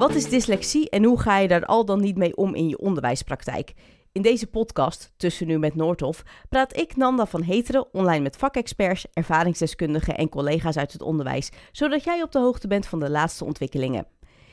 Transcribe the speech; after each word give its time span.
Wat 0.00 0.14
is 0.14 0.28
dyslexie 0.28 0.90
en 0.90 1.04
hoe 1.04 1.20
ga 1.20 1.38
je 1.38 1.48
daar 1.48 1.64
al 1.64 1.84
dan 1.84 2.00
niet 2.00 2.16
mee 2.16 2.36
om 2.36 2.54
in 2.54 2.68
je 2.68 2.78
onderwijspraktijk? 2.78 3.72
In 4.12 4.22
deze 4.22 4.46
podcast, 4.46 5.12
Tussen 5.16 5.46
Nu 5.46 5.58
met 5.58 5.74
Noordhof, 5.74 6.22
praat 6.48 6.76
ik 6.76 6.96
Nanda 6.96 7.26
van 7.26 7.42
Heteren 7.42 7.94
online 7.94 8.22
met 8.22 8.36
vakexperts, 8.36 9.06
ervaringsdeskundigen 9.12 10.16
en 10.16 10.28
collega's 10.28 10.76
uit 10.76 10.92
het 10.92 11.02
onderwijs, 11.02 11.50
zodat 11.72 12.04
jij 12.04 12.22
op 12.22 12.32
de 12.32 12.38
hoogte 12.38 12.68
bent 12.68 12.86
van 12.86 13.00
de 13.00 13.10
laatste 13.10 13.44
ontwikkelingen. 13.44 14.06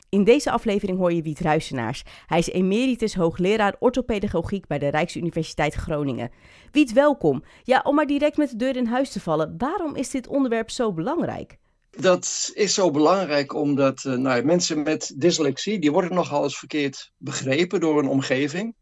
In 0.08 0.24
deze 0.24 0.50
aflevering 0.50 0.98
hoor 0.98 1.12
je 1.12 1.22
Wiet 1.22 1.40
Ruisenaars. 1.40 2.02
Hij 2.26 2.38
is 2.38 2.48
emeritus 2.48 3.14
hoogleraar 3.14 3.76
orthopedagogiek 3.78 4.66
bij 4.66 4.78
de 4.78 4.88
Rijksuniversiteit 4.88 5.74
Groningen. 5.74 6.30
Wiet, 6.72 6.92
welkom. 6.92 7.42
Ja, 7.62 7.80
om 7.84 7.94
maar 7.94 8.06
direct 8.06 8.36
met 8.36 8.50
de 8.50 8.56
deur 8.56 8.76
in 8.76 8.86
huis 8.86 9.10
te 9.10 9.20
vallen, 9.20 9.54
waarom 9.58 9.96
is 9.96 10.10
dit 10.10 10.26
onderwerp 10.26 10.70
zo 10.70 10.92
belangrijk? 10.92 11.58
Dat 12.00 12.50
is 12.54 12.74
zo 12.74 12.90
belangrijk 12.90 13.54
omdat 13.54 14.04
uh, 14.04 14.14
nou, 14.14 14.44
mensen 14.44 14.82
met 14.82 15.12
dyslexie, 15.16 15.78
die 15.78 15.92
worden 15.92 16.14
nogal 16.14 16.42
eens 16.42 16.58
verkeerd 16.58 17.12
begrepen 17.16 17.80
door 17.80 17.98
een 17.98 18.08
omgeving. 18.08 18.74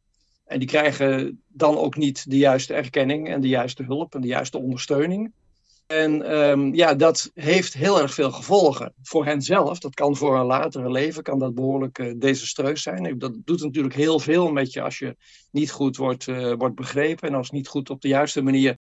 En 0.45 0.59
die 0.59 0.69
krijgen 0.69 1.43
dan 1.49 1.77
ook 1.77 1.97
niet 1.97 2.31
de 2.31 2.37
juiste 2.37 2.75
erkenning 2.75 3.29
en 3.29 3.41
de 3.41 3.49
juiste 3.49 3.83
hulp 3.83 4.15
en 4.15 4.21
de 4.21 4.27
juiste 4.27 4.59
ondersteuning. 4.59 5.33
En 5.87 6.35
um, 6.35 6.75
ja, 6.75 6.95
dat 6.95 7.31
heeft 7.35 7.75
heel 7.75 8.01
erg 8.01 8.15
veel 8.15 8.31
gevolgen 8.31 8.95
voor 9.03 9.25
hen 9.25 9.43
zelf. 9.43 9.79
Dat 9.79 9.95
kan 9.95 10.17
voor 10.17 10.39
een 10.39 10.47
latere 10.47 10.91
leven 10.91 11.23
kan 11.23 11.39
dat 11.39 11.55
behoorlijk 11.55 11.99
uh, 11.99 12.15
desastreus 12.19 12.83
zijn. 12.83 13.19
Dat 13.19 13.33
doet 13.45 13.63
natuurlijk 13.63 13.95
heel 13.95 14.19
veel 14.19 14.53
met 14.53 14.73
je 14.73 14.83
als 14.83 14.99
je 14.99 15.17
niet 15.51 15.71
goed 15.71 15.97
wordt, 15.97 16.27
uh, 16.27 16.53
wordt 16.59 16.75
begrepen 16.75 17.29
en 17.29 17.35
als 17.35 17.51
niet 17.51 17.69
goed 17.69 17.91
op 17.91 18.01
de 18.01 18.09
juiste 18.09 18.43
manier 18.43 18.77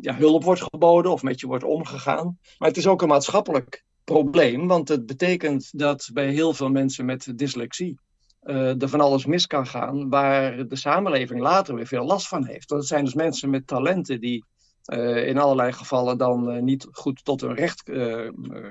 ja, 0.00 0.14
hulp 0.14 0.44
wordt 0.44 0.62
geboden 0.62 1.12
of 1.12 1.22
met 1.22 1.40
je 1.40 1.46
wordt 1.46 1.64
omgegaan. 1.64 2.38
Maar 2.58 2.68
het 2.68 2.76
is 2.76 2.86
ook 2.86 3.02
een 3.02 3.08
maatschappelijk 3.08 3.84
probleem, 4.04 4.66
want 4.66 4.88
het 4.88 5.06
betekent 5.06 5.78
dat 5.78 6.10
bij 6.12 6.30
heel 6.30 6.52
veel 6.52 6.68
mensen 6.68 7.04
met 7.04 7.32
dyslexie 7.38 7.98
uh, 8.44 8.82
er 8.82 8.88
van 8.88 9.00
alles 9.00 9.26
mis 9.26 9.46
kan 9.46 9.66
gaan, 9.66 10.08
waar 10.08 10.68
de 10.68 10.76
samenleving 10.76 11.40
later 11.40 11.74
weer 11.74 11.86
veel 11.86 12.04
last 12.04 12.28
van 12.28 12.46
heeft. 12.46 12.68
Dat 12.68 12.86
zijn 12.86 13.04
dus 13.04 13.14
mensen 13.14 13.50
met 13.50 13.66
talenten 13.66 14.20
die 14.20 14.44
uh, 14.92 15.26
in 15.26 15.38
allerlei 15.38 15.72
gevallen 15.72 16.18
dan 16.18 16.50
uh, 16.50 16.62
niet 16.62 16.88
goed 16.90 17.24
tot 17.24 17.40
hun 17.40 17.54
recht 17.54 17.90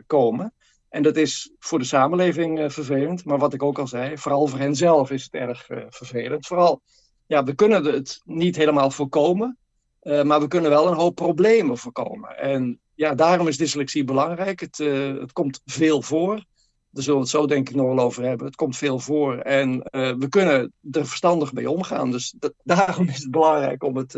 komen. 0.07 0.53
En 0.89 1.03
dat 1.03 1.15
is 1.17 1.53
voor 1.59 1.79
de 1.79 1.85
samenleving 1.85 2.73
vervelend, 2.73 3.25
maar 3.25 3.37
wat 3.37 3.53
ik 3.53 3.63
ook 3.63 3.79
al 3.79 3.87
zei, 3.87 4.17
vooral 4.17 4.47
voor 4.47 4.59
hen 4.59 4.75
zelf 4.75 5.11
is 5.11 5.23
het 5.23 5.33
erg 5.33 5.65
vervelend. 5.89 6.47
Vooral, 6.47 6.81
ja, 7.25 7.43
we 7.43 7.55
kunnen 7.55 7.83
het 7.83 8.21
niet 8.23 8.55
helemaal 8.55 8.91
voorkomen, 8.91 9.57
maar 10.03 10.39
we 10.39 10.47
kunnen 10.47 10.69
wel 10.69 10.87
een 10.87 10.97
hoop 10.97 11.15
problemen 11.15 11.77
voorkomen. 11.77 12.37
En 12.37 12.79
ja, 12.93 13.15
daarom 13.15 13.47
is 13.47 13.57
dyslexie 13.57 14.03
belangrijk. 14.03 14.59
Het, 14.59 14.77
het 15.21 15.31
komt 15.31 15.61
veel 15.65 16.01
voor. 16.01 16.43
Daar 16.89 17.03
zullen 17.03 17.19
we 17.19 17.25
het 17.25 17.35
zo 17.35 17.45
denk 17.45 17.69
ik 17.69 17.75
nog 17.75 17.85
wel 17.85 18.05
over 18.05 18.23
hebben. 18.23 18.45
Het 18.45 18.55
komt 18.55 18.77
veel 18.77 18.99
voor 18.99 19.37
en 19.37 19.69
uh, 19.75 19.81
we 20.17 20.29
kunnen 20.29 20.73
er 20.91 21.07
verstandig 21.07 21.53
mee 21.53 21.69
omgaan. 21.69 22.11
Dus 22.11 22.35
daarom 22.63 23.07
is 23.07 23.17
het 23.17 23.31
belangrijk 23.31 23.83
om 23.83 23.97
het, 23.97 24.17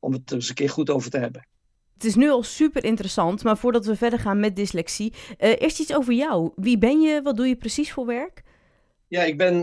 om 0.00 0.12
het 0.12 0.32
eens 0.32 0.48
een 0.48 0.54
keer 0.54 0.70
goed 0.70 0.90
over 0.90 1.10
te 1.10 1.18
hebben. 1.18 1.46
Het 1.94 2.04
is 2.04 2.14
nu 2.14 2.30
al 2.30 2.42
super 2.42 2.84
interessant, 2.84 3.44
maar 3.44 3.58
voordat 3.58 3.86
we 3.86 3.96
verder 3.96 4.18
gaan 4.18 4.40
met 4.40 4.56
dyslexie, 4.56 5.14
eerst 5.38 5.80
iets 5.80 5.94
over 5.94 6.12
jou. 6.12 6.50
Wie 6.54 6.78
ben 6.78 7.00
je? 7.00 7.22
Wat 7.22 7.36
doe 7.36 7.48
je 7.48 7.56
precies 7.56 7.92
voor 7.92 8.06
werk? 8.06 8.42
Ja, 9.10 9.22
ik 9.22 9.36
ben 9.36 9.62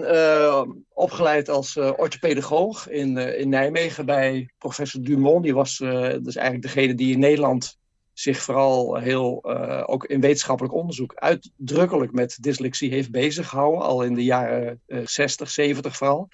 opgeleid 0.89 1.49
als 1.49 1.77
orthopedagoog 1.77 2.89
in, 2.89 3.17
in 3.17 3.49
Nijmegen 3.49 4.05
bij 4.05 4.49
professor 4.57 5.01
Dumont. 5.01 5.43
Die 5.43 5.53
was 5.53 5.77
dus 5.77 6.35
eigenlijk 6.35 6.61
degene 6.61 6.95
die 6.95 7.13
in 7.13 7.19
Nederland 7.19 7.77
zich 8.13 8.41
vooral 8.41 8.95
heel, 8.95 9.43
ook 9.87 10.05
in 10.05 10.21
wetenschappelijk 10.21 10.73
onderzoek, 10.73 11.13
uitdrukkelijk 11.15 12.11
met 12.11 12.37
dyslexie 12.41 12.91
heeft 12.91 13.11
bezig 13.11 13.49
gehouden, 13.49 13.81
al 13.81 14.03
in 14.03 14.13
de 14.13 14.23
jaren 14.23 14.81
uh, 14.87 15.01
60, 15.05 15.49
70 15.49 15.97
vooral. 15.97 16.29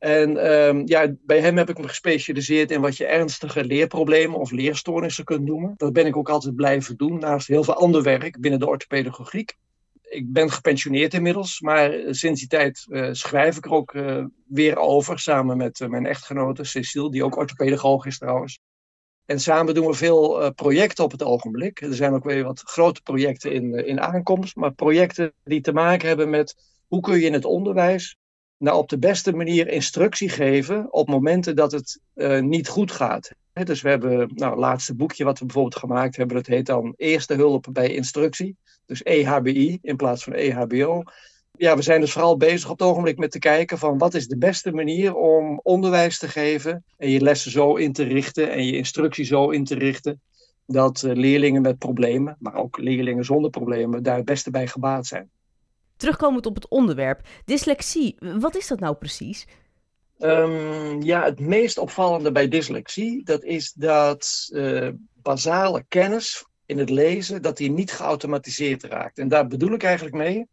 En 0.00 0.52
um, 0.52 0.82
ja, 0.86 1.14
bij 1.20 1.40
hem 1.40 1.56
heb 1.56 1.68
ik 1.68 1.78
me 1.78 1.88
gespecialiseerd 1.88 2.70
in 2.70 2.80
wat 2.80 2.96
je 2.96 3.06
ernstige 3.06 3.64
leerproblemen 3.64 4.38
of 4.38 4.50
leerstoornissen 4.50 5.24
kunt 5.24 5.44
noemen. 5.44 5.74
Dat 5.76 5.92
ben 5.92 6.06
ik 6.06 6.16
ook 6.16 6.28
altijd 6.28 6.54
blijven 6.54 6.96
doen, 6.96 7.18
naast 7.18 7.46
heel 7.46 7.64
veel 7.64 7.74
ander 7.74 8.02
werk 8.02 8.40
binnen 8.40 8.60
de 8.60 8.66
orthopedagogiek. 8.66 9.56
Ik 10.10 10.32
ben 10.32 10.50
gepensioneerd 10.50 11.14
inmiddels, 11.14 11.60
maar 11.60 11.92
sinds 12.10 12.40
die 12.40 12.48
tijd 12.48 12.86
uh, 12.88 13.08
schrijf 13.12 13.56
ik 13.56 13.64
er 13.64 13.70
ook 13.70 13.94
uh, 13.94 14.24
weer 14.46 14.76
over, 14.76 15.18
samen 15.18 15.56
met 15.56 15.86
mijn 15.88 16.06
echtgenote 16.06 16.64
Cecile, 16.64 17.10
die 17.10 17.24
ook 17.24 17.36
orthopedagoog 17.36 18.06
is 18.06 18.18
trouwens. 18.18 18.60
En 19.24 19.40
samen 19.40 19.74
doen 19.74 19.86
we 19.86 19.94
veel 19.94 20.52
projecten 20.54 21.04
op 21.04 21.10
het 21.10 21.22
ogenblik. 21.22 21.80
Er 21.80 21.94
zijn 21.94 22.12
ook 22.12 22.24
weer 22.24 22.44
wat 22.44 22.60
grote 22.60 23.02
projecten 23.02 23.52
in, 23.52 23.86
in 23.86 24.00
aankomst, 24.00 24.56
maar 24.56 24.72
projecten 24.72 25.32
die 25.44 25.60
te 25.60 25.72
maken 25.72 26.08
hebben 26.08 26.30
met 26.30 26.54
hoe 26.86 27.00
kun 27.00 27.18
je 27.18 27.26
in 27.26 27.32
het 27.32 27.44
onderwijs 27.44 28.16
nou 28.56 28.78
op 28.78 28.88
de 28.88 28.98
beste 28.98 29.32
manier 29.32 29.68
instructie 29.68 30.28
geven 30.28 30.92
op 30.92 31.08
momenten 31.08 31.56
dat 31.56 31.72
het 31.72 32.00
niet 32.40 32.68
goed 32.68 32.92
gaat. 32.92 33.30
Dus 33.52 33.82
we 33.82 33.88
hebben 33.88 34.30
nou, 34.34 34.50
het 34.50 34.60
laatste 34.60 34.94
boekje 34.94 35.24
wat 35.24 35.38
we 35.38 35.44
bijvoorbeeld 35.44 35.76
gemaakt 35.76 36.16
hebben, 36.16 36.36
dat 36.36 36.46
heet 36.46 36.66
dan 36.66 36.94
Eerste 36.96 37.34
Hulp 37.34 37.66
bij 37.72 37.88
Instructie. 37.88 38.56
Dus 38.86 39.02
EHBI 39.02 39.78
in 39.82 39.96
plaats 39.96 40.24
van 40.24 40.32
EHBO 40.32 41.02
ja, 41.60 41.76
we 41.76 41.82
zijn 41.82 42.00
dus 42.00 42.12
vooral 42.12 42.36
bezig 42.36 42.70
op 42.70 42.78
het 42.78 42.88
ogenblik 42.88 43.18
met 43.18 43.30
te 43.30 43.38
kijken 43.38 43.78
van 43.78 43.98
wat 43.98 44.14
is 44.14 44.28
de 44.28 44.38
beste 44.38 44.72
manier 44.72 45.14
om 45.14 45.60
onderwijs 45.62 46.18
te 46.18 46.28
geven 46.28 46.84
en 46.96 47.10
je 47.10 47.20
lessen 47.20 47.50
zo 47.50 47.74
in 47.74 47.92
te 47.92 48.02
richten 48.02 48.50
en 48.50 48.66
je 48.66 48.76
instructie 48.76 49.24
zo 49.24 49.50
in 49.50 49.64
te 49.64 49.74
richten 49.74 50.20
dat 50.66 51.02
uh, 51.02 51.14
leerlingen 51.14 51.62
met 51.62 51.78
problemen, 51.78 52.36
maar 52.38 52.54
ook 52.54 52.78
leerlingen 52.78 53.24
zonder 53.24 53.50
problemen, 53.50 54.02
daar 54.02 54.16
het 54.16 54.24
beste 54.24 54.50
bij 54.50 54.66
gebaat 54.66 55.06
zijn. 55.06 55.30
Terugkomend 55.96 56.46
op 56.46 56.54
het 56.54 56.68
onderwerp, 56.68 57.20
dyslexie, 57.44 58.16
wat 58.18 58.56
is 58.56 58.66
dat 58.66 58.80
nou 58.80 58.94
precies? 58.94 59.46
Um, 60.22 61.02
ja, 61.02 61.24
het 61.24 61.40
meest 61.40 61.78
opvallende 61.78 62.32
bij 62.32 62.48
dyslexie, 62.48 63.24
dat 63.24 63.44
is 63.44 63.72
dat 63.72 64.48
uh, 64.52 64.88
basale 65.14 65.84
kennis 65.88 66.44
in 66.66 66.78
het 66.78 66.90
lezen, 66.90 67.42
dat 67.42 67.56
die 67.56 67.70
niet 67.70 67.92
geautomatiseerd 67.92 68.82
raakt. 68.82 69.18
En 69.18 69.28
daar 69.28 69.46
bedoel 69.46 69.72
ik 69.72 69.82
eigenlijk 69.82 70.16
mee, 70.16 70.46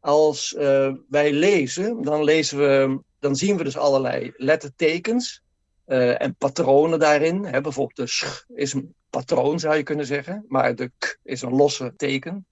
als 0.00 0.54
uh, 0.58 0.92
wij 1.08 1.32
lezen, 1.32 2.02
dan, 2.02 2.24
lezen 2.24 2.58
we, 2.58 3.00
dan 3.18 3.36
zien 3.36 3.56
we 3.56 3.64
dus 3.64 3.76
allerlei 3.76 4.32
lettertekens 4.36 5.42
uh, 5.86 6.22
en 6.22 6.34
patronen 6.34 6.98
daarin. 6.98 7.44
Hè, 7.44 7.60
bijvoorbeeld 7.60 7.96
de 7.96 8.06
sch 8.06 8.44
is 8.54 8.72
een 8.72 8.94
patroon, 9.10 9.60
zou 9.60 9.76
je 9.76 9.82
kunnen 9.82 10.06
zeggen, 10.06 10.44
maar 10.48 10.74
de 10.74 10.90
k 10.98 11.18
is 11.22 11.42
een 11.42 11.54
losse 11.54 11.92
teken. 11.96 12.46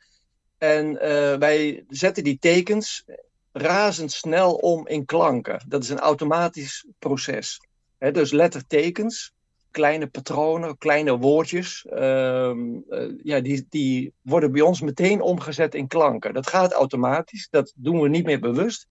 En 0.59 0.93
wij 1.39 1.85
zetten 1.89 2.25
die 2.25 2.39
tekens 2.39 3.05
razendsnel 3.53 4.55
om 4.55 4.87
in 4.87 5.05
klanken. 5.05 5.65
Dat 5.69 5.83
is 5.83 5.89
een 5.89 5.99
automatisch 5.99 6.87
proces. 6.99 7.61
Dus 7.99 8.31
lettertekens 8.31 9.33
kleine 9.71 10.07
patronen, 10.07 10.79
kleine 10.79 11.19
woordjes, 11.19 11.87
uh, 11.93 12.53
uh, 12.91 13.13
ja, 13.23 13.41
die, 13.41 13.67
die 13.69 14.13
worden 14.21 14.53
bij 14.53 14.61
ons 14.61 14.81
meteen 14.81 15.21
omgezet 15.21 15.75
in 15.75 15.87
klanken. 15.87 16.35
Dat 16.35 16.47
gaat 16.47 16.73
automatisch, 16.73 17.49
dat 17.51 17.73
doen 17.77 18.01
we 18.01 18.09
niet 18.09 18.25
meer 18.25 18.41
bewust. 18.41 18.87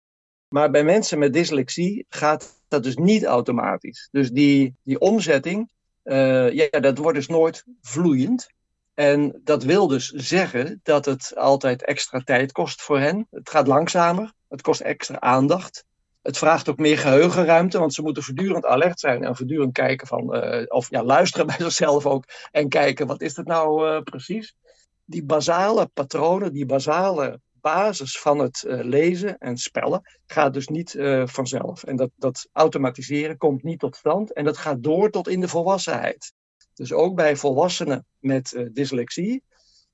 Maar 0.48 0.72
bij 0.72 0.84
mensen 0.84 1.20
met 1.20 1.34
dyslexie 1.34 2.06
gaat 2.10 2.62
dat 2.68 2.84
dus 2.84 2.96
niet 2.96 3.24
automatisch. 3.24 4.08
Dus 4.12 4.32
die, 4.32 4.76
die 4.84 5.00
omzetting, 5.00 5.72
uh, 6.04 6.52
ja, 6.52 6.80
dat 6.80 6.98
wordt 6.98 7.18
dus 7.18 7.28
nooit 7.28 7.64
vloeiend. 7.82 8.50
En 9.00 9.42
dat 9.44 9.64
wil 9.64 9.88
dus 9.88 10.10
zeggen 10.10 10.80
dat 10.84 11.06
het 11.06 11.34
altijd 11.36 11.86
extra 11.86 12.20
tijd 12.20 12.52
kost 12.52 12.82
voor 12.82 13.00
hen. 13.00 13.28
Het 13.30 13.50
gaat 13.50 13.68
langzamer, 13.68 14.34
het 14.48 14.62
kost 14.62 14.82
extra 14.82 15.20
aandacht 15.20 15.88
het 16.22 16.38
vraagt 16.38 16.70
ook 16.70 16.78
meer 16.78 16.98
geheugenruimte, 16.98 17.80
want 17.80 17.94
ze 17.94 18.02
moeten 18.02 18.24
voortdurend 18.24 18.66
alert 18.66 19.00
zijn 19.00 19.24
en 19.24 19.36
voortdurend 19.36 19.74
kijken 19.74 20.08
van, 20.08 20.36
uh, 20.36 20.64
of 20.68 20.90
ja, 20.90 21.04
luisteren 21.04 21.48
bij 21.58 21.58
zichzelf 21.60 22.06
ook 22.06 22.24
en 22.52 22.70
kijken 22.70 23.08
wat 23.08 23.22
is 23.22 23.36
het 23.36 23.48
nou 23.48 23.90
uh, 23.90 24.02
precies. 24.02 24.56
Die 25.06 25.26
basale 25.26 25.88
patronen, 25.88 26.54
die 26.54 26.66
basale 26.66 27.40
basis 27.52 28.20
van 28.20 28.40
het 28.40 28.64
uh, 28.68 28.84
lezen 28.84 29.38
en 29.38 29.58
spellen 29.58 30.02
gaat 30.26 30.54
dus 30.54 30.68
niet 30.68 30.96
vanzelf. 31.26 31.84
En 31.84 31.96
dat, 31.96 32.10
dat 32.16 32.48
automatiseren 32.52 33.38
komt 33.38 33.64
niet 33.64 33.80
tot 33.80 33.96
stand 33.96 34.34
en 34.34 34.46
dat 34.46 34.58
gaat 34.58 34.84
door 34.84 35.10
tot 35.10 35.28
in 35.28 35.40
de 35.40 35.48
volwassenheid. 35.48 36.34
Dus 36.80 36.94
ook 36.94 37.16
bij 37.16 37.36
volwassenen 37.36 38.06
met 38.20 38.70
dyslexie 38.74 39.44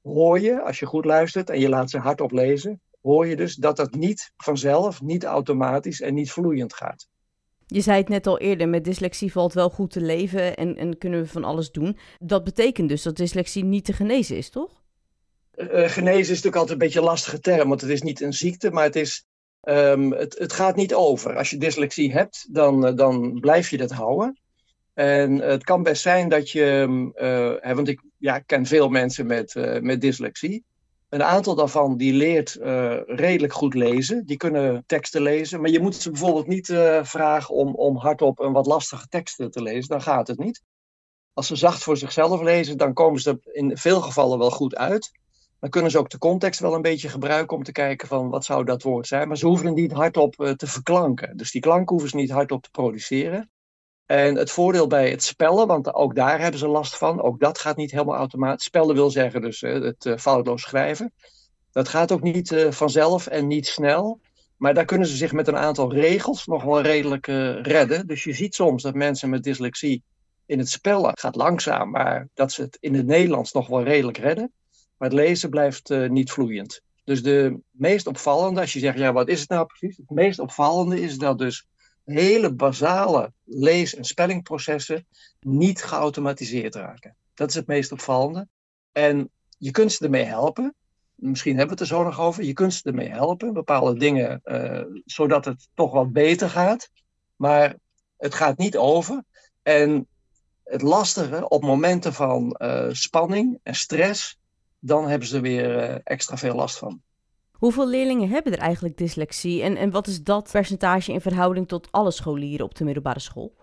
hoor 0.01 0.39
je, 0.39 0.61
als 0.61 0.79
je 0.79 0.85
goed 0.85 1.05
luistert 1.05 1.49
en 1.49 1.59
je 1.59 1.69
laat 1.69 1.89
ze 1.89 1.97
hardop 1.97 2.31
lezen, 2.31 2.81
hoor 3.01 3.27
je 3.27 3.35
dus 3.35 3.55
dat 3.55 3.77
dat 3.77 3.93
niet 3.93 4.31
vanzelf, 4.37 5.01
niet 5.01 5.23
automatisch 5.23 6.01
en 6.01 6.13
niet 6.13 6.31
vloeiend 6.31 6.73
gaat. 6.73 7.07
Je 7.65 7.81
zei 7.81 7.97
het 7.97 8.09
net 8.09 8.27
al 8.27 8.39
eerder, 8.39 8.69
met 8.69 8.83
dyslexie 8.83 9.31
valt 9.31 9.53
wel 9.53 9.69
goed 9.69 9.91
te 9.91 10.01
leven 10.01 10.55
en, 10.55 10.75
en 10.75 10.97
kunnen 10.97 11.21
we 11.21 11.27
van 11.27 11.43
alles 11.43 11.71
doen. 11.71 11.97
Dat 12.19 12.43
betekent 12.43 12.89
dus 12.89 13.01
dat 13.03 13.15
dyslexie 13.15 13.63
niet 13.63 13.85
te 13.85 13.93
genezen 13.93 14.37
is, 14.37 14.49
toch? 14.49 14.83
Uh, 15.55 15.67
genezen 15.87 16.19
is 16.19 16.27
natuurlijk 16.27 16.55
altijd 16.55 16.71
een 16.71 16.85
beetje 16.85 16.99
een 16.99 17.05
lastige 17.05 17.39
term, 17.39 17.67
want 17.67 17.81
het 17.81 17.89
is 17.89 18.01
niet 18.01 18.21
een 18.21 18.33
ziekte, 18.33 18.71
maar 18.71 18.83
het, 18.83 18.95
is, 18.95 19.25
um, 19.61 20.11
het, 20.11 20.37
het 20.37 20.53
gaat 20.53 20.75
niet 20.75 20.93
over. 20.93 21.35
Als 21.37 21.49
je 21.49 21.57
dyslexie 21.57 22.11
hebt, 22.11 22.47
dan, 22.53 22.87
uh, 22.87 22.95
dan 22.95 23.39
blijf 23.39 23.69
je 23.69 23.77
dat 23.77 23.91
houden. 23.91 24.39
En 24.95 25.39
het 25.39 25.63
kan 25.63 25.83
best 25.83 26.01
zijn 26.01 26.29
dat 26.29 26.51
je, 26.51 26.87
uh, 27.63 27.75
want 27.75 27.87
ik 27.87 28.01
ja, 28.17 28.39
ken 28.39 28.65
veel 28.65 28.89
mensen 28.89 29.25
met, 29.25 29.55
met 29.81 30.01
dyslexie, 30.01 30.65
Een 31.09 31.23
aantal 31.23 31.55
daarvan 31.55 31.97
die 31.97 32.13
leert 32.13 32.57
uh, 32.61 32.97
redelijk 33.05 33.53
goed 33.53 33.73
lezen. 33.73 34.25
Die 34.25 34.37
kunnen 34.37 34.83
teksten 34.85 35.21
lezen. 35.21 35.61
Maar 35.61 35.69
je 35.69 35.79
moet 35.79 35.95
ze 35.95 36.11
bijvoorbeeld 36.11 36.47
niet 36.47 36.67
vragen 37.01 37.55
om, 37.55 37.75
om 37.75 37.97
hardop 37.97 38.39
een 38.39 38.51
wat 38.51 38.65
lastige 38.65 39.07
teksten 39.07 39.51
te 39.51 39.61
lezen. 39.61 39.89
Dan 39.89 40.01
gaat 40.01 40.27
het 40.27 40.39
niet. 40.39 40.61
Als 41.33 41.47
ze 41.47 41.55
zacht 41.55 41.83
voor 41.83 41.97
zichzelf 41.97 42.41
lezen, 42.41 42.77
dan 42.77 42.93
komen 42.93 43.21
ze 43.21 43.29
er 43.29 43.55
in 43.55 43.77
veel 43.77 44.01
gevallen 44.01 44.39
wel 44.39 44.51
goed 44.51 44.75
uit. 44.75 45.11
Dan 45.59 45.69
kunnen 45.69 45.91
ze 45.91 45.97
ook 45.97 46.09
de 46.09 46.17
context 46.17 46.59
wel 46.59 46.73
een 46.73 46.81
beetje 46.81 47.09
gebruiken 47.09 47.57
om 47.57 47.63
te 47.63 47.71
kijken 47.71 48.07
van 48.07 48.29
wat 48.29 48.45
zou 48.45 48.65
dat 48.65 48.83
woord 48.83 49.07
zijn. 49.07 49.27
Maar 49.27 49.37
ze 49.37 49.47
hoeven 49.47 49.65
het 49.65 49.75
niet 49.75 49.91
hardop 49.91 50.35
te 50.35 50.67
verklanken. 50.67 51.37
Dus 51.37 51.51
die 51.51 51.61
klank 51.61 51.89
hoeven 51.89 52.09
ze 52.09 52.15
niet 52.15 52.31
hardop 52.31 52.63
te 52.63 52.69
produceren. 52.71 53.49
En 54.05 54.35
het 54.35 54.51
voordeel 54.51 54.87
bij 54.87 55.09
het 55.09 55.23
spellen, 55.23 55.67
want 55.67 55.93
ook 55.93 56.15
daar 56.15 56.39
hebben 56.39 56.59
ze 56.59 56.67
last 56.67 56.97
van, 56.97 57.21
ook 57.21 57.39
dat 57.39 57.59
gaat 57.59 57.75
niet 57.75 57.91
helemaal 57.91 58.15
automatisch. 58.15 58.65
Spellen 58.65 58.95
wil 58.95 59.09
zeggen 59.09 59.41
dus 59.41 59.61
het 59.61 60.05
uh, 60.05 60.17
foutloos 60.17 60.61
schrijven. 60.61 61.13
Dat 61.71 61.87
gaat 61.87 62.11
ook 62.11 62.21
niet 62.21 62.51
uh, 62.51 62.71
vanzelf 62.71 63.27
en 63.27 63.47
niet 63.47 63.67
snel. 63.67 64.19
Maar 64.57 64.73
daar 64.73 64.85
kunnen 64.85 65.07
ze 65.07 65.15
zich 65.15 65.31
met 65.31 65.47
een 65.47 65.57
aantal 65.57 65.93
regels 65.93 66.45
nog 66.45 66.63
wel 66.63 66.81
redelijk 66.81 67.25
redden. 67.61 68.07
Dus 68.07 68.23
je 68.23 68.33
ziet 68.33 68.55
soms 68.55 68.83
dat 68.83 68.93
mensen 68.93 69.29
met 69.29 69.43
dyslexie 69.43 70.03
in 70.45 70.59
het 70.59 70.69
spellen 70.69 71.17
gaat 71.17 71.35
langzaam, 71.35 71.89
maar 71.89 72.27
dat 72.33 72.51
ze 72.51 72.61
het 72.61 72.77
in 72.79 72.93
het 72.93 73.05
Nederlands 73.05 73.51
nog 73.51 73.67
wel 73.67 73.83
redelijk 73.83 74.17
redden. 74.17 74.51
Maar 74.97 75.09
het 75.09 75.17
lezen 75.17 75.49
blijft 75.49 75.89
niet 75.89 76.31
vloeiend. 76.31 76.81
Dus 77.03 77.23
de 77.23 77.59
meest 77.71 78.07
opvallende, 78.07 78.61
als 78.61 78.73
je 78.73 78.79
zegt, 78.79 78.97
ja, 78.97 79.13
wat 79.13 79.27
is 79.27 79.39
het 79.39 79.49
nou 79.49 79.65
precies? 79.65 79.97
Het 79.97 80.09
meest 80.09 80.39
opvallende 80.39 81.01
is 81.01 81.17
dat 81.17 81.37
dus 81.37 81.65
hele 82.05 82.53
basale 82.53 83.33
lees- 83.43 83.95
en 83.95 84.03
spellingprocessen 84.03 85.07
niet 85.39 85.83
geautomatiseerd 85.83 86.75
raken. 86.75 87.15
Dat 87.33 87.49
is 87.49 87.55
het 87.55 87.67
meest 87.67 87.91
opvallende. 87.91 88.47
En 88.91 89.29
je 89.57 89.71
kunt 89.71 89.91
ze 89.91 90.03
ermee 90.03 90.23
helpen. 90.23 90.75
Misschien 91.15 91.57
hebben 91.57 91.77
we 91.77 91.83
het 91.83 91.91
er 91.91 91.97
zo 91.97 92.03
nog 92.03 92.19
over. 92.19 92.43
Je 92.43 92.53
kunt 92.53 92.73
ze 92.73 92.83
ermee 92.83 93.09
helpen, 93.09 93.53
bepaalde 93.53 93.99
dingen, 93.99 94.41
uh, 94.43 94.81
zodat 95.05 95.45
het 95.45 95.67
toch 95.73 95.91
wat 95.91 96.11
beter 96.11 96.49
gaat. 96.49 96.89
Maar 97.35 97.75
het 98.17 98.33
gaat 98.33 98.57
niet 98.57 98.77
over. 98.77 99.23
En 99.63 100.07
het 100.63 100.81
lastige, 100.81 101.49
op 101.49 101.63
momenten 101.63 102.13
van 102.13 102.55
uh, 102.57 102.87
spanning 102.91 103.59
en 103.63 103.75
stress, 103.75 104.37
dan 104.79 105.07
hebben 105.07 105.27
ze 105.27 105.35
er 105.35 105.41
weer 105.41 105.89
uh, 105.89 105.97
extra 106.03 106.37
veel 106.37 106.55
last 106.55 106.77
van. 106.77 107.01
Hoeveel 107.55 107.87
leerlingen 107.87 108.29
hebben 108.29 108.53
er 108.53 108.59
eigenlijk 108.59 108.97
dyslexie 108.97 109.61
en, 109.61 109.77
en 109.77 109.91
wat 109.91 110.07
is 110.07 110.23
dat 110.23 110.49
percentage 110.51 111.11
in 111.11 111.21
verhouding 111.21 111.67
tot 111.67 111.87
alle 111.91 112.11
scholieren 112.11 112.65
op 112.65 112.75
de 112.75 112.83
middelbare 112.83 113.19
school? 113.19 113.53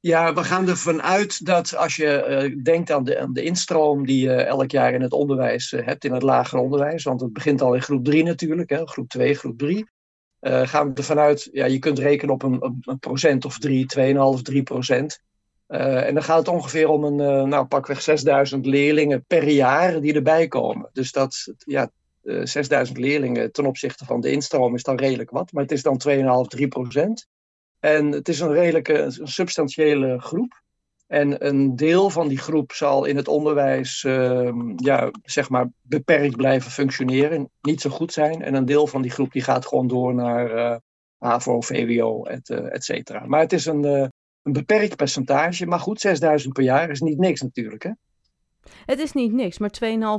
Ja, 0.00 0.34
we 0.34 0.44
gaan 0.44 0.68
ervan 0.68 1.02
uit 1.02 1.46
dat 1.46 1.76
als 1.76 1.96
je 1.96 2.26
uh, 2.28 2.64
denkt 2.64 2.90
aan 2.90 3.04
de, 3.04 3.18
aan 3.18 3.32
de 3.32 3.42
instroom 3.42 4.06
die 4.06 4.22
je 4.22 4.32
elk 4.32 4.70
jaar 4.70 4.92
in 4.92 5.02
het 5.02 5.12
onderwijs 5.12 5.72
uh, 5.72 5.86
hebt, 5.86 6.04
in 6.04 6.12
het 6.12 6.22
lager 6.22 6.58
onderwijs, 6.58 7.02
want 7.02 7.20
het 7.20 7.32
begint 7.32 7.62
al 7.62 7.74
in 7.74 7.82
groep 7.82 8.04
3 8.04 8.22
natuurlijk, 8.22 8.70
hè, 8.70 8.86
groep 8.86 9.08
2, 9.08 9.34
groep 9.34 9.58
3. 9.58 9.88
Uh, 10.40 10.66
gaan 10.66 10.88
we 10.88 10.94
ervan 10.94 11.18
uit, 11.18 11.48
ja, 11.52 11.66
je 11.66 11.78
kunt 11.78 11.98
rekenen 11.98 12.34
op 12.34 12.42
een, 12.42 12.80
een 12.80 12.98
procent 12.98 13.44
of 13.44 13.58
3, 13.58 13.86
2,5, 14.36 14.42
3 14.42 14.62
procent. 14.62 15.20
en 15.66 16.14
dan 16.14 16.22
gaat 16.22 16.38
het 16.38 16.48
ongeveer 16.48 16.88
om 16.88 17.04
een, 17.04 17.48
nou 17.48 17.66
pakweg 17.66 18.02
6000 18.02 18.66
leerlingen 18.66 19.24
per 19.26 19.48
jaar 19.48 20.00
die 20.00 20.14
erbij 20.14 20.48
komen. 20.48 20.90
Dus 20.92 21.12
dat, 21.12 21.52
ja, 21.56 21.90
uh, 22.22 22.44
6000 22.44 22.98
leerlingen 22.98 23.52
ten 23.52 23.66
opzichte 23.66 24.04
van 24.04 24.20
de 24.20 24.30
instroom 24.30 24.74
is 24.74 24.82
dan 24.82 24.96
redelijk 24.96 25.30
wat, 25.30 25.52
maar 25.52 25.62
het 25.62 25.72
is 25.72 25.82
dan 25.82 26.00
2,5, 26.08 26.20
3 26.48 26.68
procent. 26.68 27.26
En 27.78 28.12
het 28.12 28.28
is 28.28 28.40
een 28.40 28.52
redelijke, 28.52 28.98
een 28.98 29.28
substantiële 29.28 30.20
groep. 30.20 30.62
En 31.06 31.46
een 31.46 31.76
deel 31.76 32.10
van 32.10 32.28
die 32.28 32.38
groep 32.38 32.72
zal 32.72 33.04
in 33.04 33.16
het 33.16 33.28
onderwijs 33.28 34.02
uh, 34.02 34.52
ja, 34.76 35.10
zeg 35.22 35.48
maar 35.48 35.68
beperkt 35.80 36.36
blijven 36.36 36.70
functioneren, 36.70 37.50
niet 37.60 37.80
zo 37.80 37.90
goed 37.90 38.12
zijn. 38.12 38.42
En 38.42 38.54
een 38.54 38.64
deel 38.64 38.86
van 38.86 39.02
die 39.02 39.10
groep 39.10 39.32
die 39.32 39.42
gaat 39.42 39.66
gewoon 39.66 39.86
door 39.86 40.14
naar 40.14 40.54
uh, 40.54 40.76
HAVO, 41.18 41.60
VWO, 41.60 42.24
et, 42.24 42.48
uh, 42.48 42.74
et 42.74 42.84
cetera. 42.84 43.26
Maar 43.26 43.40
het 43.40 43.52
is 43.52 43.66
een, 43.66 43.84
een 44.42 44.52
beperkt 44.52 44.96
percentage. 44.96 45.66
Maar 45.66 45.80
goed, 45.80 46.00
6000 46.00 46.52
per 46.52 46.62
jaar 46.62 46.90
is 46.90 47.00
niet 47.00 47.18
niks 47.18 47.42
natuurlijk. 47.42 47.82
Hè? 47.82 47.90
Het 48.86 48.98
is 48.98 49.12
niet 49.12 49.32
niks, 49.32 49.58
maar 49.58 49.70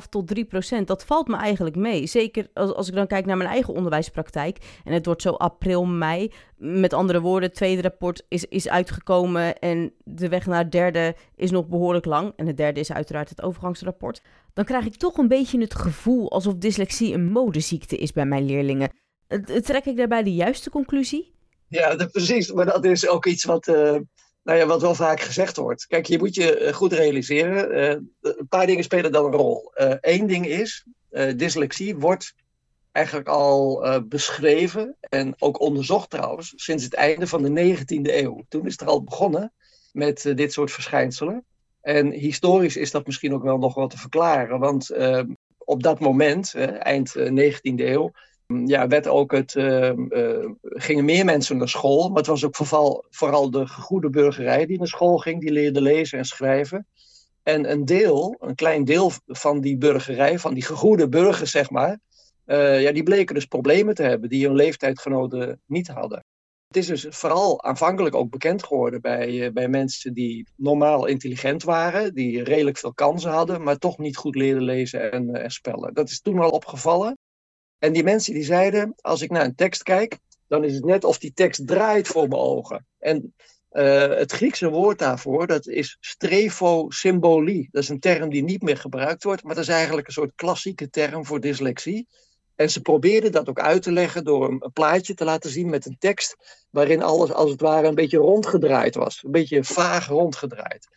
2,5 0.01 0.09
tot 0.09 0.27
3 0.27 0.45
procent, 0.45 0.87
dat 0.87 1.05
valt 1.05 1.27
me 1.27 1.35
eigenlijk 1.35 1.75
mee. 1.75 2.07
Zeker 2.07 2.47
als, 2.53 2.73
als 2.73 2.87
ik 2.87 2.93
dan 2.93 3.07
kijk 3.07 3.25
naar 3.25 3.37
mijn 3.37 3.49
eigen 3.49 3.73
onderwijspraktijk. 3.73 4.57
En 4.83 4.93
het 4.93 5.05
wordt 5.05 5.21
zo 5.21 5.29
april, 5.29 5.85
mei. 5.85 6.31
Met 6.57 6.93
andere 6.93 7.21
woorden, 7.21 7.49
het 7.49 7.57
tweede 7.57 7.81
rapport 7.81 8.25
is, 8.27 8.45
is 8.45 8.69
uitgekomen 8.69 9.59
en 9.59 9.93
de 10.03 10.29
weg 10.29 10.45
naar 10.45 10.59
het 10.59 10.71
derde 10.71 11.15
is 11.35 11.51
nog 11.51 11.67
behoorlijk 11.67 12.05
lang. 12.05 12.33
En 12.35 12.47
het 12.47 12.57
derde 12.57 12.79
is 12.79 12.91
uiteraard 12.91 13.29
het 13.29 13.41
overgangsrapport. 13.41 14.21
Dan 14.53 14.65
krijg 14.65 14.85
ik 14.85 14.95
toch 14.95 15.17
een 15.17 15.27
beetje 15.27 15.59
het 15.59 15.75
gevoel 15.75 16.31
alsof 16.31 16.55
dyslexie 16.55 17.13
een 17.13 17.31
modeziekte 17.31 17.97
is 17.97 18.11
bij 18.11 18.25
mijn 18.25 18.45
leerlingen. 18.45 18.91
Trek 19.61 19.85
ik 19.85 19.97
daarbij 19.97 20.23
de 20.23 20.33
juiste 20.33 20.69
conclusie? 20.69 21.33
Ja, 21.67 21.95
precies. 22.11 22.51
Maar 22.51 22.65
dat 22.65 22.85
is 22.85 23.07
ook 23.07 23.25
iets 23.25 23.43
wat... 23.43 23.67
Uh 23.67 23.95
nou 24.43 24.57
ja, 24.57 24.65
wat 24.65 24.81
wel 24.81 24.95
vaak 24.95 25.19
gezegd 25.19 25.57
wordt. 25.57 25.85
Kijk, 25.85 26.05
je 26.05 26.17
moet 26.17 26.35
je 26.35 26.57
eh, 26.57 26.73
goed 26.73 26.93
realiseren. 26.93 27.77
Uh, 27.77 28.33
een 28.37 28.47
paar 28.49 28.65
dingen 28.65 28.83
spelen 28.83 29.11
dan 29.11 29.25
een 29.25 29.31
rol. 29.31 29.71
Eén 30.01 30.21
uh, 30.21 30.27
ding 30.27 30.45
is, 30.45 30.85
dyslexie 31.35 31.95
wordt 31.95 32.33
eigenlijk 32.91 33.27
al 33.27 33.83
beschreven 34.07 34.95
en 34.99 35.35
ook 35.37 35.59
onderzocht 35.59 36.09
trouwens 36.09 36.53
sinds 36.55 36.83
het 36.83 36.93
einde 36.93 37.27
van 37.27 37.41
de 37.43 37.75
19e 37.75 37.85
eeuw. 38.01 38.43
Toen 38.49 38.65
is 38.65 38.71
het 38.71 38.81
er 38.81 38.87
al 38.87 39.03
begonnen 39.03 39.53
met 39.91 40.31
dit 40.35 40.53
soort 40.53 40.71
verschijnselen. 40.71 41.45
En 41.81 42.11
historisch 42.11 42.77
is 42.77 42.91
dat 42.91 43.05
misschien 43.05 43.33
ook 43.33 43.43
wel 43.43 43.57
nog 43.57 43.73
wat 43.73 43.89
te 43.89 43.97
verklaren, 43.97 44.59
want 44.59 44.95
op 45.57 45.83
dat 45.83 45.99
moment, 45.99 46.55
eind 46.79 47.15
19e 47.17 47.59
eeuw, 47.61 48.11
ja, 48.65 48.87
werd 48.87 49.07
ook 49.07 49.31
het, 49.31 49.55
uh, 49.55 49.91
uh, 49.91 50.49
gingen 50.61 51.05
meer 51.05 51.25
mensen 51.25 51.57
naar 51.57 51.69
school, 51.69 52.07
maar 52.07 52.17
het 52.17 52.27
was 52.27 52.45
ook 52.45 52.55
vooral, 52.55 53.05
vooral 53.09 53.51
de 53.51 53.67
goede 53.67 54.09
burgerij 54.09 54.65
die 54.65 54.77
naar 54.77 54.87
school 54.87 55.17
ging, 55.17 55.41
die 55.41 55.51
leerde 55.51 55.81
lezen 55.81 56.17
en 56.17 56.25
schrijven. 56.25 56.87
En 57.43 57.71
een 57.71 57.85
deel, 57.85 58.35
een 58.39 58.55
klein 58.55 58.85
deel 58.85 59.11
van 59.25 59.61
die 59.61 59.77
burgerij, 59.77 60.39
van 60.39 60.53
die 60.53 60.63
gegoede 60.63 61.09
burgers, 61.09 61.51
zeg 61.51 61.69
maar, 61.69 61.99
uh, 62.45 62.81
ja, 62.81 62.91
die 62.91 63.03
bleken 63.03 63.35
dus 63.35 63.45
problemen 63.45 63.95
te 63.95 64.03
hebben 64.03 64.29
die 64.29 64.45
hun 64.45 64.55
leeftijdgenoten 64.55 65.61
niet 65.65 65.87
hadden. 65.87 66.23
Het 66.67 66.77
is 66.77 66.87
dus 66.87 67.05
vooral 67.09 67.63
aanvankelijk 67.63 68.15
ook 68.15 68.29
bekend 68.29 68.63
geworden 68.63 69.01
bij, 69.01 69.51
bij 69.53 69.67
mensen 69.67 70.13
die 70.13 70.47
normaal 70.55 71.05
intelligent 71.05 71.63
waren, 71.63 72.13
die 72.13 72.43
redelijk 72.43 72.77
veel 72.77 72.93
kansen 72.93 73.31
hadden, 73.31 73.63
maar 73.63 73.77
toch 73.77 73.97
niet 73.97 74.17
goed 74.17 74.35
leerden 74.35 74.63
lezen 74.63 75.11
en, 75.11 75.35
en 75.35 75.51
spellen. 75.51 75.93
Dat 75.93 76.09
is 76.09 76.21
toen 76.21 76.39
al 76.39 76.49
opgevallen. 76.49 77.17
En 77.81 77.93
die 77.93 78.03
mensen 78.03 78.33
die 78.33 78.43
zeiden, 78.43 78.93
als 79.01 79.21
ik 79.21 79.29
naar 79.29 79.45
een 79.45 79.55
tekst 79.55 79.83
kijk, 79.83 80.17
dan 80.47 80.63
is 80.63 80.73
het 80.73 80.85
net 80.85 81.03
of 81.03 81.17
die 81.17 81.33
tekst 81.33 81.67
draait 81.67 82.07
voor 82.07 82.27
mijn 82.27 82.41
ogen. 82.41 82.85
En 82.99 83.33
uh, 83.71 84.07
het 84.07 84.31
Griekse 84.31 84.69
woord 84.69 84.99
daarvoor, 84.99 85.47
dat 85.47 85.67
is 85.67 85.97
strefosymbolie. 85.99 87.67
Dat 87.71 87.83
is 87.83 87.89
een 87.89 87.99
term 87.99 88.29
die 88.29 88.43
niet 88.43 88.61
meer 88.61 88.77
gebruikt 88.77 89.23
wordt, 89.23 89.43
maar 89.43 89.55
dat 89.55 89.63
is 89.63 89.69
eigenlijk 89.69 90.07
een 90.07 90.13
soort 90.13 90.35
klassieke 90.35 90.89
term 90.89 91.25
voor 91.25 91.39
dyslexie. 91.39 92.07
En 92.55 92.69
ze 92.69 92.81
probeerden 92.81 93.31
dat 93.31 93.49
ook 93.49 93.59
uit 93.59 93.81
te 93.81 93.91
leggen 93.91 94.23
door 94.23 94.47
een, 94.47 94.57
een 94.59 94.71
plaatje 94.71 95.13
te 95.13 95.23
laten 95.23 95.49
zien 95.49 95.69
met 95.69 95.85
een 95.85 95.97
tekst 95.99 96.35
waarin 96.69 97.03
alles 97.03 97.31
als 97.31 97.51
het 97.51 97.61
ware 97.61 97.87
een 97.87 97.95
beetje 97.95 98.17
rondgedraaid 98.17 98.95
was. 98.95 99.21
Een 99.23 99.31
beetje 99.31 99.63
vaag 99.63 100.07
rondgedraaid. 100.07 100.87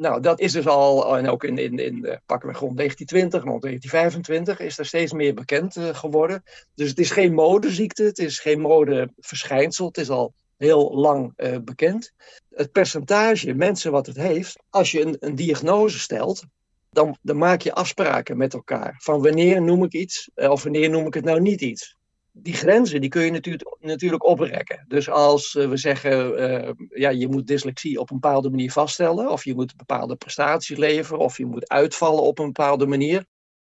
Nou, 0.00 0.20
dat 0.20 0.40
is 0.40 0.52
dus 0.52 0.66
al, 0.66 1.16
en 1.16 1.28
ook 1.28 1.44
in, 1.44 1.58
in, 1.58 1.78
in 1.78 2.04
uh, 2.04 2.16
pakken 2.26 2.48
we 2.48 2.58
rond 2.58 2.76
1920, 2.76 3.42
rond 3.44 3.62
1925, 3.62 4.66
is 4.66 4.78
er 4.78 4.86
steeds 4.86 5.12
meer 5.12 5.34
bekend 5.34 5.76
uh, 5.76 5.94
geworden. 5.94 6.42
Dus 6.74 6.88
het 6.88 6.98
is 6.98 7.10
geen 7.10 7.34
modeziekte, 7.34 8.02
het 8.02 8.18
is 8.18 8.38
geen 8.38 8.60
modeverschijnsel, 8.60 9.86
het 9.86 9.98
is 9.98 10.10
al 10.10 10.34
heel 10.56 10.94
lang 10.94 11.32
uh, 11.36 11.56
bekend. 11.64 12.12
Het 12.50 12.72
percentage 12.72 13.54
mensen 13.54 13.92
wat 13.92 14.06
het 14.06 14.16
heeft, 14.16 14.62
als 14.70 14.90
je 14.90 15.00
een, 15.00 15.16
een 15.20 15.34
diagnose 15.34 15.98
stelt, 15.98 16.44
dan, 16.90 17.16
dan, 17.22 17.36
maak 17.36 17.60
je 17.60 17.74
afspraken 17.74 18.36
met 18.36 18.54
elkaar. 18.54 18.94
Van 18.98 19.22
wanneer 19.22 19.62
noem 19.62 19.84
ik 19.84 19.92
iets, 19.92 20.30
of 20.34 20.62
wanneer 20.62 20.90
noem 20.90 21.06
ik 21.06 21.14
het 21.14 21.24
nou 21.24 21.40
niet 21.40 21.60
iets 21.60 21.96
die 22.42 22.54
grenzen 22.54 23.00
die 23.00 23.10
kun 23.10 23.22
je 23.22 23.30
natuurlijk, 23.30 23.76
natuurlijk 23.80 24.24
oprekken. 24.24 24.84
Dus 24.88 25.10
als 25.10 25.54
uh, 25.54 25.68
we 25.68 25.76
zeggen, 25.76 26.40
uh, 26.40 26.70
ja, 26.88 27.08
je 27.10 27.28
moet 27.28 27.46
dyslexie 27.46 28.00
op 28.00 28.10
een 28.10 28.20
bepaalde 28.20 28.50
manier 28.50 28.72
vaststellen, 28.72 29.30
of 29.30 29.44
je 29.44 29.54
moet 29.54 29.76
bepaalde 29.76 30.16
prestaties 30.16 30.76
leveren, 30.76 31.20
of 31.20 31.38
je 31.38 31.46
moet 31.46 31.68
uitvallen 31.68 32.22
op 32.22 32.38
een 32.38 32.46
bepaalde 32.46 32.86
manier, 32.86 33.24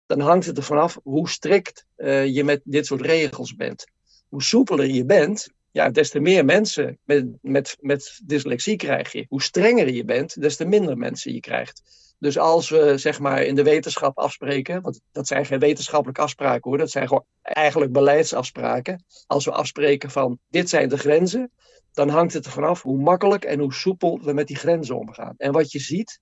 dan 0.06 0.20
hangt 0.20 0.46
het 0.46 0.56
er 0.56 0.62
vanaf 0.62 0.98
hoe 1.02 1.28
strikt 1.28 1.86
uh, 1.96 2.26
je 2.26 2.44
met 2.44 2.60
dit 2.64 2.86
soort 2.86 3.00
regels 3.00 3.54
bent. 3.54 3.84
Hoe 4.28 4.42
soepeler 4.42 4.86
je 4.86 5.04
bent, 5.04 5.48
ja, 5.70 5.90
des 5.90 6.10
te 6.10 6.20
meer 6.20 6.44
mensen 6.44 6.98
met, 7.04 7.26
met, 7.40 7.76
met 7.80 8.20
dyslexie 8.24 8.76
krijg 8.76 9.12
je. 9.12 9.26
Hoe 9.28 9.42
strenger 9.42 9.92
je 9.92 10.04
bent, 10.04 10.40
des 10.40 10.56
te 10.56 10.64
minder 10.64 10.96
mensen 10.96 11.32
je 11.32 11.40
krijgt. 11.40 11.82
Dus 12.20 12.38
als 12.38 12.68
we 12.70 12.98
zeg 12.98 13.20
maar 13.20 13.42
in 13.42 13.54
de 13.54 13.62
wetenschap 13.62 14.18
afspreken, 14.18 14.82
want 14.82 15.00
dat 15.12 15.26
zijn 15.26 15.46
geen 15.46 15.58
wetenschappelijke 15.58 16.20
afspraken 16.22 16.70
hoor, 16.70 16.78
dat 16.78 16.90
zijn 16.90 17.08
gewoon 17.08 17.24
eigenlijk 17.42 17.92
beleidsafspraken. 17.92 19.04
Als 19.26 19.44
we 19.44 19.50
afspreken 19.50 20.10
van 20.10 20.38
dit 20.48 20.68
zijn 20.68 20.88
de 20.88 20.98
grenzen, 20.98 21.50
dan 21.92 22.08
hangt 22.08 22.32
het 22.32 22.46
er 22.46 22.52
vanaf 22.52 22.82
hoe 22.82 22.98
makkelijk 22.98 23.44
en 23.44 23.58
hoe 23.58 23.72
soepel 23.74 24.20
we 24.22 24.32
met 24.32 24.46
die 24.46 24.56
grenzen 24.56 24.98
omgaan. 24.98 25.34
En 25.36 25.52
wat 25.52 25.72
je 25.72 25.78
ziet, 25.78 26.20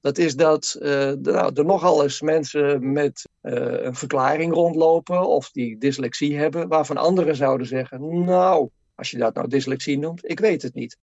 Dat 0.00 0.18
is 0.18 0.36
dat 0.36 0.76
uh, 0.78 1.12
nou, 1.12 1.52
er 1.54 1.64
nogal 1.64 2.02
eens 2.02 2.20
mensen 2.20 2.92
met 2.92 3.28
uh, 3.42 3.82
een 3.82 3.94
verklaring 3.94 4.52
rondlopen 4.52 5.28
of 5.28 5.50
die 5.50 5.78
dyslexie 5.78 6.38
hebben, 6.38 6.68
waarvan 6.68 6.96
anderen 6.96 7.36
zouden 7.36 7.66
zeggen, 7.66 8.24
nou, 8.24 8.68
als 8.94 9.10
je 9.10 9.18
dat 9.18 9.34
nou 9.34 9.48
dyslexie 9.48 9.98
noemt, 9.98 10.30
ik 10.30 10.40
weet 10.40 10.62
het 10.62 10.74
niet. 10.74 10.96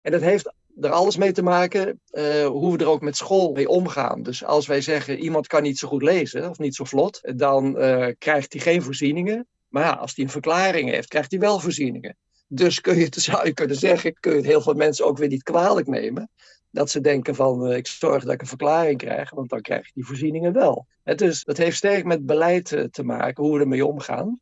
En 0.00 0.12
dat 0.12 0.20
heeft 0.20 0.52
er 0.80 0.90
alles 0.90 1.16
mee 1.16 1.32
te 1.32 1.42
maken 1.42 2.00
uh, 2.12 2.46
hoe 2.46 2.76
we 2.76 2.84
er 2.84 2.90
ook 2.90 3.00
met 3.00 3.16
school 3.16 3.52
mee 3.52 3.68
omgaan. 3.68 4.22
Dus 4.22 4.44
als 4.44 4.66
wij 4.66 4.80
zeggen 4.80 5.18
iemand 5.18 5.46
kan 5.46 5.62
niet 5.62 5.78
zo 5.78 5.88
goed 5.88 6.02
lezen 6.02 6.50
of 6.50 6.58
niet 6.58 6.74
zo 6.74 6.84
vlot, 6.84 7.20
dan 7.36 7.74
krijgt 8.18 8.52
hij 8.52 8.62
geen 8.62 8.82
voorzieningen. 8.82 9.46
Maar 9.68 9.84
ja, 9.84 9.92
als 9.92 10.12
hij 10.14 10.24
een 10.24 10.30
verklaring 10.30 10.90
heeft, 10.90 11.08
krijgt 11.08 11.30
hij 11.30 11.40
wel 11.40 11.60
voorzieningen. 11.60 12.16
Dus 12.48 12.80
kun 12.80 12.98
je, 12.98 13.08
zou 13.10 13.46
je 13.46 13.52
kunnen 13.52 13.76
zeggen, 13.76 14.14
kun 14.20 14.30
je 14.30 14.36
het 14.36 14.46
heel 14.46 14.60
veel 14.60 14.74
mensen 14.74 15.06
ook 15.06 15.18
weer 15.18 15.28
niet 15.28 15.42
kwalijk 15.42 15.86
nemen 15.86 16.30
dat 16.70 16.90
ze 16.90 17.00
denken 17.00 17.34
van 17.34 17.70
uh, 17.70 17.76
ik 17.76 17.86
zorg 17.86 18.24
dat 18.24 18.32
ik 18.32 18.40
een 18.40 18.46
verklaring 18.46 18.98
krijg, 18.98 19.30
want 19.30 19.50
dan 19.50 19.60
krijg 19.60 19.86
je 19.86 19.92
die 19.94 20.06
voorzieningen 20.06 20.52
wel. 20.52 20.86
Het 21.02 21.18
dus 21.18 21.44
dat 21.44 21.56
heeft 21.56 21.76
sterk 21.76 22.04
met 22.04 22.26
beleid 22.26 22.88
te 22.90 23.02
maken, 23.04 23.44
hoe 23.44 23.54
we 23.54 23.60
ermee 23.60 23.86
omgaan. 23.86 24.40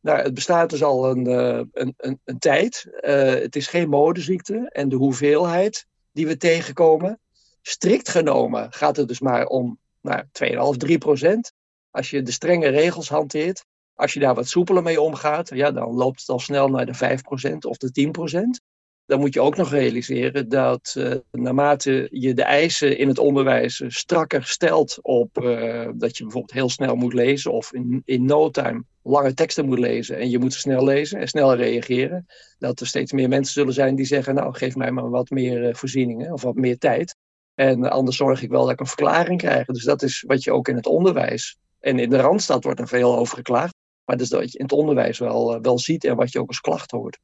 Nou, 0.00 0.22
het 0.22 0.34
bestaat 0.34 0.70
dus 0.70 0.82
al 0.82 1.10
een, 1.10 1.28
uh, 1.28 1.62
een, 1.72 1.94
een, 1.96 2.20
een, 2.24 2.38
tijd. 2.38 2.86
het 3.00 3.56
is 3.56 3.66
geen 3.66 3.88
modeziekte 3.88 4.68
en 4.72 4.88
de 4.88 4.96
hoeveelheid 4.96 5.86
die 6.12 6.26
we 6.26 6.36
tegenkomen, 6.36 7.20
strikt 7.62 8.08
genomen 8.08 8.72
gaat 8.72 8.96
het 8.96 9.08
dus 9.08 9.20
maar 9.20 9.46
om 9.46 9.78
nou, 10.00 10.24
2,5, 10.72 10.76
3 10.76 10.98
procent. 10.98 11.52
Als 11.90 12.10
je 12.10 12.22
de 12.22 12.32
strenge 12.32 12.68
regels 12.68 13.08
hanteert, 13.08 13.64
als 13.94 14.12
je 14.12 14.20
daar 14.20 14.34
wat 14.34 14.48
soepeler 14.48 14.82
mee 14.82 15.00
omgaat, 15.00 15.48
ja, 15.54 15.70
dan 15.70 15.94
loopt 15.94 16.20
het 16.20 16.28
al 16.28 16.38
snel 16.38 16.68
naar 16.68 16.86
de 16.86 17.18
5% 17.54 17.56
of 17.58 17.76
de 17.76 17.90
10% 17.92 18.69
dan 19.10 19.20
moet 19.20 19.34
je 19.34 19.40
ook 19.40 19.56
nog 19.56 19.70
realiseren 19.70 20.48
dat 20.48 20.94
uh, 20.98 21.14
naarmate 21.30 22.08
je 22.10 22.34
de 22.34 22.42
eisen 22.42 22.98
in 22.98 23.08
het 23.08 23.18
onderwijs 23.18 23.82
strakker 23.86 24.44
stelt 24.44 24.98
op 25.02 25.38
uh, 25.42 25.88
dat 25.94 26.16
je 26.16 26.22
bijvoorbeeld 26.22 26.52
heel 26.52 26.68
snel 26.68 26.94
moet 26.94 27.12
lezen 27.12 27.52
of 27.52 27.72
in, 27.72 28.02
in 28.04 28.24
no 28.24 28.50
time 28.50 28.84
lange 29.02 29.34
teksten 29.34 29.66
moet 29.66 29.78
lezen 29.78 30.18
en 30.18 30.30
je 30.30 30.38
moet 30.38 30.52
snel 30.52 30.84
lezen 30.84 31.20
en 31.20 31.28
snel 31.28 31.54
reageren, 31.54 32.26
dat 32.58 32.80
er 32.80 32.86
steeds 32.86 33.12
meer 33.12 33.28
mensen 33.28 33.52
zullen 33.52 33.72
zijn 33.72 33.94
die 33.94 34.06
zeggen, 34.06 34.34
nou 34.34 34.54
geef 34.54 34.76
mij 34.76 34.90
maar 34.90 35.10
wat 35.10 35.30
meer 35.30 35.68
uh, 35.68 35.74
voorzieningen 35.74 36.32
of 36.32 36.42
wat 36.42 36.54
meer 36.54 36.78
tijd. 36.78 37.16
En 37.54 37.90
anders 37.90 38.16
zorg 38.16 38.42
ik 38.42 38.50
wel 38.50 38.62
dat 38.62 38.72
ik 38.72 38.80
een 38.80 38.86
verklaring 38.86 39.38
krijg. 39.38 39.66
Dus 39.66 39.84
dat 39.84 40.02
is 40.02 40.24
wat 40.26 40.44
je 40.44 40.52
ook 40.52 40.68
in 40.68 40.76
het 40.76 40.86
onderwijs 40.86 41.56
en 41.80 41.98
in 41.98 42.10
de 42.10 42.20
Randstad 42.20 42.64
wordt 42.64 42.80
er 42.80 42.88
veel 42.88 43.18
over 43.18 43.36
geklaagd. 43.36 43.74
Maar 44.04 44.16
dat 44.16 44.24
is 44.24 44.32
dat 44.32 44.52
je 44.52 44.58
in 44.58 44.64
het 44.64 44.72
onderwijs 44.72 45.18
wel, 45.18 45.60
wel 45.60 45.78
ziet 45.78 46.04
en 46.04 46.16
wat 46.16 46.32
je 46.32 46.40
ook 46.40 46.48
als 46.48 46.60
klacht 46.60 46.90
hoort. 46.90 47.18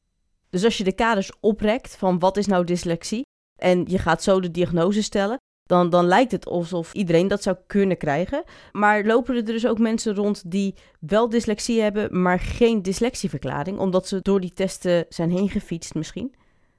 Dus 0.57 0.65
als 0.65 0.79
je 0.79 0.85
de 0.85 0.93
kaders 0.93 1.33
oprekt 1.41 1.97
van 1.97 2.19
wat 2.19 2.37
is 2.37 2.47
nou 2.47 2.65
dyslexie 2.65 3.27
en 3.61 3.85
je 3.87 3.99
gaat 3.99 4.23
zo 4.23 4.41
de 4.41 4.51
diagnose 4.51 5.03
stellen, 5.03 5.37
dan, 5.63 5.91
dan 5.91 6.07
lijkt 6.07 6.33
het 6.33 6.47
alsof 6.47 6.93
iedereen 6.93 7.29
dat 7.29 7.43
zou 7.43 7.57
kunnen 7.67 7.97
krijgen. 7.97 8.45
Maar 8.73 9.05
lopen 9.05 9.37
er 9.37 9.45
dus 9.45 9.67
ook 9.67 9.79
mensen 9.79 10.15
rond 10.15 10.51
die 10.51 10.75
wel 11.01 11.29
dyslexie 11.29 11.81
hebben, 11.81 12.23
maar 12.23 12.41
geen 12.41 12.83
dyslexieverklaring, 12.83 13.79
omdat 13.79 14.09
ze 14.09 14.21
door 14.23 14.41
die 14.41 14.53
testen 14.53 15.07
zijn 15.09 15.31
heen 15.31 15.49
gefietst 15.49 15.95
misschien? 15.95 16.35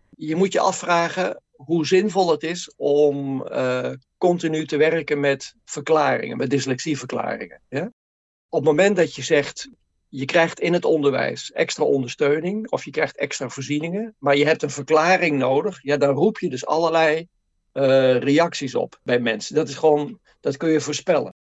Je 0.09 0.35
moet 0.35 0.53
je 0.53 0.59
afvragen 0.59 1.41
hoe 1.51 1.85
zinvol 1.85 2.31
het 2.31 2.43
is 2.43 2.73
om 2.75 3.47
uh, 3.47 3.91
continu 4.17 4.65
te 4.65 4.77
werken 4.77 5.19
met 5.19 5.55
verklaringen, 5.65 6.37
met 6.37 6.49
dyslexieverklaringen. 6.49 7.61
Ja? 7.69 7.91
Op 8.49 8.59
het 8.59 8.69
moment 8.69 8.95
dat 8.95 9.15
je 9.15 9.23
zegt, 9.23 9.69
je 10.09 10.25
krijgt 10.25 10.59
in 10.59 10.73
het 10.73 10.85
onderwijs 10.85 11.51
extra 11.51 11.83
ondersteuning 11.83 12.71
of 12.71 12.85
je 12.85 12.91
krijgt 12.91 13.17
extra 13.17 13.49
voorzieningen, 13.49 14.15
maar 14.19 14.37
je 14.37 14.45
hebt 14.45 14.63
een 14.63 14.69
verklaring 14.69 15.37
nodig, 15.37 15.79
ja, 15.81 15.97
dan 15.97 16.15
roep 16.15 16.39
je 16.39 16.49
dus 16.49 16.65
allerlei 16.65 17.27
uh, 17.73 18.17
reacties 18.17 18.75
op 18.75 18.99
bij 19.03 19.19
mensen. 19.19 19.55
Dat 19.55 19.69
is 19.69 19.75
gewoon, 19.75 20.19
dat 20.39 20.57
kun 20.57 20.69
je 20.69 20.81
voorspellen. 20.81 21.33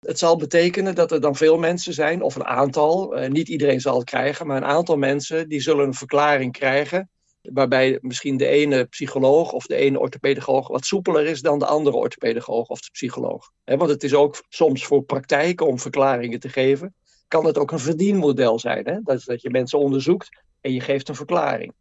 Het 0.00 0.18
zal 0.18 0.36
betekenen 0.36 0.94
dat 0.94 1.12
er 1.12 1.20
dan 1.20 1.36
veel 1.36 1.58
mensen 1.58 1.92
zijn, 1.92 2.22
of 2.22 2.34
een 2.34 2.44
aantal, 2.44 3.18
uh, 3.18 3.28
niet 3.28 3.48
iedereen 3.48 3.80
zal 3.80 3.98
het 3.98 4.04
krijgen, 4.04 4.46
maar 4.46 4.56
een 4.56 4.64
aantal 4.64 4.96
mensen 4.96 5.48
die 5.48 5.60
zullen 5.60 5.86
een 5.86 5.94
verklaring 5.94 6.52
krijgen, 6.52 7.10
waarbij 7.40 7.98
misschien 8.00 8.36
de 8.36 8.46
ene 8.46 8.84
psycholoog 8.84 9.52
of 9.52 9.66
de 9.66 9.76
ene 9.76 9.98
orthopedagoog 9.98 10.68
wat 10.68 10.84
soepeler 10.84 11.26
is 11.26 11.40
dan 11.40 11.58
de 11.58 11.66
andere 11.66 11.96
orthopedagoog 11.96 12.68
of 12.68 12.80
de 12.80 12.90
psycholoog. 12.92 13.50
Want 13.64 13.90
het 13.90 14.02
is 14.02 14.14
ook 14.14 14.44
soms 14.48 14.84
voor 14.84 15.02
praktijken 15.02 15.66
om 15.66 15.78
verklaringen 15.78 16.40
te 16.40 16.48
geven 16.48 16.94
kan 17.28 17.44
het 17.44 17.58
ook 17.58 17.72
een 17.72 17.78
verdienmodel 17.78 18.58
zijn. 18.58 18.86
Hè? 18.86 18.98
Dat, 19.02 19.42
je 19.42 19.50
mensen 19.50 19.78
onderzoekt 19.78 20.28
en 20.60 20.72
je 20.72 20.80
geeft 20.80 21.08
een 21.08 21.14
verklaring. 21.14 21.72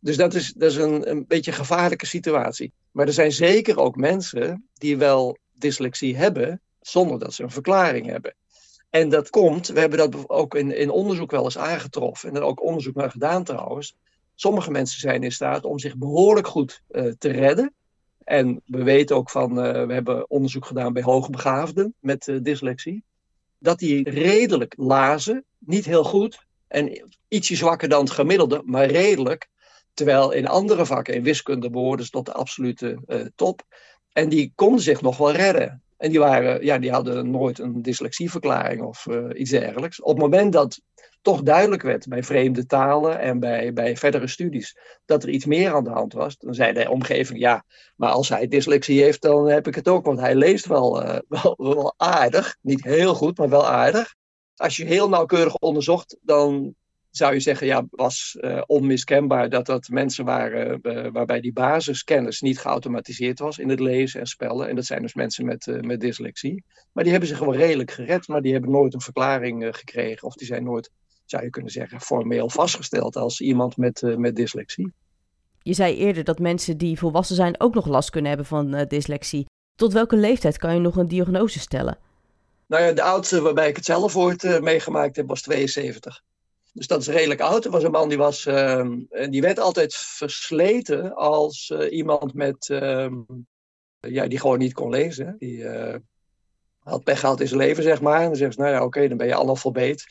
Dus 0.00 0.16
dat 0.16 0.34
is, 0.34 0.52
dat 0.52 0.70
is 0.70 0.76
een, 0.76 1.10
een 1.10 1.24
beetje 1.26 1.50
een 1.50 1.56
gevaarlijke 1.56 2.06
situatie. 2.06 2.72
Maar 2.90 3.06
er 3.06 3.12
zijn 3.12 3.32
zeker 3.32 3.78
ook 3.78 3.96
mensen 3.96 4.68
die 4.74 4.96
wel 4.96 5.36
dyslexie 5.52 6.16
hebben, 6.16 6.60
zonder 6.80 7.18
dat 7.18 7.34
ze 7.34 7.42
een 7.42 7.50
verklaring 7.50 8.06
hebben. 8.06 8.34
En 8.90 9.08
dat 9.08 9.30
komt, 9.30 9.68
we 9.68 9.80
hebben 9.80 9.98
dat 9.98 10.28
ook 10.28 10.54
in, 10.54 10.76
in 10.76 10.90
onderzoek 10.90 11.30
wel 11.30 11.44
eens 11.44 11.58
aangetroffen, 11.58 12.28
en 12.28 12.36
er 12.36 12.42
ook 12.42 12.62
onderzoek 12.62 12.94
naar 12.94 13.10
gedaan 13.10 13.44
trouwens. 13.44 13.96
Sommige 14.34 14.70
mensen 14.70 15.00
zijn 15.00 15.22
in 15.22 15.32
staat 15.32 15.64
om 15.64 15.78
zich 15.78 15.96
behoorlijk 15.96 16.46
goed 16.46 16.82
uh, 16.90 17.12
te 17.18 17.30
redden. 17.30 17.74
En 18.24 18.62
we 18.64 18.82
weten 18.82 19.16
ook 19.16 19.30
van, 19.30 19.66
uh, 19.66 19.86
we 19.86 19.92
hebben 19.92 20.30
onderzoek 20.30 20.66
gedaan 20.66 20.92
bij 20.92 21.02
hoogbegaafden 21.02 21.94
met 22.00 22.26
uh, 22.26 22.38
dyslexie 22.42 23.04
dat 23.62 23.78
die 23.78 24.10
redelijk 24.10 24.74
lazen. 24.76 25.44
Niet 25.58 25.84
heel 25.84 26.04
goed 26.04 26.46
en 26.68 27.08
ietsje 27.28 27.56
zwakker 27.56 27.88
dan 27.88 28.04
het 28.04 28.10
gemiddelde, 28.10 28.62
maar 28.64 28.86
redelijk. 28.86 29.48
Terwijl 29.94 30.30
in 30.32 30.46
andere 30.46 30.86
vakken, 30.86 31.14
in 31.14 31.22
wiskunde, 31.22 31.70
behoorden 31.70 32.04
ze 32.04 32.10
tot 32.10 32.26
de 32.26 32.32
absolute 32.32 33.02
uh, 33.06 33.26
top. 33.34 33.62
En 34.12 34.28
die 34.28 34.52
konden 34.54 34.80
zich 34.80 35.00
nog 35.00 35.16
wel 35.16 35.32
redden. 35.32 35.81
En 36.02 36.10
die, 36.10 36.18
waren, 36.18 36.64
ja, 36.64 36.78
die 36.78 36.90
hadden 36.90 37.30
nooit 37.30 37.58
een 37.58 37.82
dyslexieverklaring 37.82 38.82
of 38.82 39.06
uh, 39.06 39.24
iets 39.34 39.50
dergelijks. 39.50 40.00
Op 40.00 40.08
het 40.08 40.18
moment 40.18 40.52
dat 40.52 40.80
toch 41.20 41.42
duidelijk 41.42 41.82
werd 41.82 42.08
bij 42.08 42.22
vreemde 42.22 42.66
talen 42.66 43.18
en 43.18 43.38
bij, 43.38 43.72
bij 43.72 43.96
verdere 43.96 44.26
studies 44.26 44.78
dat 45.04 45.22
er 45.22 45.28
iets 45.28 45.44
meer 45.44 45.74
aan 45.74 45.84
de 45.84 45.90
hand 45.90 46.12
was, 46.12 46.36
dan 46.36 46.54
zei 46.54 46.72
de 46.72 46.90
omgeving: 46.90 47.38
ja, 47.38 47.64
maar 47.96 48.10
als 48.10 48.28
hij 48.28 48.48
dyslexie 48.48 49.02
heeft, 49.02 49.22
dan 49.22 49.48
heb 49.48 49.66
ik 49.66 49.74
het 49.74 49.88
ook, 49.88 50.04
want 50.04 50.20
hij 50.20 50.34
leest 50.34 50.66
wel, 50.66 51.02
wel, 51.42 51.54
wel 51.56 51.94
aardig. 51.96 52.56
Niet 52.60 52.84
heel 52.84 53.14
goed, 53.14 53.38
maar 53.38 53.48
wel 53.48 53.66
aardig. 53.66 54.14
Als 54.56 54.76
je 54.76 54.84
heel 54.84 55.08
nauwkeurig 55.08 55.54
onderzocht, 55.54 56.16
dan 56.20 56.74
zou 57.12 57.32
je 57.34 57.40
zeggen, 57.40 57.66
ja, 57.66 57.84
was 57.90 58.36
uh, 58.40 58.62
onmiskenbaar 58.66 59.48
dat 59.48 59.66
dat 59.66 59.88
mensen 59.88 60.24
waren 60.24 60.78
uh, 60.82 61.06
waarbij 61.12 61.40
die 61.40 61.52
basiskennis 61.52 62.40
niet 62.40 62.58
geautomatiseerd 62.58 63.38
was 63.38 63.58
in 63.58 63.68
het 63.68 63.80
lezen 63.80 64.20
en 64.20 64.26
spellen. 64.26 64.68
En 64.68 64.74
dat 64.74 64.84
zijn 64.84 65.02
dus 65.02 65.14
mensen 65.14 65.44
met, 65.44 65.66
uh, 65.66 65.80
met 65.80 66.00
dyslexie. 66.00 66.64
Maar 66.92 67.02
die 67.02 67.12
hebben 67.12 67.30
zich 67.30 67.38
wel 67.38 67.54
redelijk 67.54 67.90
gered, 67.90 68.28
maar 68.28 68.42
die 68.42 68.52
hebben 68.52 68.70
nooit 68.70 68.94
een 68.94 69.00
verklaring 69.00 69.68
gekregen. 69.76 70.26
Of 70.26 70.34
die 70.34 70.46
zijn 70.46 70.64
nooit, 70.64 70.90
zou 71.24 71.42
je 71.42 71.50
kunnen 71.50 71.70
zeggen, 71.70 72.00
formeel 72.00 72.50
vastgesteld 72.50 73.16
als 73.16 73.40
iemand 73.40 73.76
met, 73.76 74.02
met 74.16 74.36
dyslexie. 74.36 74.92
Je 75.62 75.72
zei 75.72 75.96
eerder 75.96 76.24
dat 76.24 76.38
mensen 76.38 76.76
die 76.76 76.98
volwassen 76.98 77.36
zijn 77.36 77.60
ook 77.60 77.74
nog 77.74 77.86
last 77.86 78.10
kunnen 78.10 78.28
hebben 78.28 78.46
van 78.46 78.84
dyslexie. 78.88 79.46
Tot 79.74 79.92
welke 79.92 80.16
leeftijd 80.16 80.58
kan 80.58 80.74
je 80.74 80.80
nog 80.80 80.96
een 80.96 81.08
diagnose 81.08 81.58
stellen? 81.58 81.98
Nou 82.66 82.82
ja, 82.82 82.92
de 82.92 83.02
oudste 83.02 83.40
waarbij 83.40 83.68
ik 83.68 83.76
het 83.76 83.84
zelf 83.84 84.16
ooit 84.16 84.60
meegemaakt 84.60 85.16
heb 85.16 85.28
was 85.28 85.42
72. 85.42 86.22
Dus 86.72 86.86
dat 86.86 87.00
is 87.00 87.08
redelijk 87.08 87.40
oud. 87.40 87.64
Er 87.64 87.70
was 87.70 87.82
een 87.82 87.90
man 87.90 88.08
die 88.08 88.18
was, 88.18 88.46
uh, 88.46 88.86
die 89.30 89.40
werd 89.40 89.58
altijd 89.58 89.94
versleten 89.94 91.14
als 91.14 91.70
uh, 91.74 91.92
iemand 91.92 92.34
met, 92.34 92.68
uh, 92.68 93.12
ja, 94.00 94.26
die 94.26 94.40
gewoon 94.40 94.58
niet 94.58 94.72
kon 94.72 94.90
lezen. 94.90 95.36
Die 95.38 95.64
eh, 95.64 95.98
had 96.78 97.04
pech 97.04 97.20
gehad 97.20 97.40
in 97.40 97.48
zijn 97.48 97.60
leven, 97.60 97.82
zeg 97.82 98.00
maar. 98.00 98.20
En 98.20 98.26
dan 98.26 98.36
zegt 98.36 98.54
ze, 98.54 98.60
nou 98.60 98.72
ja, 98.72 98.84
oké, 98.84 99.08
dan 99.08 99.16
ben 99.16 99.26
je 99.26 99.36
analfabeet. 99.36 100.04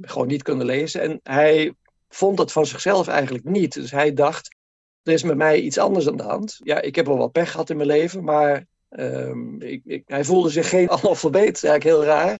Gewoon 0.00 0.26
niet 0.26 0.42
kunnen 0.42 0.66
lezen. 0.66 1.00
En 1.00 1.20
hij 1.22 1.74
vond 2.08 2.36
dat 2.36 2.52
van 2.52 2.66
zichzelf 2.66 3.08
eigenlijk 3.08 3.44
niet. 3.44 3.74
Dus 3.74 3.90
hij 3.90 4.12
dacht, 4.12 4.56
er 5.02 5.12
is 5.12 5.22
met 5.22 5.36
mij 5.36 5.60
iets 5.60 5.78
anders 5.78 6.08
aan 6.08 6.16
de 6.16 6.22
hand. 6.22 6.60
Ja, 6.62 6.80
ik 6.80 6.94
heb 6.94 7.06
wel 7.06 7.18
wat 7.18 7.32
pech 7.32 7.50
gehad 7.50 7.70
in 7.70 7.76
mijn 7.76 7.88
leven, 7.88 8.24
maar 8.24 8.66
ehm, 8.88 9.60
ik, 9.60 9.82
ik, 9.84 10.02
hij 10.06 10.24
voelde 10.24 10.50
zich 10.50 10.68
geen 10.68 10.90
analfabeet. 11.00 11.60
Dat 11.60 11.64
eigenlijk 11.70 11.84
heel 11.84 12.04
raar. 12.04 12.38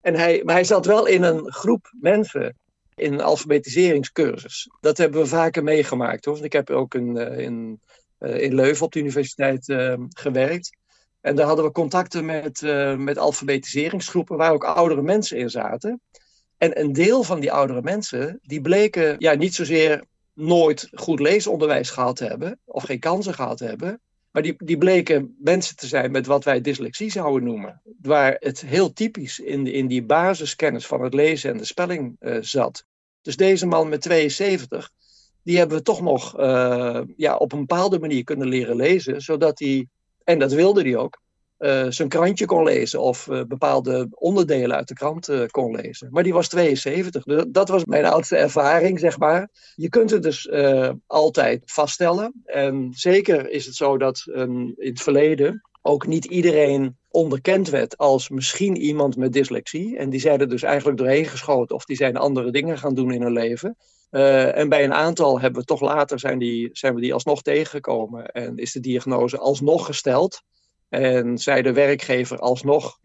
En 0.00 0.14
hij, 0.14 0.42
maar 0.44 0.54
hij 0.54 0.64
zat 0.64 0.86
wel 0.86 1.06
in 1.06 1.22
een 1.22 1.52
groep 1.52 1.92
mensen 2.00 2.56
in 2.96 3.12
een 3.12 3.20
alfabetiseringscursus. 3.20 4.70
Dat 4.80 4.98
hebben 4.98 5.20
we 5.20 5.26
vaker 5.26 5.62
meegemaakt 5.62 6.24
hoor. 6.24 6.44
Ik 6.44 6.52
heb 6.52 6.70
ook 6.70 6.94
in, 6.94 7.16
eh, 7.16 7.38
in, 7.38 7.80
eh, 8.18 8.40
in 8.40 8.54
Leuven 8.54 8.84
op 8.84 8.92
de 8.92 8.98
universiteit 8.98 9.68
ehm, 9.68 10.04
gewerkt. 10.08 10.76
En 11.20 11.36
daar 11.36 11.46
hadden 11.46 11.64
we 11.64 11.70
contacten 11.70 12.24
met, 12.24 12.60
uh, 12.60 12.96
met 12.96 13.18
alfabetiseringsgroepen 13.18 14.36
waar 14.36 14.52
ook 14.52 14.64
oudere 14.64 15.02
mensen 15.02 15.38
in 15.38 15.50
zaten. 15.50 16.00
En 16.56 16.80
een 16.80 16.92
deel 16.92 17.22
van 17.22 17.40
die 17.40 17.52
oudere 17.52 17.82
mensen, 17.82 18.38
die 18.42 18.60
bleken 18.60 19.16
ja, 19.18 19.34
niet 19.34 19.54
zozeer 19.54 20.04
nooit 20.32 20.88
goed 20.92 21.20
leesonderwijs 21.20 21.90
gehad 21.90 22.16
te 22.16 22.24
hebben, 22.24 22.60
of 22.64 22.82
geen 22.82 22.98
kansen 22.98 23.34
gehad 23.34 23.56
te 23.56 23.64
hebben, 23.64 24.00
maar 24.36 24.44
die, 24.44 24.54
die 24.58 24.78
bleken 24.78 25.36
mensen 25.38 25.76
te 25.76 25.86
zijn 25.86 26.10
met 26.10 26.26
wat 26.26 26.44
wij 26.44 26.60
dyslexie 26.60 27.10
zouden 27.10 27.44
noemen. 27.48 27.82
Waar 28.02 28.36
het 28.38 28.60
heel 28.60 28.92
typisch 28.92 29.38
in, 29.38 29.66
in 29.66 29.86
die 29.86 30.02
basiskennis 30.02 30.86
van 30.86 31.02
het 31.02 31.14
lezen 31.14 31.50
en 31.50 31.56
de 31.56 31.64
spelling 31.64 32.16
uh, 32.20 32.36
zat. 32.40 32.84
Dus 33.22 33.36
deze 33.36 33.66
man 33.66 33.88
met 33.88 34.00
72, 34.00 34.90
die 35.42 35.58
hebben 35.58 35.76
we 35.76 35.82
toch 35.82 36.00
nog 36.00 36.40
uh, 36.40 37.00
ja, 37.16 37.36
op 37.36 37.52
een 37.52 37.58
bepaalde 37.58 37.98
manier 37.98 38.24
kunnen 38.24 38.48
leren 38.48 38.76
lezen. 38.76 39.20
Zodat 39.20 39.58
hij, 39.58 39.88
en 40.24 40.38
dat 40.38 40.52
wilde 40.52 40.82
hij 40.82 40.96
ook, 40.96 41.20
uh, 41.58 41.86
zijn 41.88 42.08
krantje 42.08 42.46
kon 42.46 42.64
lezen 42.64 43.00
of 43.00 43.26
uh, 43.26 43.42
bepaalde 43.48 44.08
onderdelen 44.10 44.76
uit 44.76 44.88
de 44.88 44.94
krant 44.94 45.28
uh, 45.28 45.46
kon 45.46 45.74
lezen. 45.74 46.08
Maar 46.10 46.22
die 46.22 46.32
was 46.32 46.48
72. 46.48 47.24
Dat 47.48 47.68
was 47.68 47.84
mijn 47.84 48.04
oudste 48.04 48.36
ervaring, 48.36 48.98
zeg 48.98 49.18
maar. 49.18 49.48
Je 49.74 49.88
kunt 49.88 50.10
het 50.10 50.22
dus 50.22 50.50
altijd 51.06 51.62
vaststellen. 51.64 52.42
En 52.44 52.88
zeker 52.90 53.50
is 53.50 53.66
het 53.66 53.74
zo 53.74 53.98
dat 53.98 54.22
in 54.26 54.74
het 54.76 55.02
verleden 55.02 55.62
ook 55.82 56.06
niet 56.06 56.24
iedereen 56.24 56.96
onderkend 57.08 57.70
werd 57.70 57.96
als 57.96 58.28
misschien 58.28 58.76
iemand 58.76 59.16
met 59.16 59.32
dyslexie. 59.32 59.96
En 59.96 60.10
die 60.10 60.20
zijn 60.20 60.40
er 60.40 60.48
dus 60.48 60.62
eigenlijk 60.62 60.98
doorheen 60.98 61.26
geschoten 61.26 61.76
of 61.76 61.84
die 61.84 61.96
zijn 61.96 62.16
andere 62.16 62.50
dingen 62.50 62.78
gaan 62.78 62.94
doen 62.94 63.12
in 63.12 63.22
hun 63.22 63.32
leven. 63.32 63.76
En 64.10 64.68
bij 64.68 64.84
een 64.84 64.94
aantal 64.94 65.40
hebben 65.40 65.60
we 65.60 65.66
toch 65.66 65.80
later 65.80 66.18
zijn, 66.18 66.38
die, 66.38 66.68
zijn 66.72 66.94
we 66.94 67.00
die 67.00 67.12
alsnog 67.12 67.42
tegengekomen 67.42 68.26
en 68.26 68.56
is 68.56 68.72
de 68.72 68.80
diagnose 68.80 69.38
alsnog 69.38 69.86
gesteld. 69.86 70.42
En 70.88 71.38
zei 71.38 71.62
de 71.62 71.72
werkgever 71.72 72.38
alsnog, 72.38 72.98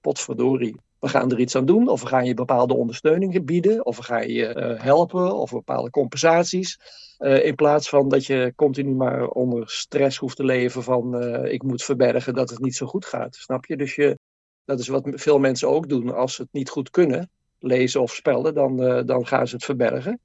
potverdorie, 0.00 0.76
we 1.04 1.10
gaan 1.10 1.30
er 1.30 1.40
iets 1.40 1.56
aan 1.56 1.66
doen. 1.66 1.88
Of 1.88 2.00
we 2.00 2.06
gaan 2.06 2.24
je 2.24 2.34
bepaalde 2.34 2.74
ondersteuning 2.74 3.44
bieden. 3.44 3.86
Of 3.86 3.96
we 3.96 4.02
gaan 4.02 4.28
je 4.28 4.54
uh, 4.54 4.82
helpen. 4.82 5.36
Of 5.36 5.50
bepaalde 5.50 5.90
compensaties. 5.90 6.78
Uh, 7.18 7.44
in 7.44 7.54
plaats 7.54 7.88
van 7.88 8.08
dat 8.08 8.26
je 8.26 8.52
continu 8.56 8.90
maar 8.90 9.28
onder 9.28 9.70
stress 9.70 10.18
hoeft 10.18 10.36
te 10.36 10.44
leven 10.44 10.82
van 10.82 11.22
uh, 11.22 11.52
ik 11.52 11.62
moet 11.62 11.84
verbergen 11.84 12.34
dat 12.34 12.50
het 12.50 12.58
niet 12.58 12.74
zo 12.74 12.86
goed 12.86 13.04
gaat. 13.04 13.34
Snap 13.34 13.66
je? 13.66 13.76
Dus 13.76 13.94
je, 13.94 14.18
dat 14.64 14.78
is 14.78 14.88
wat 14.88 15.10
veel 15.14 15.38
mensen 15.38 15.68
ook 15.68 15.88
doen. 15.88 16.14
Als 16.14 16.34
ze 16.34 16.42
het 16.42 16.52
niet 16.52 16.68
goed 16.68 16.90
kunnen, 16.90 17.30
lezen 17.58 18.00
of 18.00 18.14
spellen, 18.14 18.54
dan, 18.54 18.76
dan 19.06 19.26
gaan 19.26 19.48
ze 19.48 19.54
het 19.54 19.64
verbergen. 19.64 20.20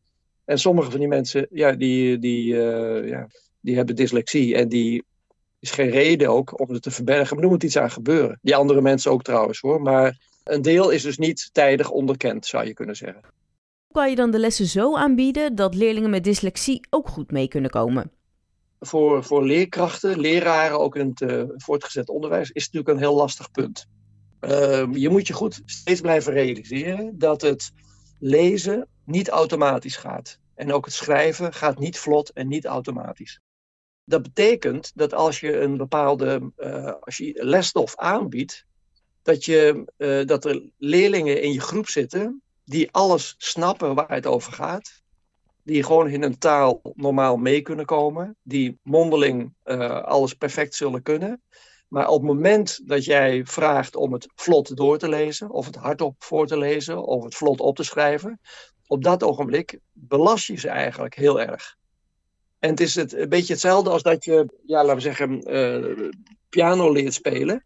En 0.46 0.60
sommige 0.60 0.92
van 0.92 1.00
die 1.00 1.08
mensen, 1.08 1.48
ja, 1.50 1.72
die, 1.72 2.20
die, 2.20 2.56
ja, 3.06 3.28
die 3.60 3.76
hebben 3.76 3.96
dyslexie 3.96 4.56
en 4.56 4.70
die 4.70 5.04
is 5.60 5.72
geen 5.72 5.90
reden 5.90 6.28
ook 6.28 6.60
om 6.60 6.74
het 6.74 6.82
te 6.82 6.92
verbergen. 6.92 7.36
Maar 7.36 7.44
er 7.44 7.52
moet 7.52 7.64
iets 7.64 7.78
aan 7.78 7.92
gebeuren. 7.92 8.40
Die 8.42 8.56
andere 8.56 8.82
mensen 8.82 9.12
ook 9.12 9.24
trouwens 9.24 9.60
hoor. 9.60 9.82
Maar 9.82 10.18
een 10.44 10.62
deel 10.62 10.90
is 10.90 11.02
dus 11.02 11.18
niet 11.18 11.50
tijdig 11.52 11.90
onderkend, 11.90 12.46
zou 12.46 12.66
je 12.66 12.74
kunnen 12.74 12.96
zeggen. 12.96 13.22
Kan 13.92 14.10
je 14.10 14.16
dan 14.16 14.32
de 14.32 14.40
lessen 14.40 14.66
zo 14.66 14.96
aanbieden 14.96 15.56
dat 15.56 15.76
leerlingen 15.76 16.10
met 16.10 16.24
dyslexie 16.24 16.88
ook 16.90 17.08
goed 17.08 17.32
mee 17.32 17.48
kunnen 17.48 17.70
komen? 17.70 18.12
Voor, 18.80 19.24
voor 19.24 19.46
leerkrachten, 19.46 20.20
leraren, 20.20 20.80
ook 20.80 20.96
in 20.96 21.08
het 21.08 21.22
uh, 21.22 21.44
voortgezet 21.56 22.10
onderwijs, 22.10 22.52
is 22.52 22.64
het 22.64 22.74
natuurlijk 22.74 23.00
een 23.04 23.10
heel 23.10 23.20
lastig 23.20 23.52
punt. 23.52 23.86
Uh, 24.42 24.86
je 24.92 25.10
moet 25.10 25.28
je 25.28 25.34
goed 25.34 25.62
steeds 25.66 26.02
blijven 26.02 26.34
realiseren 26.34 27.18
dat 27.18 27.42
het 27.42 27.72
lezen 28.20 28.88
niet 29.06 29.30
automatisch 29.30 29.96
gaat. 29.96 30.40
En 30.56 30.74
ook 30.74 30.86
het 30.86 30.94
schrijven 30.94 31.54
gaat 31.54 31.80
niet 31.80 31.98
vlot 31.98 32.30
en 32.30 32.48
niet 32.48 32.66
automatisch. 32.66 33.40
Dat 34.10 34.22
betekent 34.22 34.92
dat 34.96 35.14
als 35.14 35.40
je 35.40 35.60
een 35.60 35.78
bepaalde 35.78 36.52
uh, 36.58 36.94
als 37.00 37.18
je 37.18 37.44
lesstof 37.44 37.96
aanbiedt, 37.96 38.66
dat, 39.22 39.46
je, 39.46 39.92
uh, 39.98 40.26
dat 40.26 40.46
er 40.46 40.70
leerlingen 40.78 41.42
in 41.42 41.54
je 41.54 41.62
groep 41.62 41.88
zitten 41.88 42.42
die 42.64 42.92
alles 42.92 43.36
snappen 43.38 43.96
waar 43.96 44.12
het 44.12 44.26
over 44.26 44.54
gaat. 44.54 45.02
Die 45.64 45.84
gewoon 45.84 46.08
in 46.08 46.24
een 46.24 46.38
taal 46.38 46.82
normaal 46.94 47.38
mee 47.38 47.62
kunnen 47.62 47.86
komen. 47.86 48.36
Die 48.42 48.80
mondeling 48.84 49.54
uh, 49.66 50.04
alles 50.04 50.34
perfect 50.34 50.76
zullen 50.76 51.02
kunnen. 51.02 51.42
Maar 51.88 52.08
op 52.08 52.22
het 52.22 52.28
moment 52.28 52.88
dat 52.88 53.06
jij 53.06 53.46
vraagt 53.46 53.96
om 53.96 54.14
het 54.14 54.28
vlot 54.36 54.76
door 54.76 54.98
te 54.98 55.10
lezen, 55.10 55.50
of 55.50 55.66
het 55.66 55.76
hardop 55.76 56.16
voor 56.24 56.48
te 56.48 56.58
lezen, 56.58 57.04
of 57.04 57.24
het 57.24 57.36
vlot 57.36 57.60
op 57.60 57.76
te 57.76 57.84
schrijven, 57.84 58.40
op 58.88 59.04
dat 59.04 59.24
ogenblik 59.24 59.80
belast 59.92 60.48
je 60.48 60.56
ze 60.56 60.70
eigenlijk 60.70 61.16
heel 61.16 61.42
erg. 61.42 61.78
En 62.60 62.70
het 62.70 62.80
is 62.80 62.96
het, 62.96 63.14
een 63.14 63.30
beetje 63.30 63.54
hetzelfde 63.54 63.90
als 63.90 64.04
dat 64.04 64.26
je, 64.26 64.46
ja, 64.66 64.82
laten 64.82 64.96
we 64.96 65.02
zeggen, 65.02 65.56
uh, 65.56 66.10
piano 66.50 66.92
leert 66.92 67.14
spelen. 67.14 67.66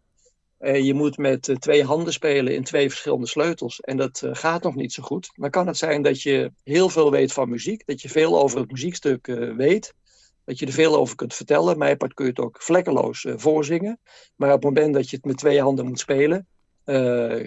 Uh, 0.60 0.84
je 0.84 0.94
moet 0.94 1.16
met 1.16 1.48
uh, 1.48 1.56
twee 1.56 1.84
handen 1.84 2.12
spelen 2.12 2.54
in 2.54 2.64
twee 2.64 2.88
verschillende 2.88 3.26
sleutels. 3.26 3.80
En 3.80 3.96
dat 3.96 4.22
gaat 4.32 4.62
nog 4.62 4.74
niet 4.74 4.92
zo 4.92 5.02
goed. 5.02 5.30
Dan 5.34 5.50
kan 5.50 5.66
het 5.66 5.76
zijn 5.76 6.02
dat 6.02 6.22
je 6.22 6.52
heel 6.62 6.88
veel 6.88 7.10
weet 7.10 7.32
van 7.32 7.48
muziek. 7.48 7.86
Dat 7.86 8.02
je 8.02 8.08
veel 8.08 8.38
over 8.38 8.58
het 8.60 8.70
muziekstuk 8.70 9.26
weet. 9.56 9.94
Dat 10.44 10.58
je 10.58 10.66
er 10.66 10.72
veel 10.72 10.96
over 10.96 11.16
kunt 11.16 11.34
vertellen. 11.34 11.78
Mijn 11.78 11.96
part 11.96 12.14
kun 12.14 12.24
je 12.24 12.30
het 12.30 12.40
ook 12.40 12.62
vlekkeloos 12.62 13.26
voorzingen. 13.28 14.00
Maar 14.36 14.48
op 14.48 14.62
het 14.62 14.74
moment 14.74 14.94
dat 14.94 15.10
je 15.10 15.16
het 15.16 15.24
met 15.24 15.36
twee 15.36 15.60
handen 15.60 15.86
moet 15.86 15.98
spelen, 15.98 16.46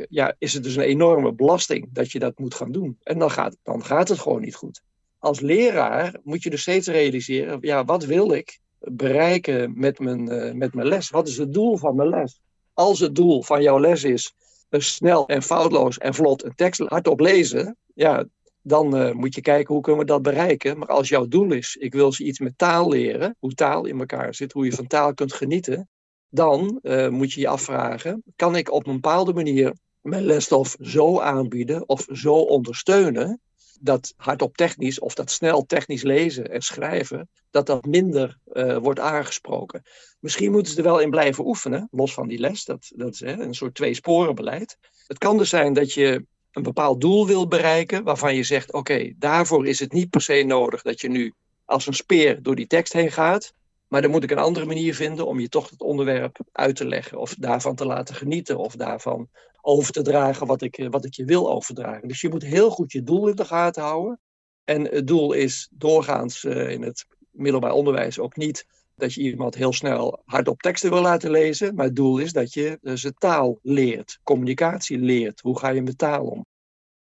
ja, 0.09 0.35
is 0.37 0.53
het 0.53 0.63
dus 0.63 0.75
een 0.75 0.83
enorme 0.83 1.33
belasting 1.33 1.89
dat 1.91 2.11
je 2.11 2.19
dat 2.19 2.39
moet 2.39 2.55
gaan 2.55 2.71
doen. 2.71 2.97
En 3.03 3.19
dan 3.19 3.31
gaat, 3.31 3.57
dan 3.63 3.85
gaat 3.85 4.07
het 4.07 4.19
gewoon 4.19 4.41
niet 4.41 4.55
goed 4.55 4.81
als 5.19 5.39
leraar 5.39 6.19
moet 6.23 6.43
je 6.43 6.49
dus 6.49 6.61
steeds 6.61 6.87
realiseren, 6.87 7.57
ja, 7.61 7.85
wat 7.85 8.05
wil 8.05 8.31
ik 8.31 8.59
bereiken 8.79 9.73
met 9.75 9.99
mijn, 9.99 10.31
uh, 10.31 10.53
met 10.53 10.73
mijn 10.73 10.87
les? 10.87 11.09
Wat 11.09 11.27
is 11.27 11.37
het 11.37 11.53
doel 11.53 11.77
van 11.77 11.95
mijn 11.95 12.09
les? 12.09 12.39
Als 12.73 12.99
het 12.99 13.15
doel 13.15 13.43
van 13.43 13.61
jouw 13.61 13.79
les 13.79 14.03
is 14.03 14.33
een 14.69 14.81
snel 14.81 15.27
en 15.27 15.43
foutloos 15.43 15.97
en 15.97 16.13
vlot 16.13 16.43
een 16.43 16.55
tekst 16.55 16.79
hardop 16.79 17.19
lezen, 17.19 17.77
ja, 17.93 18.25
dan 18.61 18.95
uh, 18.95 19.11
moet 19.11 19.35
je 19.35 19.41
kijken 19.41 19.73
hoe 19.73 19.83
kunnen 19.83 20.01
we 20.01 20.07
dat 20.07 20.21
bereiken. 20.21 20.77
Maar 20.77 20.87
als 20.87 21.09
jouw 21.09 21.27
doel 21.27 21.51
is, 21.51 21.75
ik 21.75 21.93
wil 21.93 22.11
ze 22.11 22.23
iets 22.23 22.39
met 22.39 22.57
taal 22.57 22.89
leren, 22.89 23.35
hoe 23.39 23.53
taal 23.53 23.85
in 23.85 23.99
elkaar 23.99 24.35
zit, 24.35 24.51
hoe 24.51 24.65
je 24.65 24.71
van 24.71 24.87
taal 24.87 25.13
kunt 25.13 25.33
genieten, 25.33 25.89
dan 26.29 26.79
moet 27.09 27.33
je 27.33 27.39
je 27.39 27.47
afvragen, 27.47 28.23
kan 28.35 28.55
ik 28.55 28.71
op 28.71 28.87
een 28.87 28.93
bepaalde 28.93 29.33
manier 29.33 29.73
mijn 30.01 30.23
lesstof 30.23 30.75
zo 30.79 31.19
aanbieden 31.19 31.89
of 31.89 32.07
zo 32.11 32.33
ondersteunen 32.33 33.41
dat 33.79 34.13
hardop 34.17 34.57
technisch 34.57 34.99
of 34.99 35.13
dat 35.13 35.31
snel 35.31 35.65
technisch 35.65 36.03
lezen 36.03 36.51
en 36.51 36.61
schrijven, 36.61 37.29
dat 37.51 37.65
dat 37.65 37.85
minder 37.85 38.37
uh, 38.53 38.77
wordt 38.77 38.99
aangesproken. 38.99 39.83
Misschien 40.19 40.51
moeten 40.51 40.71
ze 40.71 40.77
er 40.77 40.83
wel 40.83 40.99
in 40.99 41.09
blijven 41.09 41.45
oefenen, 41.45 41.87
los 41.91 42.13
van 42.13 42.27
die 42.27 42.39
les. 42.39 42.65
Dat, 42.65 42.91
dat 42.95 43.13
is 43.13 43.19
hè, 43.19 43.31
een 43.31 43.53
soort 43.53 43.75
twee-sporen-beleid. 43.75 44.77
Het 45.07 45.17
kan 45.17 45.37
dus 45.37 45.49
zijn 45.49 45.73
dat 45.73 45.93
je 45.93 46.25
een 46.51 46.63
bepaald 46.63 47.01
doel 47.01 47.27
wil 47.27 47.47
bereiken, 47.47 48.03
waarvan 48.03 48.35
je 48.35 48.43
zegt: 48.43 48.73
oké, 48.73 49.13
daarvoor 49.15 49.67
is 49.67 49.79
het 49.79 49.91
niet 49.91 50.09
per 50.09 50.21
se 50.21 50.43
nodig 50.43 50.81
dat 50.81 51.01
je 51.01 51.09
nu 51.09 51.33
als 51.65 51.87
een 51.87 51.93
speer 51.93 52.43
door 52.43 52.55
die 52.55 52.67
tekst 52.67 52.93
heen 52.93 53.11
gaat. 53.11 53.53
Maar 53.87 54.01
dan 54.01 54.11
moet 54.11 54.23
ik 54.23 54.31
een 54.31 54.37
andere 54.37 54.65
manier 54.65 54.95
vinden 54.95 55.27
om 55.27 55.39
je 55.39 55.49
toch 55.49 55.69
het 55.69 55.81
onderwerp 55.81 56.39
uit 56.51 56.75
te 56.75 56.85
leggen, 56.85 57.19
of 57.19 57.35
daarvan 57.35 57.75
te 57.75 57.85
laten 57.85 58.15
genieten, 58.15 58.57
of 58.57 58.75
daarvan 58.75 59.29
over 59.67 59.91
te 59.91 60.01
dragen 60.01 60.47
wat 60.47 60.61
ik, 60.61 60.87
wat 60.89 61.05
ik 61.05 61.13
je 61.13 61.25
wil 61.25 61.51
overdragen. 61.51 62.07
Dus 62.07 62.21
je 62.21 62.29
moet 62.29 62.43
heel 62.43 62.69
goed 62.69 62.91
je 62.91 63.03
doel 63.03 63.27
in 63.27 63.35
de 63.35 63.45
gaten 63.45 63.83
houden. 63.83 64.19
En 64.63 64.83
het 64.83 65.07
doel 65.07 65.33
is 65.33 65.69
doorgaans 65.71 66.43
uh, 66.43 66.69
in 66.69 66.81
het 66.81 67.05
middelbaar 67.31 67.71
onderwijs 67.71 68.19
ook 68.19 68.35
niet 68.35 68.65
dat 68.95 69.13
je 69.13 69.21
iemand 69.21 69.55
heel 69.55 69.73
snel 69.73 70.21
hardop 70.25 70.61
teksten 70.61 70.89
wil 70.89 71.01
laten 71.01 71.31
lezen. 71.31 71.75
Maar 71.75 71.85
het 71.85 71.95
doel 71.95 72.17
is 72.17 72.33
dat 72.33 72.53
je 72.53 72.77
dus 72.81 73.11
taal 73.17 73.59
leert, 73.61 74.19
communicatie 74.23 74.97
leert. 74.97 75.41
Hoe 75.41 75.59
ga 75.59 75.69
je 75.69 75.81
met 75.81 75.97
taal 75.97 76.25
om? 76.25 76.45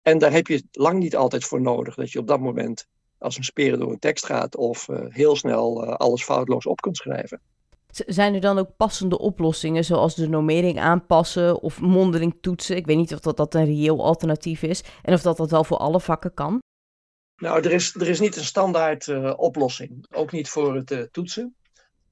En 0.02 0.18
daar 0.18 0.32
heb 0.32 0.46
je 0.46 0.62
lang 0.70 0.98
niet 0.98 1.16
altijd 1.16 1.44
voor 1.44 1.60
nodig 1.60 1.94
dat 1.94 2.12
je 2.12 2.18
op 2.18 2.26
dat 2.26 2.40
moment 2.40 2.86
als 3.18 3.36
een 3.36 3.44
speer 3.44 3.78
door 3.78 3.90
een 3.90 3.98
tekst 3.98 4.24
gaat 4.24 4.56
of 4.56 4.86
heel 5.08 5.36
snel 5.36 5.84
alles 5.96 6.24
foutloos 6.24 6.66
op 6.66 6.80
kunt 6.80 6.96
schrijven. 6.96 7.40
Zijn 8.06 8.34
er 8.34 8.40
dan 8.40 8.58
ook 8.58 8.76
passende 8.76 9.18
oplossingen, 9.18 9.84
zoals 9.84 10.14
de 10.14 10.28
normering 10.28 10.80
aanpassen 10.80 11.60
of 11.62 11.80
mondeling 11.80 12.38
toetsen? 12.40 12.76
Ik 12.76 12.86
weet 12.86 12.96
niet 12.96 13.14
of 13.14 13.20
dat, 13.20 13.36
dat 13.36 13.54
een 13.54 13.64
reëel 13.64 14.04
alternatief 14.04 14.62
is 14.62 14.84
en 15.02 15.14
of 15.14 15.22
dat 15.22 15.36
dat 15.36 15.50
wel 15.50 15.64
voor 15.64 15.76
alle 15.76 16.00
vakken 16.00 16.34
kan. 16.34 16.58
Nou, 17.36 17.62
er 17.62 17.72
is, 17.72 17.94
er 17.94 18.08
is 18.08 18.20
niet 18.20 18.36
een 18.36 18.44
standaard 18.44 19.06
uh, 19.06 19.32
oplossing. 19.36 20.06
Ook 20.10 20.32
niet 20.32 20.48
voor 20.48 20.74
het 20.74 20.90
uh, 20.90 21.00
toetsen. 21.00 21.54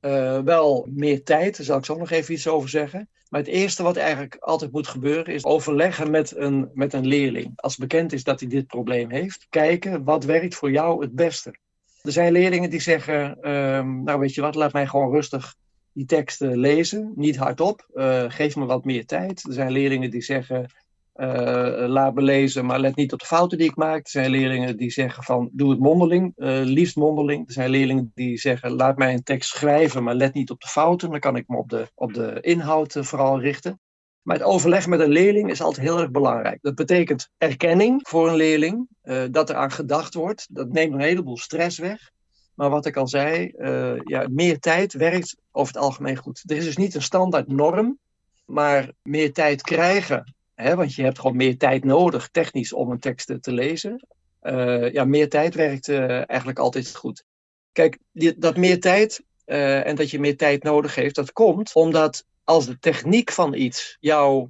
Uh, 0.01 0.39
wel 0.39 0.89
meer 0.91 1.25
tijd, 1.25 1.57
daar 1.57 1.67
zal 1.67 1.79
ik 1.79 1.85
zo 1.85 1.97
nog 1.97 2.11
even 2.11 2.35
iets 2.35 2.49
over 2.49 2.69
zeggen. 2.69 3.09
Maar 3.29 3.41
het 3.41 3.51
eerste 3.51 3.83
wat 3.83 3.97
eigenlijk 3.97 4.37
altijd 4.41 4.73
moet 4.73 4.89
gebeuren 4.89 5.35
is 5.35 5.45
overleggen 5.45 6.11
met 6.11 6.37
een, 6.37 6.71
met 6.75 6.93
een 6.93 7.07
leerling. 7.07 7.53
Als 7.57 7.77
bekend 7.77 8.13
is 8.13 8.25
dat 8.25 8.41
hij 8.41 8.49
dit 8.49 8.67
probleem 8.67 9.11
heeft, 9.11 9.47
kijken 9.51 10.05
wat 10.05 10.25
werkt 10.25 10.55
voor 10.55 10.71
jou 10.71 11.03
het 11.03 11.15
beste. 11.15 11.55
Er 12.03 12.13
zijn 12.13 12.33
leerlingen 12.33 12.71
die 12.71 12.81
zeggen, 12.81 13.41
ehm, 13.43 14.03
nou 14.03 14.19
weet 14.19 14.35
je 14.35 14.41
wat, 14.41 14.55
laat 14.55 14.73
mij 14.73 14.87
gewoon 14.87 15.13
rustig 15.13 15.55
die 15.95 16.05
teksten 16.05 16.59
lezen, 16.59 17.13
niet 17.15 17.37
hardop. 17.37 17.87
Uh, 17.95 18.25
geef 18.29 18.57
me 18.57 18.65
wat 18.65 18.85
meer 18.85 19.07
tijd. 19.07 19.45
Er 19.47 19.53
zijn 19.53 19.73
leerlingen 19.73 20.11
die 20.11 20.23
zeggen, 20.23 20.71
uh, 21.17 21.85
laat 21.87 22.15
me 22.15 22.23
lezen, 22.23 22.67
maar 22.67 22.81
let 22.81 22.97
niet 22.97 23.13
op 23.13 23.19
de 23.19 23.27
fouten 23.27 23.59
die 23.59 23.69
ik 23.69 23.77
maak. 23.77 24.05
Er 24.05 24.11
zijn 24.11 24.31
leerlingen 24.31 24.77
die 24.77 24.91
zeggen 24.91 25.23
van, 25.23 25.51
doe 25.53 25.71
het 25.71 25.79
mondeling, 25.79 26.33
uh, 26.37 26.61
liefst 26.63 26.97
mondeling. 26.97 27.47
Er 27.47 27.53
zijn 27.53 27.71
leerlingen 27.71 28.11
die 28.15 28.39
zeggen, 28.39 28.73
laat 28.73 28.97
mij 28.97 29.13
een 29.13 29.23
tekst 29.23 29.51
schrijven, 29.51 30.03
maar 30.03 30.15
let 30.15 30.35
niet 30.35 30.51
op 30.51 30.61
de 30.61 30.69
fouten. 30.69 31.11
Dan 31.11 31.21
kan 31.21 31.37
ik 31.37 31.49
me 31.49 31.57
op 31.57 31.69
de, 31.69 31.89
op 31.95 32.15
de 32.15 32.39
inhoud 32.41 32.97
vooral 33.01 33.41
richten. 33.41 33.81
Maar 34.23 34.37
het 34.37 34.45
overleg 34.45 34.87
met 34.87 35.01
een 35.01 35.09
leerling 35.09 35.51
is 35.51 35.63
altijd 35.63 35.87
heel 35.87 35.99
erg 35.99 36.11
belangrijk. 36.11 36.59
Dat 36.63 36.75
betekent 36.75 37.31
erkenning 37.39 38.09
voor 38.09 38.29
een 38.29 38.37
leerling, 38.37 38.89
dat 39.31 39.51
er 39.51 39.57
aan 39.57 39.71
gedacht 39.71 40.15
wordt. 40.15 40.47
Dat 40.51 40.69
neemt 40.73 40.93
een 40.93 41.01
heleboel 41.01 41.37
stress 41.37 41.79
weg. 41.79 42.13
Maar 42.55 42.71
wat 42.71 42.87
ik 42.87 42.97
al 42.97 43.09
zei, 43.09 43.53
uh, 43.57 44.01
ja, 44.05 44.27
meer 44.31 44.59
tijd 44.59 44.93
werkt 44.93 45.37
over 45.53 45.75
het 45.75 45.83
algemeen 45.83 46.17
goed. 46.17 46.43
Er 46.47 46.57
is 46.57 46.65
dus 46.65 46.77
niet 46.77 46.95
een 46.95 47.03
standaard 47.03 47.49
norm, 47.49 47.99
maar 48.45 48.91
meer 49.03 49.33
tijd 49.33 49.63
krijgen. 49.63 50.35
Hè, 50.55 50.75
want 50.75 50.95
je 50.95 51.03
hebt 51.03 51.19
gewoon 51.19 51.37
meer 51.37 51.59
tijd 51.59 51.85
nodig, 51.85 52.29
technisch, 52.29 52.73
om 52.73 52.91
een 52.91 53.01
tekst 53.01 53.33
te 53.41 53.53
lezen. 53.53 54.07
Uh, 54.43 54.93
ja, 54.93 55.05
meer 55.05 55.29
tijd 55.29 55.55
werkt 55.55 55.89
uh, 55.89 56.29
eigenlijk 56.29 56.59
altijd 56.59 56.95
goed. 56.95 57.25
Kijk, 57.73 57.99
dat 58.37 58.57
meer 58.57 58.81
tijd 58.81 59.25
en 59.45 59.97
dat 59.97 60.11
je 60.11 60.21
meer 60.21 60.37
tijd 60.37 60.63
nodig 60.63 60.95
heeft, 60.95 61.15
dat 61.15 61.33
komt 61.33 61.75
omdat 61.75 62.25
als 62.45 62.67
de 62.67 62.79
techniek 62.79 63.33
van 63.33 63.55
iets 63.55 63.97
jou 64.01 64.49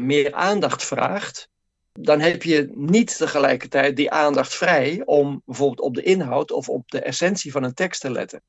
meer 0.00 0.32
aandacht 0.32 0.84
vraagt, 0.84 1.48
dan 1.92 2.20
heb 2.20 2.42
je 2.42 2.70
niet 2.74 3.16
tegelijkertijd 3.16 3.96
die 3.96 4.10
aandacht 4.10 4.54
vrij 4.54 5.02
om 5.04 5.42
bijvoorbeeld 5.44 5.80
op 5.80 5.94
de 5.94 6.02
inhoud 6.02 6.52
of 6.52 6.68
op 6.68 6.90
de 6.90 7.00
essentie 7.00 7.52
van 7.52 7.62
een 7.62 7.74
tekst 7.74 8.00
te 8.00 8.10
letten. 8.10 8.42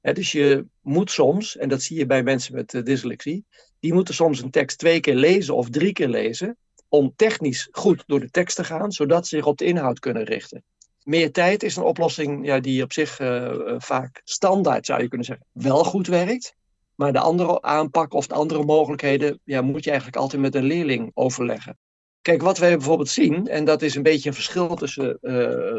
dus 0.00 0.32
je 0.32 0.66
moet 0.82 1.10
soms, 1.10 1.56
en 1.56 1.68
dat 1.68 1.82
zie 1.82 1.98
je 1.98 2.06
bij 2.06 2.22
mensen 2.22 2.54
met 2.54 2.72
uh, 2.72 2.82
dyslexie, 2.82 3.44
die 3.80 3.94
moeten 3.94 4.14
soms 4.14 4.42
een 4.42 4.50
tekst 4.50 4.78
twee 4.78 5.00
keer 5.00 5.14
lezen 5.14 5.54
of 5.54 5.70
drie 5.70 5.92
keer 5.92 6.08
lezen 6.08 6.56
om 6.88 7.12
technisch 7.16 7.68
goed 7.70 8.02
door 8.06 8.20
de 8.20 8.30
tekst 8.30 8.56
te 8.56 8.64
gaan, 8.64 8.92
zodat 8.92 9.26
ze 9.26 9.36
zich 9.36 9.46
op 9.46 9.58
de 9.58 9.64
inhoud 9.64 9.98
kunnen 9.98 10.24
richten. 10.24 10.64
Meer 11.02 11.32
tijd 11.32 11.62
is 11.62 11.76
een 11.76 11.82
oplossing 11.82 12.46
ja, 12.46 12.60
die 12.60 12.82
op 12.82 12.92
zich 12.92 13.20
uh, 13.20 13.74
vaak 13.78 14.20
standaard, 14.24 14.86
zou 14.86 15.02
je 15.02 15.08
kunnen 15.08 15.26
zeggen, 15.26 15.46
wel 15.52 15.84
goed 15.84 16.06
werkt. 16.06 16.54
Maar 16.94 17.12
de 17.12 17.18
andere 17.18 17.62
aanpak 17.62 18.12
of 18.12 18.26
de 18.26 18.34
andere 18.34 18.64
mogelijkheden 18.64 19.40
ja, 19.44 19.62
moet 19.62 19.84
je 19.84 19.90
eigenlijk 19.90 20.20
altijd 20.20 20.42
met 20.42 20.54
een 20.54 20.64
leerling 20.64 21.10
overleggen. 21.14 21.78
Kijk, 22.28 22.42
wat 22.42 22.58
wij 22.58 22.76
bijvoorbeeld 22.76 23.08
zien, 23.08 23.46
en 23.46 23.64
dat 23.64 23.82
is 23.82 23.94
een 23.94 24.02
beetje 24.02 24.28
een 24.28 24.34
verschil 24.34 24.76
tussen 24.76 25.18
uh, 25.22 25.34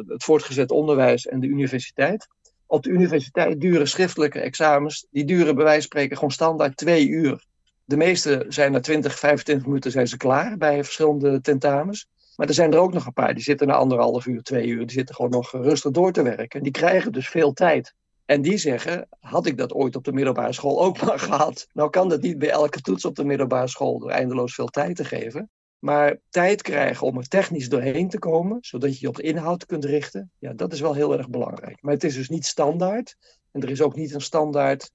het 0.08 0.24
voortgezet 0.24 0.72
onderwijs 0.72 1.26
en 1.26 1.40
de 1.40 1.48
universiteit. 1.48 2.28
Op 2.66 2.84
de 2.84 2.90
universiteit 2.90 3.62
duren 3.62 3.88
schriftelijke 3.88 4.40
examens, 4.40 5.08
die 5.12 5.26
duren 5.26 5.56
bij 5.56 5.64
wijze 5.64 5.80
van 5.80 5.82
spreken 5.82 6.16
gewoon 6.16 6.32
standaard 6.32 6.78
twee 6.78 7.08
uur. 7.08 7.46
De 7.86 7.98
meeste 7.98 8.46
zijn 8.48 8.72
na 8.72 8.80
20, 8.80 9.20
25 9.20 9.68
minuten 9.68 9.92
zijn 9.92 10.08
ze 10.08 10.18
klaar 10.18 10.58
bij 10.58 10.84
verschillende 10.84 11.42
tentamens. 11.42 12.08
Maar 12.36 12.48
er 12.48 12.54
zijn 12.54 12.74
er 12.74 12.80
ook 12.80 12.94
nog 12.94 13.06
een 13.06 13.14
paar, 13.14 13.34
die 13.34 13.44
zitten 13.44 13.68
na 13.68 13.74
anderhalf 13.74 14.26
uur, 14.26 14.42
twee 14.42 14.68
uur, 14.68 14.86
die 14.86 14.98
zitten 14.98 15.16
gewoon 15.16 15.32
nog 15.32 15.52
rustig 15.52 15.92
door 15.92 16.12
te 16.12 16.22
werken. 16.22 16.60
En 16.60 16.64
die 16.64 16.72
krijgen 16.72 17.12
dus 17.12 17.30
veel 17.30 17.54
tijd. 17.54 17.94
En 18.26 18.42
die 18.42 18.58
zeggen, 18.58 19.08
had 19.20 19.46
ik 19.46 19.58
dat 19.58 19.74
ooit 19.74 19.96
op 19.96 20.04
de 20.04 20.14
middelbare 20.14 20.54
school 20.54 20.82
ook 20.84 21.02
maar 21.02 21.20
gehad? 21.30 21.68
Nou 21.74 21.90
kan 21.90 22.10
dat 22.10 22.22
niet 22.22 22.38
bij 22.38 22.50
elke 22.50 22.82
toets 22.82 23.06
op 23.06 23.16
de 23.16 23.26
middelbare 23.26 23.68
school 23.68 24.00
door 24.00 24.10
eindeloos 24.10 24.54
veel 24.54 24.68
tijd 24.68 24.96
te 24.96 25.06
geven. 25.06 25.50
Maar 25.80 26.20
tijd 26.30 26.62
krijgen 26.62 27.08
om 27.08 27.18
er 27.18 27.28
technisch 27.28 27.70
doorheen 27.70 28.10
te 28.10 28.20
komen, 28.20 28.58
zodat 28.62 28.94
je 28.94 28.98
je 29.00 29.08
op 29.08 29.16
de 29.16 29.24
inhoud 29.24 29.66
kunt 29.66 29.86
richten, 29.86 30.32
ja, 30.38 30.54
dat 30.54 30.74
is 30.74 30.80
wel 30.80 30.94
heel 30.94 31.18
erg 31.18 31.30
belangrijk. 31.30 31.82
Maar 31.82 31.94
het 31.94 32.04
is 32.04 32.16
dus 32.16 32.30
niet 32.30 32.46
standaard. 32.46 33.16
En 33.52 33.62
er 33.62 33.70
is 33.70 33.82
ook 33.82 33.96
niet 33.96 34.14
een 34.14 34.22
standaard 34.22 34.92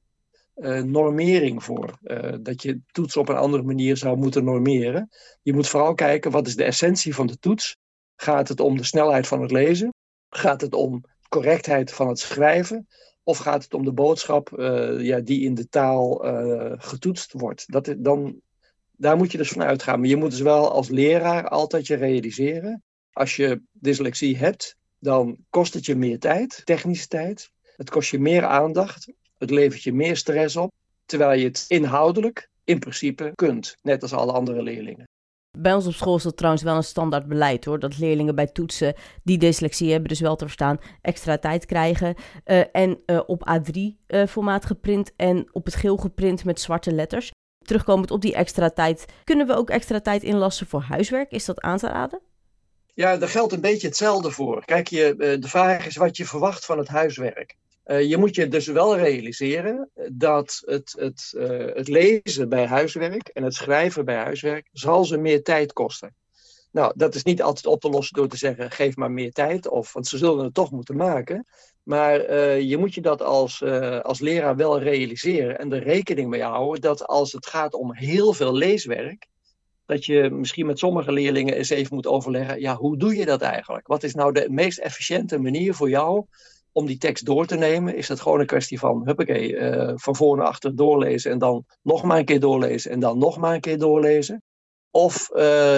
uh, 0.57 0.83
normering 0.83 1.65
voor. 1.65 1.99
Uh, 2.03 2.35
dat 2.41 2.63
je 2.63 2.81
toets 2.93 3.17
op 3.17 3.29
een 3.29 3.37
andere 3.37 3.63
manier 3.63 3.97
zou 3.97 4.17
moeten 4.17 4.45
normeren. 4.45 5.09
Je 5.43 5.53
moet 5.53 5.69
vooral 5.69 5.95
kijken, 5.95 6.31
wat 6.31 6.47
is 6.47 6.57
de 6.57 6.65
essentie 6.65 7.15
van 7.15 7.27
de 7.27 7.39
toets? 7.39 7.77
Gaat 8.17 8.49
het 8.49 8.61
om 8.61 8.77
de 8.77 8.85
snelheid 8.85 9.27
van 9.27 9.43
het 9.43 9.51
lezen? 9.51 9.95
Gaat 10.29 10.61
het 10.61 10.75
om 10.75 11.05
correctheid 11.29 11.93
van 11.93 12.09
het 12.09 12.19
schrijven? 12.19 12.87
Of 13.23 13.39
gaat 13.39 13.63
het 13.63 13.75
om 13.75 13.85
de 13.85 13.93
boodschap 13.93 14.51
uh, 14.59 15.01
ja, 15.01 15.21
die 15.21 15.41
in 15.41 15.55
de 15.55 15.69
taal 15.69 16.17
getoetst 16.79 17.33
wordt? 17.33 17.65
Dat, 17.67 17.95
dan, 17.99 18.41
daar 18.97 19.17
moet 19.17 19.33
je 19.33 19.39
dus 19.39 19.49
van 19.49 19.63
uitgaan. 19.63 20.01
Maar 20.01 20.09
je 20.09 20.17
moet 20.17 20.31
dus 20.31 20.41
wel 20.41 20.73
als 20.73 20.89
leraar 20.89 21.49
altijd 21.49 21.87
je 21.87 21.95
realiseren. 21.95 22.83
Als 23.13 23.37
je 23.37 23.61
dyslexie 23.73 24.37
hebt, 24.37 24.77
dan 24.99 25.37
kost 25.51 25.75
het 25.75 25.87
je 25.87 25.97
meer 25.97 26.19
tijd, 26.19 26.61
technische 26.65 27.07
tijd. 27.09 27.51
Het 27.77 27.91
kost 27.91 28.11
je 28.11 28.19
meer 28.19 28.45
aandacht. 28.45 29.13
Het 29.39 29.51
levert 29.51 29.83
je 29.83 29.93
meer 29.93 30.17
stress 30.17 30.57
op. 30.57 30.73
Terwijl 31.07 31.39
je 31.39 31.45
het 31.47 31.65
inhoudelijk 31.69 32.49
in 32.65 32.79
principe 32.79 33.33
kunt. 33.35 33.77
Net 33.83 34.03
als 34.03 34.13
alle 34.13 34.33
andere 34.33 34.63
leerlingen. 34.63 35.09
Bij 35.59 35.75
ons 35.75 35.87
op 35.87 35.93
school 35.93 36.17
is 36.17 36.23
dat 36.23 36.37
trouwens 36.37 36.63
wel 36.63 36.77
een 36.77 36.85
standaard 36.85 37.27
beleid 37.27 37.65
hoor. 37.65 37.79
Dat 37.79 37.99
leerlingen 37.99 38.35
bij 38.35 38.47
toetsen 38.47 38.95
die 39.23 39.39
dyslexie 39.39 39.91
hebben, 39.91 40.09
dus 40.09 40.21
wel 40.21 40.37
te 40.37 40.45
verstaan, 40.45 40.79
extra 41.01 41.39
tijd 41.39 41.67
krijgen. 41.67 42.15
Uh, 42.47 42.63
en 42.73 42.99
uh, 43.07 43.21
op 43.27 43.49
A3-formaat 43.51 44.63
uh, 44.63 44.69
geprint 44.69 45.13
en 45.17 45.49
op 45.53 45.65
het 45.65 45.75
geel 45.75 45.97
geprint 45.97 46.45
met 46.45 46.61
zwarte 46.61 46.93
letters. 46.93 47.31
Terugkomend 47.65 48.11
op 48.11 48.21
die 48.21 48.35
extra 48.35 48.71
tijd, 48.71 49.05
kunnen 49.25 49.47
we 49.47 49.55
ook 49.55 49.71
extra 49.71 50.01
tijd 50.01 50.23
inlassen 50.23 50.67
voor 50.67 50.81
huiswerk? 50.81 51.31
Is 51.31 51.45
dat 51.45 51.61
aan 51.61 51.79
te 51.79 51.87
raden? 51.87 52.21
Ja, 52.95 53.17
daar 53.17 53.29
geldt 53.29 53.53
een 53.53 53.61
beetje 53.61 53.87
hetzelfde 53.87 54.31
voor. 54.31 54.65
Kijk, 54.65 54.89
je, 54.89 55.37
de 55.41 55.49
vraag 55.49 55.87
is 55.87 55.97
wat 55.97 56.17
je 56.17 56.27
verwacht 56.27 56.65
van 56.65 56.79
het 56.79 56.89
huiswerk. 56.89 57.57
Uh, 57.87 58.03
je 58.03 58.17
moet 58.17 58.35
je 58.35 58.49
dus 58.49 58.67
wel 58.67 58.97
realiseren 58.97 59.91
dat 60.13 60.63
het, 60.65 60.95
het, 60.99 61.33
het 61.75 61.89
lezen 61.89 62.49
bij 62.49 62.67
huiswerk 62.67 63.29
en 63.29 63.43
het 63.43 63.55
schrijven 63.55 64.05
bij 64.05 64.17
huiswerk 64.17 64.69
zal 64.73 65.05
ze 65.05 65.17
meer 65.17 65.43
tijd 65.43 65.73
kosten. 65.73 66.15
Nou, 66.75 66.93
dat 66.97 67.15
is 67.15 67.23
niet 67.23 67.43
altijd 67.43 67.67
op 67.67 67.81
te 67.81 67.89
lossen 67.89 68.17
door 68.17 68.29
te 68.29 68.37
zeggen, 68.37 68.71
geef 68.71 68.97
maar 68.97 69.11
meer 69.11 69.33
tijd, 69.33 69.69
of, 69.69 69.93
want 69.93 70.07
ze 70.07 70.19
zullen 70.19 70.45
het 70.45 70.55
toch 70.55 70.71
moeten 70.71 70.97
maken. 70.97 71.47
Maar 71.85 72.31
uh, 72.31 72.61
je 72.61 72.77
moet 72.77 72.95
je 72.95 73.01
dat 73.01 73.23
als, 73.23 73.63
als 74.03 74.21
leraar 74.21 74.57
wel 74.57 74.81
realiseren 74.81 75.59
en 75.59 75.73
er 75.73 75.83
rekening 75.83 76.29
mee 76.29 76.43
houden 76.43 76.81
dat 76.81 77.07
als 77.07 77.33
het 77.33 77.47
gaat 77.47 77.75
om 77.75 77.95
heel 77.95 78.33
veel 78.33 78.55
leeswerk, 78.55 79.27
dat 79.87 80.05
je 80.05 80.31
misschien 80.31 80.67
met 80.67 80.79
sommige 80.79 81.13
leerlingen 81.13 81.55
eens 81.55 81.71
even 81.71 81.95
moet 81.95 82.07
overleggen, 82.07 82.61
ja, 82.61 82.77
hoe 82.77 82.97
doe 82.97 83.17
je 83.17 83.25
dat 83.25 83.41
eigenlijk? 83.41 83.87
Wat 83.87 84.03
is 84.03 84.15
nou 84.15 84.33
de 84.33 84.47
meest 84.51 84.79
efficiënte 84.79 85.39
manier 85.39 85.75
voor 85.75 85.89
jou 85.89 86.25
om 86.73 86.87
die 86.87 86.99
tekst 86.99 87.27
door 87.27 87.47
te 87.47 87.57
nemen, 87.57 87.97
is 87.97 88.09
het 88.09 88.21
gewoon 88.21 88.41
een 88.41 88.47
kwestie 88.47 88.79
van, 88.79 89.03
huppakee, 89.05 89.53
uh, 89.53 89.93
van 89.95 90.17
voor 90.17 90.37
naar 90.37 90.47
achter 90.47 90.77
doorlezen 90.77 91.31
en 91.31 91.39
dan 91.39 91.65
nog 91.83 92.03
maar 92.03 92.19
een 92.19 92.25
keer 92.25 92.41
doorlezen 92.41 92.91
en 92.91 93.01
dan 93.01 93.19
nog 93.19 93.37
maar 93.37 93.55
een 93.55 93.61
keer 93.61 93.79
doorlezen? 93.79 94.43
Of 94.91 95.31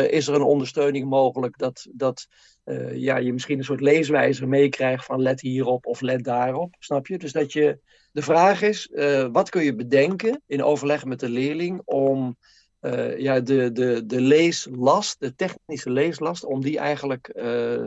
is 0.08 0.28
er 0.28 0.34
een 0.34 0.42
ondersteuning 0.42 1.08
mogelijk 1.08 1.58
dat, 1.58 1.86
dat 1.92 2.26
uh, 2.66 2.96
ja, 2.96 3.16
je 3.16 3.32
misschien 3.32 3.58
een 3.58 3.64
soort 3.64 3.80
leeswijzer 3.80 4.48
meekrijgt 4.48 5.04
van 5.04 5.22
let 5.22 5.40
hierop 5.40 5.86
of 5.86 6.00
let 6.00 6.24
daarop, 6.24 6.74
snap 6.78 7.06
je? 7.06 7.18
Dus 7.18 7.32
dat 7.32 7.52
je, 7.52 7.78
de 8.12 8.22
vraag 8.22 8.62
is, 8.62 8.90
wat 9.32 9.48
kun 9.48 9.64
je 9.64 9.74
bedenken 9.74 10.42
in 10.46 10.62
overleg 10.62 11.04
met 11.04 11.20
de 11.20 11.28
leerling 11.28 11.82
om 11.84 12.36
uh, 12.80 13.18
ja, 13.18 13.40
de, 13.40 13.72
de, 13.72 14.06
de 14.06 14.20
leeslast, 14.20 15.20
de 15.20 15.34
technische 15.34 15.90
leeslast, 15.90 16.44
om 16.44 16.62
die 16.62 16.78
eigenlijk 16.78 17.30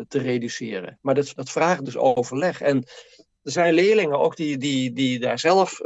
te 0.07 0.19
reduceren. 0.19 0.97
Maar 1.01 1.15
dat, 1.15 1.31
dat 1.35 1.49
vraagt 1.49 1.85
dus 1.85 1.97
overleg. 1.97 2.61
En 2.61 2.77
er 3.43 3.51
zijn 3.51 3.73
leerlingen 3.73 4.19
ook 4.19 4.35
die, 4.35 4.57
die, 4.57 4.93
die 4.93 5.19
daar 5.19 5.39
zelf 5.39 5.77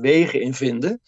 wegen 0.00 0.40
in 0.40 0.54
vinden. 0.54 1.00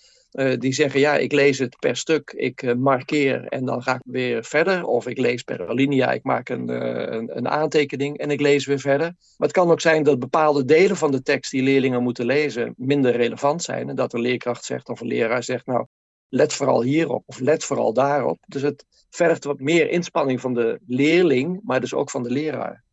Die 0.59 0.73
zeggen, 0.73 1.01
ja, 1.01 1.17
ik 1.17 1.33
lees 1.33 1.59
het 1.59 1.77
per 1.79 1.97
stuk, 1.97 2.33
ik 2.37 2.77
markeer 2.77 3.45
en 3.49 3.65
dan 3.65 3.83
ga 3.83 3.95
ik 3.95 4.01
weer 4.05 4.45
verder. 4.45 4.85
Of 4.85 5.07
ik 5.07 5.19
lees 5.19 5.43
per 5.43 5.69
alinea, 5.69 6.13
ik 6.13 6.25
maak 6.25 6.49
een, 6.49 6.69
een, 6.69 7.37
een, 7.37 7.49
aantekening 7.49 8.19
en 8.19 8.31
ik 8.31 8.41
lees 8.41 8.67
weer 8.67 8.81
verder. 8.81 9.07
Maar 9.07 9.49
het 9.49 9.53
kan 9.53 9.71
ook 9.71 9.81
zijn 9.81 10.03
dat 10.03 10.19
bepaalde 10.19 10.65
delen 10.65 10.97
van 10.97 11.11
de 11.11 11.23
tekst 11.23 11.51
die 11.51 11.63
leerlingen 11.63 12.03
moeten 12.03 12.27
lezen 12.27 12.75
minder 12.77 13.17
relevant 13.17 13.63
zijn. 13.63 13.89
En 13.89 13.97
dat 13.97 14.13
een 14.13 14.21
leerkracht 14.21 14.65
zegt 14.65 14.89
of 14.89 15.01
een 15.01 15.07
leraar 15.07 15.43
zegt, 15.43 15.67
nou, 15.67 15.87
let 16.29 16.53
vooral 16.53 16.83
hierop 16.83 17.23
of 17.27 17.41
let 17.41 17.65
vooral 17.65 17.93
daarop. 17.93 18.39
Dus 18.47 18.63
het 18.63 18.85
vergt 19.11 19.45
wat 19.45 19.61
meer 19.61 19.91
inspanning 19.91 20.41
van 20.41 20.55
de 20.55 20.81
leerling, 20.87 21.61
maar 21.65 21.81
dus 21.81 21.95
ook 21.95 22.11
van 22.11 22.23
de 22.23 22.31
leraar. 22.31 22.85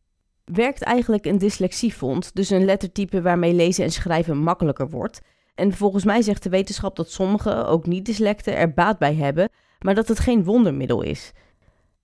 Werkt 0.43 0.81
eigenlijk 0.81 1.25
een 1.25 1.37
dyslexiefond, 1.37 2.35
dus 2.35 2.49
een 2.49 2.65
lettertype 2.65 3.21
waarmee 3.21 3.53
lezen 3.53 3.83
en 3.83 3.91
schrijven 3.91 4.37
makkelijker 4.37 4.89
wordt? 4.89 5.21
En 5.59 5.73
volgens 5.73 6.03
mij 6.03 6.21
zegt 6.21 6.43
de 6.43 6.49
wetenschap 6.49 6.95
dat 6.95 7.11
sommigen, 7.11 7.67
ook 7.67 7.85
niet-dyslecten, 7.85 8.55
er 8.55 8.73
baat 8.73 8.97
bij 8.97 9.15
hebben, 9.15 9.49
maar 9.79 9.95
dat 9.95 10.07
het 10.07 10.19
geen 10.19 10.43
wondermiddel 10.43 11.01
is. 11.01 11.31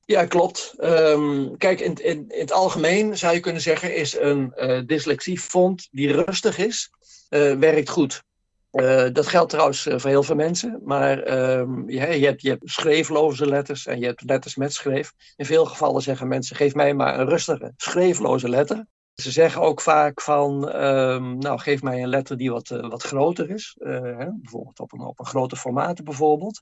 Ja, 0.05 0.25
klopt. 0.25 0.75
Um, 0.79 1.57
kijk, 1.57 1.79
in, 1.79 1.93
in, 1.93 2.25
in, 2.27 2.39
het 2.39 2.51
algemeen 2.51 3.17
zou 3.17 3.33
je 3.33 3.39
kunnen 3.39 3.61
zeggen, 3.61 3.95
is 3.95 4.17
een 4.19 4.53
uh, 4.57 4.81
dyslexiefond 4.85 5.87
die 5.91 6.11
rustig 6.11 6.57
is, 6.57 6.89
uh, 7.29 7.53
werkt 7.53 7.89
goed. 7.89 8.23
Uh, 8.71 9.05
dat 9.13 9.27
geldt 9.27 9.49
trouwens 9.49 9.81
voor 9.81 10.09
heel 10.09 10.23
veel 10.23 10.35
mensen, 10.35 10.81
maar 10.83 11.17
je, 11.27 12.17
je, 12.19 12.25
hebt, 12.25 12.41
je 12.41 12.49
hebt 12.49 12.69
schreefloze 12.69 13.45
letters 13.47 13.85
en 13.85 13.99
je 13.99 14.05
hebt 14.05 14.23
letters 14.23 14.55
met 14.55 14.73
schreef. 14.73 15.11
In 15.35 15.45
veel 15.45 15.65
gevallen 15.65 16.01
zeggen 16.01 16.27
mensen, 16.27 16.55
geef 16.55 16.73
mij 16.73 16.93
maar 16.93 17.19
een 17.19 17.29
rustige, 17.29 17.73
schreefloze 17.77 18.49
letter. 18.49 18.85
Ze 19.15 19.31
zeggen 19.31 19.61
ook 19.61 19.81
vaak 19.81 20.21
van, 20.21 20.69
ehm, 20.69 21.37
nou 21.37 21.59
geef 21.59 21.81
mij 21.81 22.01
een 22.01 22.09
letter 22.09 22.37
die 22.37 22.51
wat, 22.51 22.69
uh, 22.69 22.89
wat 22.89 23.03
groter 23.03 23.49
is, 23.49 23.75
hè, 23.79 24.31
bijvoorbeeld 24.31 24.79
op 24.79 24.93
een, 24.93 24.99
op 24.99 25.19
een 25.19 25.25
grote 25.25 25.55
formaat 25.55 26.03
bijvoorbeeld. 26.03 26.61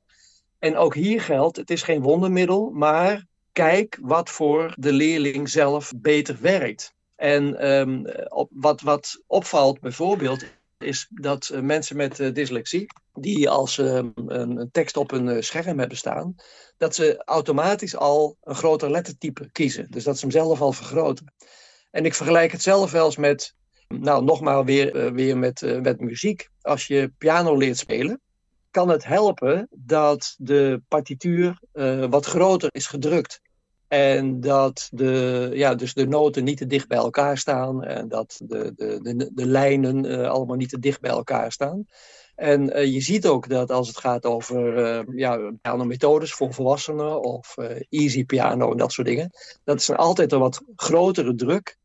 En 0.60 0.78
ook 0.78 0.96
hier 0.96 1.22
geldt, 1.22 1.58
het 1.58 1.70
is 1.70 1.82
geen 1.82 2.02
wondermiddel, 2.02 2.70
maar 2.70 3.26
kijk 3.52 3.98
wat 4.02 4.30
voor 4.30 4.74
de 4.80 4.94
leerling 4.94 5.50
zelf 5.50 5.92
beter 5.96 6.38
werkt. 6.42 6.94
En 7.16 7.72
um, 7.72 8.06
op, 8.28 8.50
wat, 8.54 8.82
wat 8.82 9.24
opvalt 9.28 9.80
bijvoorbeeld 9.80 10.46
is 10.78 11.08
dat 11.10 11.50
uh, 11.54 11.60
mensen 11.60 11.96
met 11.96 12.16
dyslexie, 12.16 12.86
die 13.14 13.50
als 13.50 13.78
uh, 13.78 13.96
een, 13.96 14.14
een, 14.16 14.70
tekst 14.72 14.98
op 14.98 15.12
een 15.12 15.44
scherm 15.44 15.80
hebben 15.80 15.98
staan, 15.98 16.36
dat 16.78 16.96
ze 16.96 17.24
automatisch 17.26 17.96
al 17.96 18.38
een 18.42 18.56
groter 18.56 18.92
lettertype 18.92 19.52
kiezen. 19.52 19.88
Dus 19.92 20.04
dat 20.04 20.16
ze 20.16 20.22
hem 20.22 20.32
zelf 20.32 20.62
al 20.62 20.72
vergroten. 20.72 21.34
En 21.94 22.06
ik 22.06 22.14
vergelijk 22.14 22.52
het 22.52 22.62
zelf 22.62 22.92
wel 22.92 23.06
eens 23.06 23.18
met, 23.18 23.56
nou 23.88 24.24
nogmaals 24.24 24.66
weer, 24.66 25.14
weer 25.14 25.38
met, 25.38 25.80
met 25.82 26.00
muziek. 26.00 26.50
Als 26.62 26.88
je 26.88 27.12
piano 27.18 27.58
leert 27.58 27.78
spelen, 27.78 28.22
kan 28.72 28.90
het 28.90 29.06
helpen 29.06 29.68
dat 29.72 30.36
de 30.38 30.82
partituur 30.88 31.60
wat 32.10 32.26
groter 32.26 32.70
is 32.72 32.88
gedrukt. 32.88 33.42
En 33.88 34.40
dat 34.40 34.88
de, 34.92 35.50
ja, 35.54 35.76
dus 35.76 35.94
de 35.94 36.08
noten 36.08 36.44
niet 36.44 36.58
te 36.58 36.66
dicht 36.66 36.88
bij 36.88 36.98
elkaar 36.98 37.38
staan. 37.38 37.84
En 37.84 38.08
dat 38.08 38.42
de, 38.44 38.74
de, 38.76 39.32
de, 39.34 39.46
lijnen 39.46 40.30
allemaal 40.30 40.56
niet 40.56 40.70
te 40.70 40.80
dicht 40.80 41.02
bij 41.02 41.12
elkaar 41.12 41.52
staan. 41.52 41.86
En 42.36 42.92
je 42.92 43.02
ziet 43.02 43.28
ook 43.28 43.50
dat 43.50 43.72
als 43.72 43.88
het 43.88 43.98
gaat 43.98 44.26
over 44.26 44.78
uh, 44.78 45.18
ja, 45.18 45.52
pianomethodes 45.62 46.34
voor 46.34 46.54
volwassenen 46.54 47.22
of 47.22 47.56
easy 47.90 48.26
piano 48.26 48.72
en 48.72 48.78
dat 48.78 48.92
soort 48.92 49.08
dingen, 49.08 49.30
dat 49.64 49.80
is 49.80 49.92
altijd 49.92 50.32
een 50.32 50.40
wat 50.40 50.62
grotere 50.76 51.36
druk, 51.36 51.78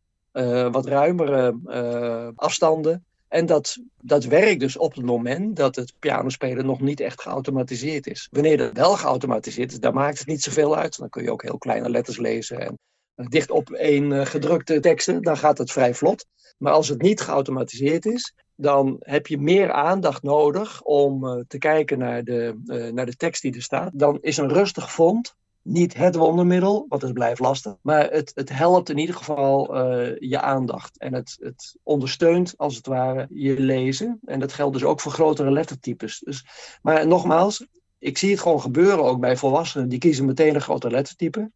wat 0.70 0.86
ruimere 0.86 2.32
afstanden. 2.34 3.04
En 3.28 3.46
dat, 3.46 3.78
dat 4.00 4.24
werkt 4.24 4.60
dus 4.60 4.76
op 4.76 4.94
het 4.94 5.04
moment 5.04 5.56
dat 5.56 5.76
het 5.76 5.92
pianospelen 5.98 6.66
nog 6.66 6.80
niet 6.80 7.00
echt 7.00 7.22
geautomatiseerd 7.22 8.06
is. 8.06 8.28
Wanneer 8.30 8.56
dat 8.56 8.72
wel 8.72 8.96
geautomatiseerd 8.96 9.72
is, 9.72 9.80
dan 9.80 9.94
maakt 9.94 10.18
het 10.18 10.26
niet 10.26 10.42
zoveel 10.42 10.76
uit. 10.76 10.98
Dan 10.98 11.08
kun 11.08 11.22
je 11.22 11.32
ook 11.32 11.42
heel 11.42 11.58
kleine 11.58 11.90
letters 11.90 12.18
lezen 12.18 12.60
en 12.60 12.78
dicht 13.14 13.50
op 13.50 13.70
één 13.70 14.26
gedrukte 14.26 14.80
teksten, 14.80 15.22
dan 15.22 15.36
gaat 15.36 15.58
het 15.58 15.72
vrij 15.72 15.94
vlot. 15.94 16.26
Maar 16.58 16.72
als 16.72 16.88
het 16.88 17.02
niet 17.02 17.20
geautomatiseerd 17.20 18.06
is, 18.06 18.34
dan 18.54 18.96
heb 19.00 19.26
je 19.26 19.38
meer 19.38 19.72
aandacht 19.72 20.22
nodig 20.22 20.82
om 20.82 21.44
te 21.48 21.58
kijken 21.58 21.98
naar 21.98 22.24
de, 22.24 22.60
naar 22.94 23.06
de 23.06 23.16
tekst 23.16 23.42
die 23.42 23.54
er 23.54 23.62
staat. 23.62 23.90
Dan 23.94 24.18
is 24.20 24.36
een 24.36 24.52
rustig 24.52 24.92
font 24.92 25.34
niet 25.68 25.94
het 25.94 26.14
wondermiddel, 26.14 26.86
want 26.88 27.02
het 27.02 27.12
blijft 27.12 27.40
lastig. 27.40 27.76
Maar 27.82 28.10
het, 28.10 28.32
het 28.34 28.48
helpt 28.48 28.90
in 28.90 28.98
ieder 28.98 29.14
geval 29.14 29.76
uh, 29.76 30.16
je 30.18 30.40
aandacht. 30.40 30.98
En 30.98 31.14
het, 31.14 31.36
het 31.40 31.76
ondersteunt 31.82 32.54
als 32.56 32.76
het 32.76 32.86
ware 32.86 33.26
je 33.30 33.60
lezen. 33.60 34.18
En 34.24 34.40
dat 34.40 34.52
geldt 34.52 34.72
dus 34.72 34.84
ook 34.84 35.00
voor 35.00 35.12
grotere 35.12 35.50
lettertypes. 35.50 36.18
Dus, 36.18 36.46
maar 36.82 37.06
nogmaals, 37.06 37.66
ik 37.98 38.18
zie 38.18 38.30
het 38.30 38.40
gewoon 38.40 38.60
gebeuren 38.60 39.04
ook 39.04 39.20
bij 39.20 39.36
volwassenen. 39.36 39.88
Die 39.88 39.98
kiezen 39.98 40.24
meteen 40.24 40.54
een 40.54 40.60
groter 40.60 40.90
lettertype. 40.90 41.50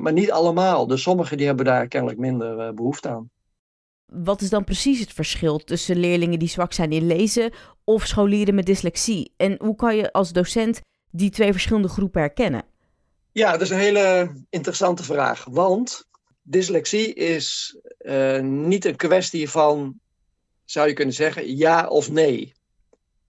maar 0.00 0.12
niet 0.12 0.32
allemaal. 0.32 0.86
Dus 0.86 1.02
sommigen 1.02 1.36
die 1.36 1.46
hebben 1.46 1.64
daar 1.64 1.88
kennelijk 1.88 2.18
minder 2.18 2.74
behoefte 2.74 3.08
aan 3.08 3.30
wat 4.12 4.40
is 4.40 4.50
dan 4.50 4.64
precies 4.64 5.00
het 5.00 5.12
verschil 5.12 5.58
tussen 5.58 5.96
leerlingen 5.96 6.38
die 6.38 6.48
zwak 6.48 6.72
zijn 6.72 6.92
in 6.92 7.06
lezen 7.06 7.52
of 7.84 8.06
scholieren 8.06 8.54
met 8.54 8.66
dyslexie? 8.66 9.32
En 9.36 9.56
hoe 9.58 9.74
kan 9.74 9.96
je 9.96 10.12
als 10.12 10.32
docent 10.32 10.80
die 11.10 11.30
twee 11.30 11.52
verschillende 11.52 11.88
groepen 11.88 12.20
herkennen? 12.20 12.64
Ja, 13.32 13.52
dat 13.52 13.60
is 13.60 13.70
een 13.70 13.78
hele 13.78 14.34
interessante 14.50 15.02
vraag. 15.02 15.44
Want 15.50 16.08
dyslexie 16.42 17.14
is 17.14 17.76
uh, 18.00 18.40
niet 18.40 18.84
een 18.84 18.96
kwestie 18.96 19.50
van, 19.50 20.00
zou 20.64 20.88
je 20.88 20.94
kunnen 20.94 21.14
zeggen, 21.14 21.56
ja 21.56 21.88
of 21.88 22.10
nee. 22.10 22.52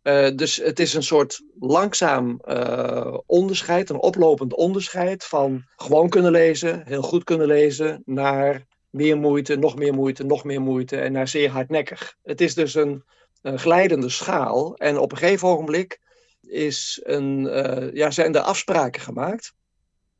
Uh, 0.04 0.30
dus 0.36 0.56
het 0.56 0.80
is 0.80 0.94
een 0.94 1.04
soort 1.04 1.42
langzaam 1.60 2.42
uh, 2.46 3.18
onderscheid, 3.26 3.90
een 3.90 4.02
oplopend 4.02 4.54
onderscheid 4.54 5.24
van 5.24 5.64
gewoon 5.76 6.10
kunnen 6.10 6.32
lezen, 6.32 6.84
heel 6.86 7.02
goed 7.02 7.24
kunnen 7.24 7.48
lezen, 7.48 8.02
naar 8.06 8.66
meer 8.90 9.18
moeite, 9.18 9.56
nog 9.56 9.76
meer 9.76 9.94
moeite, 9.94 10.24
nog 10.24 10.44
meer 10.44 10.62
moeite 10.62 10.98
en 10.98 11.12
naar 11.12 11.28
zeer 11.28 11.50
hardnekkig. 11.50 12.16
Het 12.24 12.42
is 12.42 12.54
dus 12.54 12.76
een, 12.76 13.04
glijdende 13.42 14.10
schaal 14.10 14.76
en 14.76 14.98
op 14.98 15.12
een 15.12 15.18
gegeven 15.18 15.48
ogenblik 15.48 16.00
is 16.42 17.00
een, 17.04 17.44
ja, 17.94 18.12
zijn 18.12 18.36
er 18.36 18.42
afspraken 18.42 19.02
gemaakt 19.02 19.54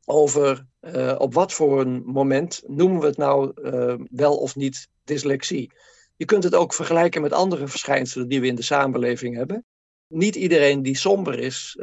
over 0.04 0.66
uh, 0.80 1.14
op 1.18 1.34
wat 1.34 1.52
voor 1.52 1.80
een 1.80 2.02
moment 2.04 2.62
noemen 2.66 3.00
we 3.00 3.06
het 3.06 3.16
nou 3.16 3.52
uh, 3.62 3.94
wel 4.10 4.36
of 4.36 4.56
niet 4.56 4.88
dyslexie. 5.04 5.72
Je 6.16 6.24
kunt 6.24 6.44
het 6.44 6.54
ook 6.54 6.74
vergelijken 6.74 7.22
met 7.22 7.32
andere 7.32 7.68
verschijnselen 7.68 8.28
die 8.28 8.40
we 8.40 8.46
in 8.46 8.54
de 8.54 8.62
samenleving 8.62 9.36
hebben. 9.36 9.64
Niet 10.06 10.34
iedereen 10.34 10.82
die 10.82 10.96
somber 10.96 11.38
is, 11.38 11.78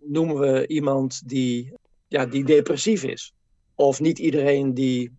noemen 0.00 0.38
we 0.38 0.66
iemand 0.66 1.28
die, 1.28 1.72
ja, 2.08 2.26
die 2.26 2.44
depressief 2.44 3.04
is. 3.04 3.32
Of 3.74 4.00
niet 4.00 4.18
iedereen 4.18 4.74
die 4.74 5.12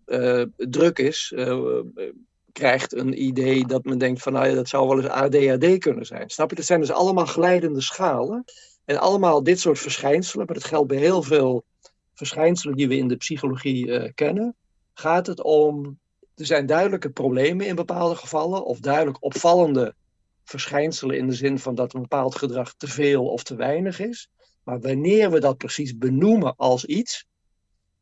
druk 0.56 0.98
is, 0.98 1.34
krijgt 2.52 2.94
een 2.94 3.22
idee 3.22 3.66
dat 3.66 3.84
men 3.84 3.98
denkt 3.98 4.22
van 4.22 4.32
nou 4.32 4.46
ja, 4.46 4.54
dat 4.54 4.68
zou 4.68 4.88
wel 4.88 4.96
eens 4.96 5.08
ADHD 5.08 5.78
kunnen 5.78 6.06
zijn. 6.06 6.30
Snap 6.30 6.50
je? 6.50 6.56
Dat 6.56 6.64
zijn 6.64 6.80
dus 6.80 6.90
allemaal 6.90 7.26
glijdende 7.26 7.80
schalen. 7.80 8.44
En 8.84 9.00
allemaal 9.00 9.42
dit 9.42 9.60
soort 9.60 9.78
verschijnselen, 9.78 10.46
maar 10.46 10.54
dat 10.54 10.64
geldt 10.64 10.88
bij 10.88 10.98
heel 10.98 11.22
veel 11.22 11.64
verschijnselen 12.22 12.76
die 12.76 12.88
we 12.88 12.96
in 12.96 13.08
de 13.08 13.16
psychologie 13.16 13.86
uh, 13.86 14.10
kennen, 14.14 14.56
gaat 14.94 15.26
het 15.26 15.42
om, 15.42 15.98
er 16.34 16.46
zijn 16.46 16.66
duidelijke 16.66 17.10
problemen 17.10 17.66
in 17.66 17.74
bepaalde 17.74 18.14
gevallen, 18.14 18.64
of 18.64 18.80
duidelijk 18.80 19.24
opvallende 19.24 19.94
verschijnselen 20.44 21.16
in 21.16 21.26
de 21.26 21.34
zin 21.34 21.58
van 21.58 21.74
dat 21.74 21.94
een 21.94 22.00
bepaald 22.00 22.34
gedrag 22.34 22.74
te 22.74 22.88
veel 22.88 23.26
of 23.26 23.42
te 23.42 23.54
weinig 23.54 24.00
is. 24.00 24.30
Maar 24.64 24.80
wanneer 24.80 25.30
we 25.30 25.40
dat 25.40 25.56
precies 25.56 25.96
benoemen 25.96 26.56
als 26.56 26.84
iets, 26.84 27.26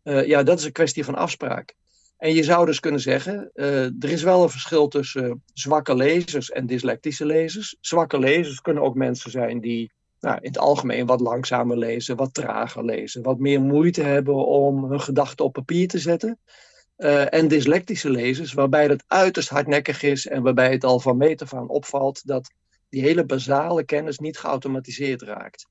uh, 0.05 0.27
ja, 0.27 0.43
dat 0.43 0.59
is 0.59 0.65
een 0.65 0.73
kwestie 0.73 1.05
van 1.05 1.15
afspraak. 1.15 1.75
En 2.17 2.35
je 2.35 2.43
zou 2.43 2.67
dus 2.67 2.81
kunnen 2.81 3.01
zeggen, 3.01 3.51
uh, 3.55 3.85
er 3.85 4.11
is 4.11 4.23
wel 4.23 4.43
een 4.43 4.51
verschil 4.51 4.89
tussen 4.89 5.43
zwakke 5.53 5.95
lezers 5.95 6.51
en 6.51 6.67
dyslectische 6.67 7.27
lezers. 7.27 7.77
Zwakke 7.81 8.19
lezers 8.19 8.61
kunnen 8.61 8.83
ook 8.83 8.95
mensen 8.95 9.31
zijn 9.31 9.61
die 9.61 9.93
nou, 10.21 10.37
in 10.41 10.49
het 10.49 10.59
algemeen 10.59 11.07
wat 11.07 11.21
langzamer 11.21 11.79
lezen, 11.79 12.17
wat 12.17 12.35
trager 12.35 12.85
lezen, 12.85 13.23
wat 13.23 13.39
meer 13.39 13.61
moeite 13.61 14.03
hebben 14.03 14.47
om 14.47 14.85
hun 14.85 15.01
gedachten 15.01 15.45
op 15.45 15.53
papier 15.53 15.89
te 15.89 15.99
zetten. 15.99 16.39
Uh, 16.97 17.35
en 17.35 17.49
dyslectische 17.49 18.11
lezers, 18.11 18.53
waarbij 18.53 18.87
het 18.87 19.05
uiterst 19.07 19.49
hardnekkig 19.49 20.03
is 20.03 20.27
en 20.27 20.43
waarbij 20.43 20.73
het 20.73 20.85
al 20.85 21.01
van 21.01 21.17
meet 21.17 21.43
af 21.43 21.55
aan 21.55 21.69
opvalt 21.69 22.27
dat 22.27 22.51
die 22.89 23.03
hele 23.03 23.25
basale 23.25 23.85
kennis 23.85 24.19
niet 24.19 24.39
geautomatiseerd 24.39 25.23
raakt. 25.23 25.67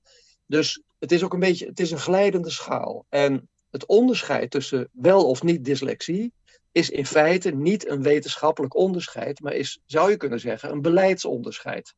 Dus 0.46 0.82
het 1.00 1.12
is 1.12 1.24
ook 1.24 1.34
een 1.34 1.40
beetje, 1.40 1.66
het 1.66 1.80
is 1.80 1.92
een 1.92 1.98
glijdende 1.98 2.50
schaal. 2.50 3.06
En 3.10 3.50
het 3.70 3.86
onderscheid 3.86 4.52
tussen 4.52 4.90
wel 4.92 5.28
of 5.28 5.44
niet 5.44 5.66
dyslexie 5.66 6.34
is 6.72 6.90
in 6.90 7.06
feite 7.06 7.52
niet 7.52 7.88
een 7.88 8.02
wetenschappelijk 8.02 8.76
onderscheid, 8.76 9.40
maar 9.40 9.54
is, 9.54 9.82
zou 9.86 10.10
je 10.10 10.18
kunnen 10.18 10.40
zeggen, 10.40 10.72
een 10.72 10.82
beleidsonderscheid. 10.82 11.94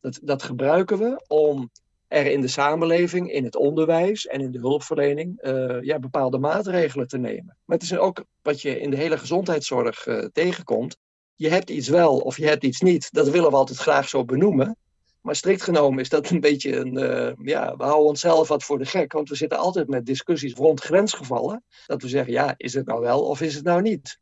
Dat, 0.00 0.18
dat 0.22 0.42
gebruiken 0.42 0.98
we 0.98 1.24
om 1.26 1.70
er 2.12 2.26
in 2.26 2.40
de 2.40 2.48
samenleving, 2.48 3.32
in 3.32 3.44
het 3.44 3.56
onderwijs 3.56 4.26
en 4.26 4.40
in 4.40 4.50
de 4.50 4.58
hulpverlening 4.58 5.44
uh, 5.44 5.82
ja, 5.82 5.98
bepaalde 5.98 6.38
maatregelen 6.38 7.08
te 7.08 7.18
nemen. 7.18 7.56
Maar 7.64 7.76
het 7.78 7.82
is 7.82 7.96
ook 7.96 8.24
wat 8.42 8.62
je 8.62 8.80
in 8.80 8.90
de 8.90 8.96
hele 8.96 9.18
gezondheidszorg 9.18 10.06
uh, 10.06 10.24
tegenkomt. 10.32 10.96
Je 11.34 11.48
hebt 11.48 11.70
iets 11.70 11.88
wel 11.88 12.18
of 12.18 12.36
je 12.36 12.46
hebt 12.46 12.64
iets 12.64 12.80
niet. 12.80 13.08
Dat 13.12 13.28
willen 13.28 13.50
we 13.50 13.56
altijd 13.56 13.78
graag 13.78 14.08
zo 14.08 14.24
benoemen. 14.24 14.76
Maar 15.20 15.36
strikt 15.36 15.62
genomen 15.62 16.00
is 16.00 16.08
dat 16.08 16.30
een 16.30 16.40
beetje 16.40 16.76
een. 16.76 16.98
Uh, 16.98 17.46
ja, 17.46 17.76
we 17.76 17.84
houden 17.84 18.08
onszelf 18.08 18.48
wat 18.48 18.64
voor 18.64 18.78
de 18.78 18.86
gek. 18.86 19.12
Want 19.12 19.28
we 19.28 19.34
zitten 19.34 19.58
altijd 19.58 19.88
met 19.88 20.06
discussies 20.06 20.54
rond 20.54 20.80
grensgevallen. 20.80 21.64
Dat 21.86 22.02
we 22.02 22.08
zeggen, 22.08 22.32
ja, 22.32 22.54
is 22.56 22.74
het 22.74 22.86
nou 22.86 23.00
wel 23.00 23.22
of 23.22 23.40
is 23.40 23.54
het 23.54 23.64
nou 23.64 23.82
niet? 23.82 24.18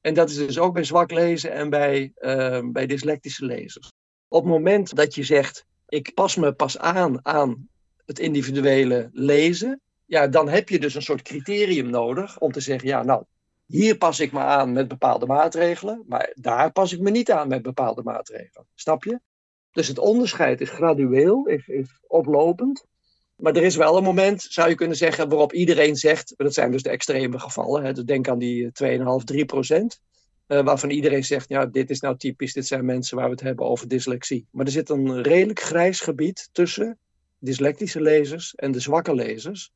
En 0.00 0.14
dat 0.14 0.30
is 0.30 0.36
dus 0.36 0.58
ook 0.58 0.74
bij 0.74 0.84
zwak 0.84 1.10
lezen 1.10 1.52
en 1.52 1.70
bij, 1.70 2.12
bij 2.64 2.86
dyslectische 2.86 3.44
lezers. 3.44 3.92
Op 4.28 4.42
het 4.42 4.52
moment 4.52 4.94
dat 4.94 5.14
je 5.14 5.22
zegt, 5.22 5.64
ik 5.88 6.14
pas 6.14 6.36
me 6.36 6.52
pas 6.52 6.78
aan 6.78 7.26
aan 7.26 7.68
het 8.04 8.18
individuele 8.18 9.10
lezen. 9.12 9.80
Ja, 10.04 10.26
dan 10.26 10.48
heb 10.48 10.68
je 10.68 10.78
dus 10.78 10.94
een 10.94 11.02
soort 11.02 11.22
criterium 11.22 11.90
nodig 11.90 12.38
om 12.38 12.52
te 12.52 12.60
zeggen, 12.60 12.88
ja, 12.88 13.02
nou, 13.02 13.24
hier 13.66 13.96
pas 13.96 14.20
ik 14.20 14.32
me 14.32 14.38
aan 14.38 14.72
met 14.72 14.88
bepaalde 14.88 15.26
maatregelen, 15.26 16.04
maar 16.06 16.32
daar 16.34 16.72
pas 16.72 16.92
ik 16.92 17.00
me 17.00 17.10
niet 17.10 17.30
aan 17.30 17.48
met 17.48 17.62
bepaalde 17.62 18.02
maatregelen. 18.02 18.66
Snap 18.74 19.04
je? 19.04 19.20
Dus 19.72 19.88
het 19.88 19.98
onderscheid 19.98 20.60
is 20.60 20.70
gradueel, 20.70 21.46
is, 21.46 22.00
oplopend. 22.06 22.84
Maar 23.36 23.56
er 23.56 23.62
is 23.62 23.76
wel 23.76 23.96
een 23.96 24.02
moment, 24.02 24.42
zou 24.42 24.68
je 24.68 24.74
kunnen 24.74 24.96
zeggen, 24.96 25.28
waarop 25.28 25.52
iedereen 25.52 25.96
zegt, 25.96 26.34
dat 26.36 26.54
zijn 26.54 26.70
dus 26.70 26.82
de 26.82 26.90
extreme 26.90 27.38
gevallen, 27.38 27.84
hè, 27.84 27.92
dus 27.92 28.04
denk 28.04 28.28
aan 28.28 28.38
die 28.38 28.70
2,5, 28.72 29.24
3 29.24 29.44
procent, 29.44 30.00
uh, 30.48 30.64
waarvan 30.64 30.90
iedereen 30.90 31.24
zegt, 31.24 31.48
ja, 31.48 31.66
dit 31.66 31.90
is 31.90 32.00
nou 32.00 32.16
typisch, 32.16 32.52
dit 32.52 32.66
zijn 32.66 32.84
mensen 32.84 33.16
waar 33.16 33.26
we 33.26 33.32
het 33.32 33.40
hebben 33.40 33.66
over 33.66 33.88
dyslexie. 33.88 34.46
Maar 34.50 34.66
er 34.66 34.72
zit 34.72 34.88
een 34.88 35.22
redelijk 35.22 35.60
grijs 35.60 36.00
gebied 36.00 36.48
tussen 36.52 36.98
dyslectische 37.38 38.00
lezers 38.00 38.54
en 38.54 38.72
de 38.72 38.80
zwakke 38.80 39.14
lezers, 39.14 39.70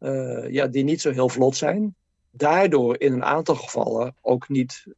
uh, 0.00 0.50
ja, 0.50 0.66
die 0.66 0.84
niet 0.84 1.00
zo 1.00 1.10
heel 1.10 1.28
vlot 1.28 1.56
zijn. 1.56 1.94
Daardoor 2.30 3.00
in 3.00 3.12
een 3.12 3.24
aantal 3.24 3.54
gevallen 3.54 4.14
ook 4.20 4.48
niet 4.48 4.84
uh, 4.86 4.96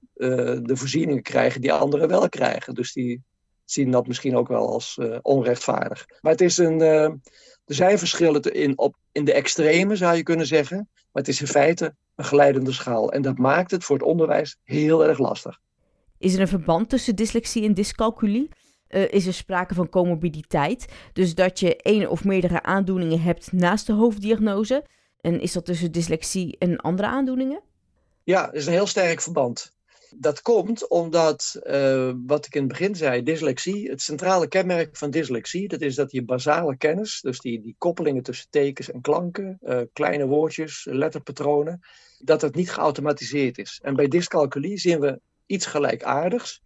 de 0.63 0.77
voorzieningen 0.77 1.23
krijgen 1.23 1.61
die 1.61 1.73
anderen 1.73 2.09
wel 2.09 2.29
krijgen. 2.29 2.75
Dus 2.75 2.93
die 2.93 3.23
zien 3.65 3.91
dat 3.91 4.07
misschien 4.07 4.37
ook 4.37 4.49
wel 4.49 4.69
als 4.69 4.99
onrechtvaardig. 5.23 6.07
Maar 6.21 6.33
het 6.33 6.41
is 6.41 6.59
een, 6.59 6.81
er 6.81 7.21
zijn 7.65 7.99
verschillen 7.99 8.43
in, 8.43 8.79
op, 8.79 8.97
in 9.13 9.25
de 9.25 9.33
extreme, 9.33 9.97
zou 9.97 10.17
je 10.17 10.23
kunnen 10.23 10.47
zeggen. 10.47 10.77
Maar 10.93 11.23
het 11.23 11.29
is 11.29 11.41
in 11.41 11.47
feite 11.47 11.95
een 12.19 12.25
geleidende 12.25 12.73
schaal. 12.73 13.13
En 13.13 13.23
dat 13.23 13.39
maakt 13.39 13.71
het 13.71 13.85
voor 13.85 13.97
het 13.97 14.07
onderwijs 14.07 14.57
heel 14.65 15.05
erg 15.07 15.19
lastig. 15.19 15.61
Is 16.19 16.35
er 16.35 16.41
een 16.41 16.49
verband 16.49 16.89
tussen 16.89 17.17
dyslexie 17.17 17.65
en 17.65 17.75
dyscalculie? 17.75 18.49
Uh, 18.89 19.13
is 19.13 19.27
er 19.27 19.35
sprake 19.35 19.75
van 19.75 19.89
comorbiditeit? 19.89 20.87
Dus 21.13 21.35
dat 21.35 21.61
je 21.61 21.77
één 21.77 22.11
of 22.11 22.25
meerdere 22.25 22.63
aandoeningen 22.63 23.23
hebt 23.23 23.53
naast 23.53 23.87
de 23.87 23.93
hoofddiagnose? 23.93 24.85
En 25.21 25.41
is 25.41 25.53
dat 25.53 25.65
tussen 25.65 25.93
dyslexie 25.93 26.57
en 26.59 26.77
andere 26.77 27.09
aandoeningen? 27.09 27.63
Ja, 28.25 28.49
er 28.49 28.55
is 28.55 28.67
een 28.67 28.73
heel 28.73 28.87
sterk 28.87 29.21
verband. 29.21 29.73
Dat 30.17 30.43
komt 30.43 30.89
omdat, 30.89 31.61
uh, 31.63 32.13
wat 32.27 32.47
ik 32.47 32.55
in 32.55 32.61
het 32.61 32.69
begin 32.69 32.95
zei, 32.95 33.23
dyslexie, 33.23 33.91
het 33.91 34.03
centrale 34.03 34.49
kenmerk 34.49 34.97
van 34.97 35.11
dyslexie, 35.11 35.69
dat 35.69 35.81
is 35.81 35.95
dat 35.95 36.13
je 36.13 36.25
basale 36.25 36.77
kennis, 36.77 37.21
dus 37.21 37.41
die, 37.41 37.61
die 37.61 37.75
koppelingen 37.79 38.23
tussen 38.23 38.51
tekens 38.51 38.91
en 38.91 39.01
klanken, 39.01 39.59
uh, 39.63 39.81
kleine 39.93 40.27
woordjes, 40.27 40.87
letterpatronen, 40.91 41.81
dat 42.19 42.41
het 42.43 42.55
niet 42.55 42.71
geautomatiseerd 42.71 43.59
is. 43.59 43.81
En 43.83 43.97
bij 43.97 44.09
dyscalculie 44.09 44.79
zien 44.79 45.01
we 45.01 45.21
iets 45.47 45.67
gelijkaardigs. 45.67 46.63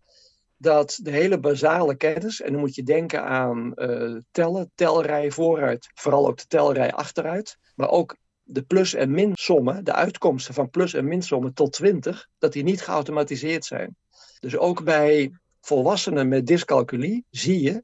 dat 0.56 0.98
de 1.02 1.10
hele 1.10 1.40
basale 1.40 1.96
kennis, 1.96 2.40
en 2.40 2.52
dan 2.52 2.60
moet 2.60 2.74
je 2.74 2.82
denken 2.82 3.24
aan 3.24 3.72
uh, 3.74 4.16
tellen, 4.30 4.70
telrij 4.74 5.30
vooruit, 5.30 5.90
vooral 5.94 6.26
ook 6.26 6.38
de 6.38 6.46
telrij 6.46 6.92
achteruit, 6.92 7.58
maar 7.74 7.90
ook 7.90 8.16
de 8.52 8.62
plus- 8.62 8.94
en 8.94 9.10
minsommen, 9.10 9.84
de 9.84 9.92
uitkomsten 9.92 10.54
van 10.54 10.70
plus- 10.70 10.94
en 10.94 11.08
minsommen 11.08 11.54
tot 11.54 11.72
20, 11.72 12.28
dat 12.38 12.52
die 12.52 12.62
niet 12.62 12.82
geautomatiseerd 12.82 13.64
zijn. 13.64 13.96
Dus 14.40 14.56
ook 14.56 14.84
bij 14.84 15.32
volwassenen 15.60 16.28
met 16.28 16.46
dyscalculie 16.46 17.24
zie 17.30 17.62
je 17.62 17.82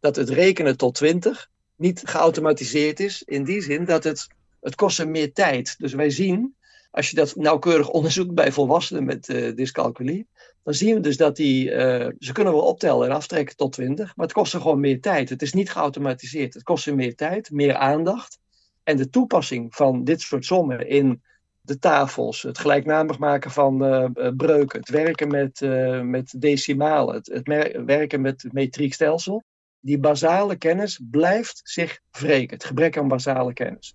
dat 0.00 0.16
het 0.16 0.28
rekenen 0.28 0.76
tot 0.76 0.94
20 0.94 1.48
niet 1.76 2.02
geautomatiseerd 2.04 3.00
is, 3.00 3.22
in 3.22 3.44
die 3.44 3.62
zin 3.62 3.84
dat 3.84 4.04
het, 4.04 4.26
het 4.60 4.74
kost 4.74 5.06
meer 5.06 5.32
tijd. 5.32 5.74
Dus 5.78 5.92
wij 5.92 6.10
zien, 6.10 6.56
als 6.90 7.10
je 7.10 7.16
dat 7.16 7.36
nauwkeurig 7.36 7.88
onderzoekt 7.90 8.34
bij 8.34 8.52
volwassenen 8.52 9.04
met 9.04 9.28
uh, 9.28 9.54
dyscalculie, 9.56 10.26
dan 10.62 10.74
zien 10.74 10.94
we 10.94 11.00
dus 11.00 11.16
dat 11.16 11.36
die, 11.36 11.70
uh, 11.70 12.08
ze 12.18 12.32
kunnen 12.32 12.52
wel 12.52 12.62
optellen 12.62 13.08
en 13.08 13.14
aftrekken 13.14 13.56
tot 13.56 13.72
20, 13.72 14.16
maar 14.16 14.26
het 14.26 14.34
kost 14.34 14.50
ze 14.50 14.60
gewoon 14.60 14.80
meer 14.80 15.00
tijd. 15.00 15.28
Het 15.28 15.42
is 15.42 15.52
niet 15.52 15.70
geautomatiseerd. 15.70 16.54
Het 16.54 16.62
kost 16.62 16.82
ze 16.82 16.94
meer 16.94 17.14
tijd, 17.14 17.50
meer 17.50 17.74
aandacht. 17.74 18.38
En 18.88 18.96
de 18.96 19.08
toepassing 19.08 19.74
van 19.74 20.04
dit 20.04 20.20
soort 20.20 20.44
sommen 20.44 20.88
in 20.88 21.22
de 21.60 21.78
tafels, 21.78 22.42
het 22.42 22.58
gelijknamig 22.58 23.18
maken 23.18 23.50
van 23.50 23.84
uh, 23.84 24.30
breuken, 24.36 24.78
het 24.78 24.88
werken 24.88 25.28
met, 25.28 25.60
uh, 25.60 26.00
met 26.00 26.34
decimalen, 26.40 27.14
het, 27.14 27.26
het 27.26 27.46
werken 27.84 28.20
met 28.20 28.42
het 28.42 28.52
metriekstelsel, 28.52 29.42
die 29.80 29.98
basale 29.98 30.56
kennis 30.56 31.00
blijft 31.10 31.60
zich 31.64 32.00
wreken. 32.10 32.54
Het 32.56 32.64
gebrek 32.64 32.98
aan 32.98 33.08
basale 33.08 33.52
kennis. 33.52 33.94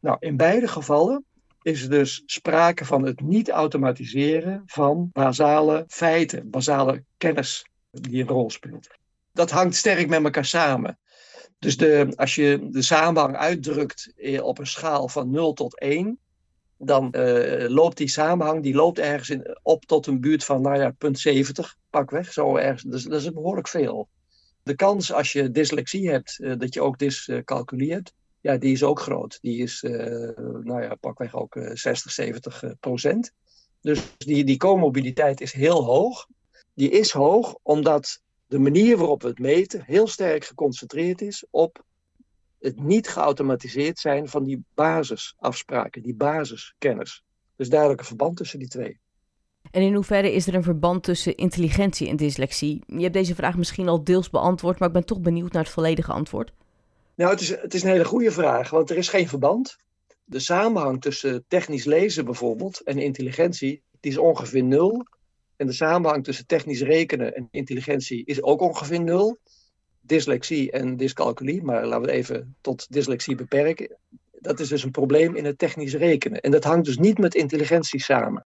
Nou, 0.00 0.16
in 0.20 0.36
beide 0.36 0.68
gevallen 0.68 1.24
is 1.62 1.88
dus 1.88 2.22
sprake 2.26 2.84
van 2.84 3.04
het 3.04 3.20
niet 3.20 3.50
automatiseren 3.50 4.62
van 4.66 5.10
basale 5.12 5.84
feiten, 5.88 6.50
basale 6.50 7.04
kennis 7.16 7.66
die 7.90 8.22
een 8.22 8.28
rol 8.28 8.50
speelt. 8.50 8.88
Dat 9.32 9.50
hangt 9.50 9.74
sterk 9.74 10.08
met 10.08 10.24
elkaar 10.24 10.44
samen. 10.44 10.98
Dus 11.62 11.76
de, 11.76 12.12
als 12.16 12.34
je 12.34 12.68
de 12.70 12.82
samenhang 12.82 13.36
uitdrukt 13.36 14.12
eh, 14.16 14.44
op 14.44 14.58
een 14.58 14.66
schaal 14.66 15.08
van 15.08 15.30
0 15.30 15.52
tot 15.52 15.78
1, 15.78 16.18
dan 16.76 17.14
uh, 17.16 17.68
loopt 17.68 17.96
die 17.96 18.08
samenhang 18.08 18.62
die 18.62 18.74
loopt 18.74 18.98
ergens 18.98 19.30
in, 19.30 19.58
op 19.62 19.84
tot 19.84 20.06
een 20.06 20.20
buurt 20.20 20.44
van 20.44 20.62
nou 20.62 20.76
ja, 20.78 20.90
punt 20.90 21.18
70, 21.18 21.76
pakweg. 21.90 22.32
Zo 22.32 22.56
ergens. 22.56 22.82
Dus 22.82 23.02
dat 23.04 23.20
is 23.20 23.32
behoorlijk 23.32 23.68
veel. 23.68 24.08
De 24.62 24.74
kans 24.74 25.12
als 25.12 25.32
je 25.32 25.50
dyslexie 25.50 26.10
hebt, 26.10 26.38
uh, 26.38 26.58
dat 26.58 26.74
je 26.74 26.82
ook 26.82 26.98
dyscalculie 26.98 27.92
hebt, 27.92 28.12
ja, 28.40 28.56
die 28.56 28.72
is 28.72 28.82
ook 28.82 29.00
groot. 29.00 29.38
Die 29.40 29.62
is, 29.62 29.82
nou 30.62 30.82
ja, 30.82 30.94
pakweg 30.94 31.34
ook 31.34 31.60
60, 31.72 32.12
70 32.12 32.64
procent. 32.80 33.32
Dus 33.80 34.02
die, 34.18 34.44
die 34.44 34.56
comorbiditeit 34.56 35.40
is 35.40 35.52
heel 35.52 35.84
hoog. 35.84 36.26
Die 36.74 36.90
is 36.90 37.10
hoog 37.10 37.56
omdat 37.62 38.21
de 38.52 38.58
manier 38.58 38.96
waarop 38.96 39.22
we 39.22 39.28
het 39.28 39.38
meten 39.38 39.82
heel 39.86 40.06
sterk 40.06 40.44
geconcentreerd 40.44 41.20
is 41.20 41.44
op 41.50 41.84
het 42.60 42.80
niet 42.80 43.08
geautomatiseerd 43.08 43.98
zijn 43.98 44.28
van 44.28 44.44
die 44.44 44.64
basisafspraken, 44.74 46.02
die 46.02 46.14
basiskennis. 46.14 47.22
Dus 47.56 47.68
duidelijk 47.68 48.00
een 48.00 48.06
verband 48.06 48.36
tussen 48.36 48.58
die 48.58 48.68
twee. 48.68 48.98
En 49.70 49.82
in 49.82 49.94
hoeverre 49.94 50.32
is 50.32 50.46
er 50.46 50.54
een 50.54 50.62
verband 50.62 51.02
tussen 51.02 51.36
intelligentie 51.36 52.08
en 52.08 52.16
dyslexie? 52.16 52.82
Je 52.86 53.02
hebt 53.02 53.14
deze 53.14 53.34
vraag 53.34 53.56
misschien 53.56 53.88
al 53.88 54.04
deels 54.04 54.30
beantwoord, 54.30 54.78
maar 54.78 54.88
ik 54.88 54.94
ben 54.94 55.06
toch 55.06 55.20
benieuwd 55.20 55.52
naar 55.52 55.62
het 55.62 55.72
volledige 55.72 56.12
antwoord. 56.12 56.52
Nou, 57.14 57.30
het 57.30 57.40
is, 57.40 57.48
het 57.48 57.74
is 57.74 57.82
een 57.82 57.90
hele 57.90 58.04
goede 58.04 58.30
vraag, 58.30 58.70
want 58.70 58.90
er 58.90 58.96
is 58.96 59.08
geen 59.08 59.28
verband. 59.28 59.76
De 60.24 60.40
samenhang 60.40 61.00
tussen 61.00 61.44
technisch 61.48 61.84
lezen 61.84 62.24
bijvoorbeeld 62.24 62.80
en 62.80 62.98
intelligentie, 62.98 63.82
die 64.00 64.10
is 64.10 64.18
ongeveer 64.18 64.64
nul. 64.64 65.06
En 65.62 65.68
de 65.68 65.74
samenhang 65.74 66.24
tussen 66.24 66.46
technisch 66.46 66.80
rekenen 66.80 67.34
en 67.34 67.48
intelligentie 67.50 68.24
is 68.24 68.42
ook 68.42 68.60
ongeveer 68.60 69.00
nul. 69.00 69.38
Dyslexie 70.00 70.70
en 70.70 70.96
dyscalculie, 70.96 71.62
maar 71.62 71.86
laten 71.86 72.00
we 72.00 72.06
het 72.06 72.16
even 72.16 72.56
tot 72.60 72.92
dyslexie 72.92 73.34
beperken. 73.34 73.96
Dat 74.30 74.60
is 74.60 74.68
dus 74.68 74.82
een 74.82 74.90
probleem 74.90 75.36
in 75.36 75.44
het 75.44 75.58
technisch 75.58 75.94
rekenen. 75.94 76.40
En 76.40 76.50
dat 76.50 76.64
hangt 76.64 76.84
dus 76.84 76.98
niet 76.98 77.18
met 77.18 77.34
intelligentie 77.34 78.00
samen. 78.00 78.46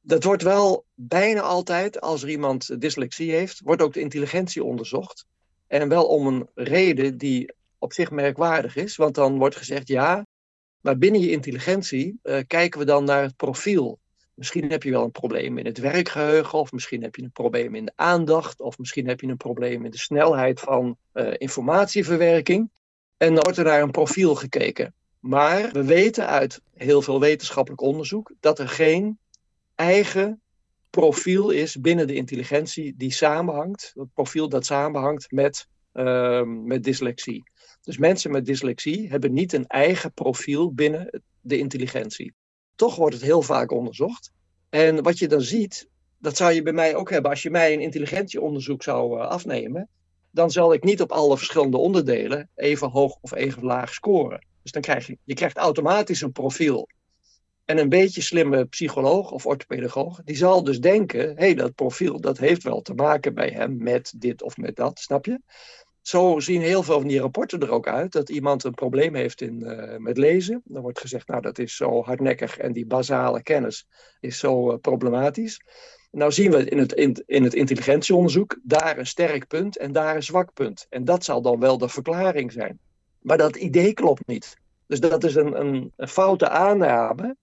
Dat 0.00 0.24
wordt 0.24 0.42
wel 0.42 0.84
bijna 0.94 1.40
altijd, 1.40 2.00
als 2.00 2.22
er 2.22 2.28
iemand 2.28 2.80
dyslexie 2.80 3.32
heeft, 3.32 3.60
wordt 3.60 3.82
ook 3.82 3.92
de 3.92 4.00
intelligentie 4.00 4.64
onderzocht. 4.64 5.26
En 5.66 5.88
wel 5.88 6.04
om 6.04 6.26
een 6.26 6.48
reden 6.54 7.18
die 7.18 7.54
op 7.78 7.92
zich 7.92 8.10
merkwaardig 8.10 8.76
is. 8.76 8.96
Want 8.96 9.14
dan 9.14 9.38
wordt 9.38 9.56
gezegd, 9.56 9.88
ja, 9.88 10.26
maar 10.80 10.98
binnen 10.98 11.20
je 11.20 11.30
intelligentie 11.30 12.18
uh, 12.22 12.38
kijken 12.46 12.80
we 12.80 12.86
dan 12.86 13.04
naar 13.04 13.22
het 13.22 13.36
profiel 13.36 14.00
Misschien 14.42 14.70
heb 14.70 14.82
je 14.82 14.90
wel 14.90 15.04
een 15.04 15.10
probleem 15.10 15.58
in 15.58 15.66
het 15.66 15.78
werkgeheugen, 15.78 16.58
of 16.58 16.72
misschien 16.72 17.02
heb 17.02 17.16
je 17.16 17.22
een 17.22 17.32
probleem 17.32 17.74
in 17.74 17.84
de 17.84 17.92
aandacht, 17.94 18.60
of 18.60 18.78
misschien 18.78 19.08
heb 19.08 19.20
je 19.20 19.26
een 19.26 19.36
probleem 19.36 19.84
in 19.84 19.90
de 19.90 19.98
snelheid 19.98 20.60
van 20.60 20.96
uh, 21.14 21.32
informatieverwerking. 21.36 22.70
En 23.16 23.34
dan 23.34 23.42
wordt 23.42 23.58
er 23.58 23.64
naar 23.64 23.82
een 23.82 23.90
profiel 23.90 24.34
gekeken. 24.34 24.94
Maar 25.20 25.72
we 25.72 25.84
weten 25.84 26.26
uit 26.26 26.60
heel 26.74 27.02
veel 27.02 27.20
wetenschappelijk 27.20 27.82
onderzoek 27.82 28.32
dat 28.40 28.58
er 28.58 28.68
geen 28.68 29.18
eigen 29.74 30.40
profiel 30.90 31.50
is 31.50 31.80
binnen 31.80 32.06
de 32.06 32.14
intelligentie 32.14 32.94
die 32.96 33.12
samenhangt, 33.12 33.92
het 33.94 34.12
profiel 34.14 34.48
dat 34.48 34.66
samenhangt 34.66 35.30
met, 35.30 35.66
uh, 35.94 36.42
met 36.42 36.84
dyslexie. 36.84 37.42
Dus 37.82 37.98
mensen 37.98 38.30
met 38.30 38.46
dyslexie 38.46 39.08
hebben 39.08 39.32
niet 39.32 39.52
een 39.52 39.66
eigen 39.66 40.12
profiel 40.12 40.72
binnen 40.72 41.22
de 41.40 41.58
intelligentie. 41.58 42.34
Toch 42.74 42.96
wordt 42.96 43.14
het 43.14 43.24
heel 43.24 43.42
vaak 43.42 43.70
onderzocht. 43.70 44.30
En 44.68 45.02
wat 45.02 45.18
je 45.18 45.28
dan 45.28 45.40
ziet, 45.40 45.88
dat 46.18 46.36
zou 46.36 46.52
je 46.52 46.62
bij 46.62 46.72
mij 46.72 46.94
ook 46.94 47.10
hebben. 47.10 47.30
Als 47.30 47.42
je 47.42 47.50
mij 47.50 47.72
een 47.72 47.80
intelligentieonderzoek 47.80 48.82
zou 48.82 49.18
uh, 49.18 49.26
afnemen, 49.26 49.88
dan 50.30 50.50
zal 50.50 50.72
ik 50.72 50.84
niet 50.84 51.00
op 51.00 51.12
alle 51.12 51.36
verschillende 51.36 51.76
onderdelen 51.76 52.50
even 52.54 52.90
hoog 52.90 53.18
of 53.20 53.32
even 53.32 53.64
laag 53.64 53.94
scoren. 53.94 54.46
Dus 54.62 54.72
dan 54.72 54.82
krijg 54.82 55.06
je, 55.06 55.18
je 55.24 55.34
krijgt 55.34 55.56
automatisch 55.56 56.20
een 56.20 56.32
profiel. 56.32 56.88
En 57.64 57.78
een 57.78 57.88
beetje 57.88 58.22
slimme 58.22 58.64
psycholoog 58.64 59.30
of 59.30 59.46
orthopedagoog, 59.46 60.20
die 60.24 60.36
zal 60.36 60.64
dus 60.64 60.80
denken, 60.80 61.28
hé, 61.28 61.34
hey, 61.34 61.54
dat 61.54 61.74
profiel, 61.74 62.20
dat 62.20 62.38
heeft 62.38 62.62
wel 62.62 62.82
te 62.82 62.94
maken 62.94 63.34
bij 63.34 63.48
hem 63.50 63.82
met 63.82 64.12
dit 64.16 64.42
of 64.42 64.56
met 64.56 64.76
dat, 64.76 64.98
snap 64.98 65.26
je? 65.26 65.40
Zo 66.02 66.40
zien 66.40 66.60
heel 66.60 66.82
veel 66.82 66.98
van 66.98 67.08
die 67.08 67.20
rapporten 67.20 67.60
er 67.60 67.70
ook 67.70 67.88
uit 67.88 68.12
dat 68.12 68.28
iemand 68.28 68.64
een 68.64 68.74
probleem 68.74 69.14
heeft 69.14 69.40
in, 69.40 69.62
uh, 69.62 69.96
met 69.96 70.18
lezen. 70.18 70.62
Dan 70.64 70.82
wordt 70.82 71.00
gezegd, 71.00 71.28
nou 71.28 71.40
dat 71.40 71.58
is 71.58 71.76
zo 71.76 72.02
hardnekkig 72.02 72.58
en 72.58 72.72
die 72.72 72.86
basale 72.86 73.42
kennis 73.42 73.86
is 74.20 74.38
zo 74.38 74.70
uh, 74.70 74.78
problematisch. 74.80 75.60
Nou 76.10 76.32
zien 76.32 76.50
we 76.50 76.64
in 76.64 76.78
het, 76.78 76.92
in 77.26 77.44
het 77.44 77.54
intelligentieonderzoek 77.54 78.58
daar 78.62 78.98
een 78.98 79.06
sterk 79.06 79.46
punt 79.46 79.78
en 79.78 79.92
daar 79.92 80.14
een 80.14 80.22
zwak 80.22 80.52
punt. 80.52 80.86
En 80.88 81.04
dat 81.04 81.24
zal 81.24 81.42
dan 81.42 81.60
wel 81.60 81.78
de 81.78 81.88
verklaring 81.88 82.52
zijn. 82.52 82.78
Maar 83.20 83.38
dat 83.38 83.56
idee 83.56 83.92
klopt 83.92 84.26
niet. 84.26 84.56
Dus 84.86 85.00
dat 85.00 85.24
is 85.24 85.34
een, 85.34 85.60
een, 85.60 85.92
een 85.96 86.08
foute 86.08 86.48
aanname. 86.48 87.36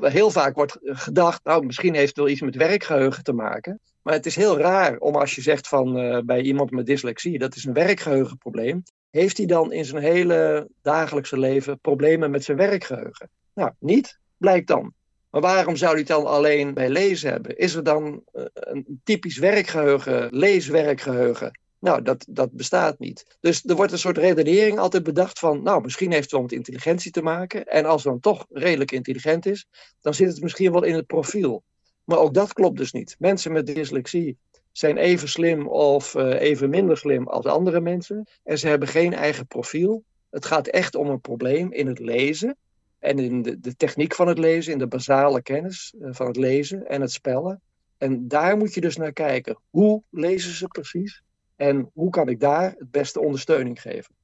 Heel 0.00 0.30
vaak 0.30 0.54
wordt 0.54 0.78
gedacht, 0.80 1.44
nou 1.44 1.66
misschien 1.66 1.94
heeft 1.94 2.08
het 2.08 2.16
wel 2.16 2.28
iets 2.28 2.40
met 2.40 2.56
werkgeheugen 2.56 3.22
te 3.22 3.32
maken. 3.32 3.80
Maar 4.06 4.14
het 4.14 4.26
is 4.26 4.36
heel 4.36 4.58
raar 4.58 4.98
om 4.98 5.16
als 5.16 5.34
je 5.34 5.42
zegt 5.42 5.68
van 5.68 5.98
uh, 5.98 6.18
bij 6.24 6.40
iemand 6.40 6.70
met 6.70 6.86
dyslexie, 6.86 7.38
dat 7.38 7.56
is 7.56 7.64
een 7.64 7.72
werkgeheugenprobleem. 7.72 8.82
Heeft 9.10 9.36
hij 9.36 9.46
dan 9.46 9.72
in 9.72 9.84
zijn 9.84 10.02
hele 10.02 10.68
dagelijkse 10.82 11.38
leven 11.38 11.80
problemen 11.80 12.30
met 12.30 12.44
zijn 12.44 12.56
werkgeheugen? 12.56 13.30
Nou, 13.54 13.70
niet, 13.78 14.18
blijkt 14.36 14.66
dan. 14.66 14.92
Maar 15.30 15.40
waarom 15.40 15.76
zou 15.76 15.90
hij 15.90 16.00
het 16.00 16.08
dan 16.08 16.26
alleen 16.26 16.74
bij 16.74 16.88
lezen 16.88 17.30
hebben? 17.30 17.58
Is 17.58 17.74
er 17.74 17.82
dan 17.82 18.22
uh, 18.32 18.44
een 18.52 19.00
typisch 19.04 19.38
werkgeheugen, 19.38 20.28
leeswerkgeheugen? 20.30 21.60
Nou, 21.78 22.02
dat, 22.02 22.26
dat 22.28 22.52
bestaat 22.52 22.98
niet. 22.98 23.36
Dus 23.40 23.64
er 23.64 23.76
wordt 23.76 23.92
een 23.92 23.98
soort 23.98 24.18
redenering 24.18 24.78
altijd 24.78 25.02
bedacht 25.02 25.38
van, 25.38 25.62
nou, 25.62 25.82
misschien 25.82 26.10
heeft 26.10 26.22
het 26.22 26.32
wel 26.32 26.42
met 26.42 26.52
intelligentie 26.52 27.10
te 27.10 27.22
maken. 27.22 27.66
En 27.66 27.84
als 27.84 28.04
het 28.04 28.12
dan 28.12 28.20
toch 28.20 28.46
redelijk 28.50 28.92
intelligent 28.92 29.46
is, 29.46 29.66
dan 30.00 30.14
zit 30.14 30.28
het 30.28 30.42
misschien 30.42 30.72
wel 30.72 30.82
in 30.82 30.94
het 30.94 31.06
profiel. 31.06 31.62
Maar 32.06 32.18
ook 32.18 32.34
dat 32.34 32.52
klopt 32.52 32.76
dus 32.76 32.92
niet. 32.92 33.16
Mensen 33.18 33.52
met 33.52 33.66
dyslexie 33.66 34.38
zijn 34.72 34.96
even 34.96 35.28
slim 35.28 35.68
of 35.68 36.14
uh, 36.14 36.40
even 36.40 36.70
minder 36.70 36.96
slim 36.96 37.28
als 37.28 37.46
andere 37.46 37.80
mensen. 37.80 38.26
En 38.44 38.58
ze 38.58 38.68
hebben 38.68 38.88
geen 38.88 39.14
eigen 39.14 39.46
profiel. 39.46 40.04
Het 40.30 40.44
gaat 40.44 40.66
echt 40.66 40.94
om 40.94 41.08
een 41.08 41.20
probleem 41.20 41.72
in 41.72 41.86
het 41.86 41.98
lezen. 41.98 42.56
En 42.98 43.18
in 43.18 43.42
de, 43.42 43.60
de 43.60 43.76
techniek 43.76 44.14
van 44.14 44.28
het 44.28 44.38
lezen, 44.38 44.72
in 44.72 44.78
de 44.78 44.86
basale 44.86 45.42
kennis 45.42 45.94
uh, 45.98 46.08
van 46.12 46.26
het 46.26 46.36
lezen 46.36 46.86
en 46.86 47.00
het 47.00 47.12
spellen. 47.12 47.60
En 47.98 48.28
daar 48.28 48.56
moet 48.56 48.74
je 48.74 48.80
dus 48.80 48.96
naar 48.96 49.12
kijken. 49.12 49.58
Hoe 49.70 50.02
lezen 50.10 50.54
ze 50.54 50.66
precies? 50.66 51.22
En 51.56 51.90
hoe 51.94 52.10
kan 52.10 52.28
ik 52.28 52.40
daar 52.40 52.74
het 52.78 52.90
beste 52.90 53.20
ondersteuning 53.20 53.80
geven? 53.82 54.14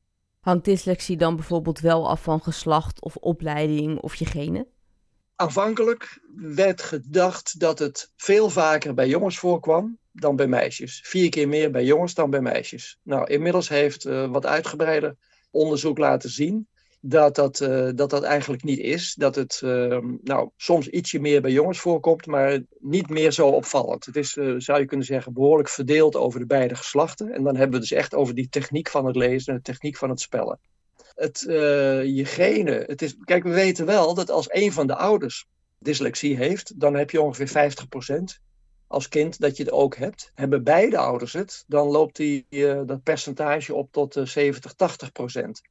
Hangt 0.41 0.65
dyslexie 0.65 1.17
dan 1.17 1.37
bijvoorbeeld 1.37 1.81
wel 1.81 2.09
af 2.09 2.23
van 2.23 2.41
geslacht 2.41 3.03
of 3.03 3.17
opleiding 3.17 4.01
of 4.01 4.15
je 4.15 4.27
genen? 4.27 4.67
Aanvankelijk 5.37 6.21
werd 6.37 6.83
gedacht 6.83 7.61
dat 7.61 7.79
het 7.79 8.13
veel 8.17 8.51
vaker 8.51 8.95
bij 8.95 9.09
jongens 9.09 9.39
voorkwam 9.39 9.99
dan 10.13 10.37
bij 10.37 10.47
meisjes. 10.47 11.01
Vier 11.05 11.31
keer 11.31 11.49
meer 11.49 11.71
bij 11.71 11.85
jongens 11.85 12.15
dan 12.15 12.31
bij 12.31 12.41
meisjes. 12.41 12.99
Nou, 13.03 13.27
inmiddels 13.27 13.69
heeft 13.69 14.07
uh, 14.07 14.31
wat 14.31 14.47
uitgebreider 14.47 15.17
onderzoek 15.51 15.99
laten 15.99 16.31
zien 16.31 16.69
dat 17.05 17.35
dat, 17.35 17.61
uh, 17.61 17.89
dat 17.95 18.11
dat 18.11 18.23
eigenlijk 18.23 18.63
niet 18.63 18.79
is. 18.79 19.15
Dat 19.15 19.35
het 19.35 19.61
ehm, 19.65 20.17
nou, 20.23 20.51
soms 20.57 20.89
ietsje 20.89 21.19
meer 21.19 21.43
bij 21.43 21.51
jongens 21.51 21.81
voorkomt, 21.81 22.27
maar 22.27 22.63
niet 22.79 23.09
meer 23.09 23.33
zo 23.33 23.49
opvallend. 23.49 24.05
Het 24.05 24.17
is, 24.17 24.37
uh, 24.37 24.55
zou 24.59 24.81
je 24.81 24.87
kunnen 24.87 25.07
zeggen, 25.07 25.33
behoorlijk 25.33 25.69
verdeeld 25.69 26.17
over 26.17 26.41
de 26.41 26.47
beide 26.47 26.75
geslachten. 26.75 27.33
En 27.33 27.43
dan 27.43 27.57
hebben 27.57 27.75
we 27.75 27.81
dus 27.81 27.97
echt 27.99 28.15
over 28.15 28.35
die 28.35 28.49
techniek 28.49 28.89
van 28.89 29.07
het 29.07 29.17
lezen 29.17 29.53
en 29.53 29.59
de 29.59 29.65
techniek 29.65 29.97
van 29.97 30.11
het 30.11 30.21
spellen. 30.21 30.61
Het, 31.23 31.45
uh, 31.49 32.05
je 32.05 32.25
genen, 32.25 32.85
het 32.87 33.03
is, 33.03 33.17
kijk, 33.25 33.43
we 33.43 33.51
weten 33.51 33.87
wel 33.87 34.15
dat 34.15 34.31
als 34.31 34.47
een 34.49 34.73
van 34.73 34.87
de 34.87 34.97
ouders 34.97 35.47
dyslexie 35.79 36.37
heeft, 36.37 36.81
dan 36.81 36.95
heb 36.95 37.11
je 37.11 37.21
ongeveer 37.21 37.49
50% 37.49 38.41
als 38.87 39.09
kind 39.09 39.41
dat 39.41 39.57
je 39.57 39.63
het 39.63 39.73
ook 39.73 39.97
hebt. 39.97 40.31
Hebben 40.35 40.65
beide 40.65 40.99
ouders 40.99 41.33
het, 41.33 41.65
dan 41.67 41.89
loopt 41.89 42.17
die, 42.17 42.47
dat 42.87 43.03
percentage 43.03 43.75
op 43.75 43.93
tot 43.93 44.21
70, 44.23 44.73
80 44.73 45.13
procent. 45.13 45.63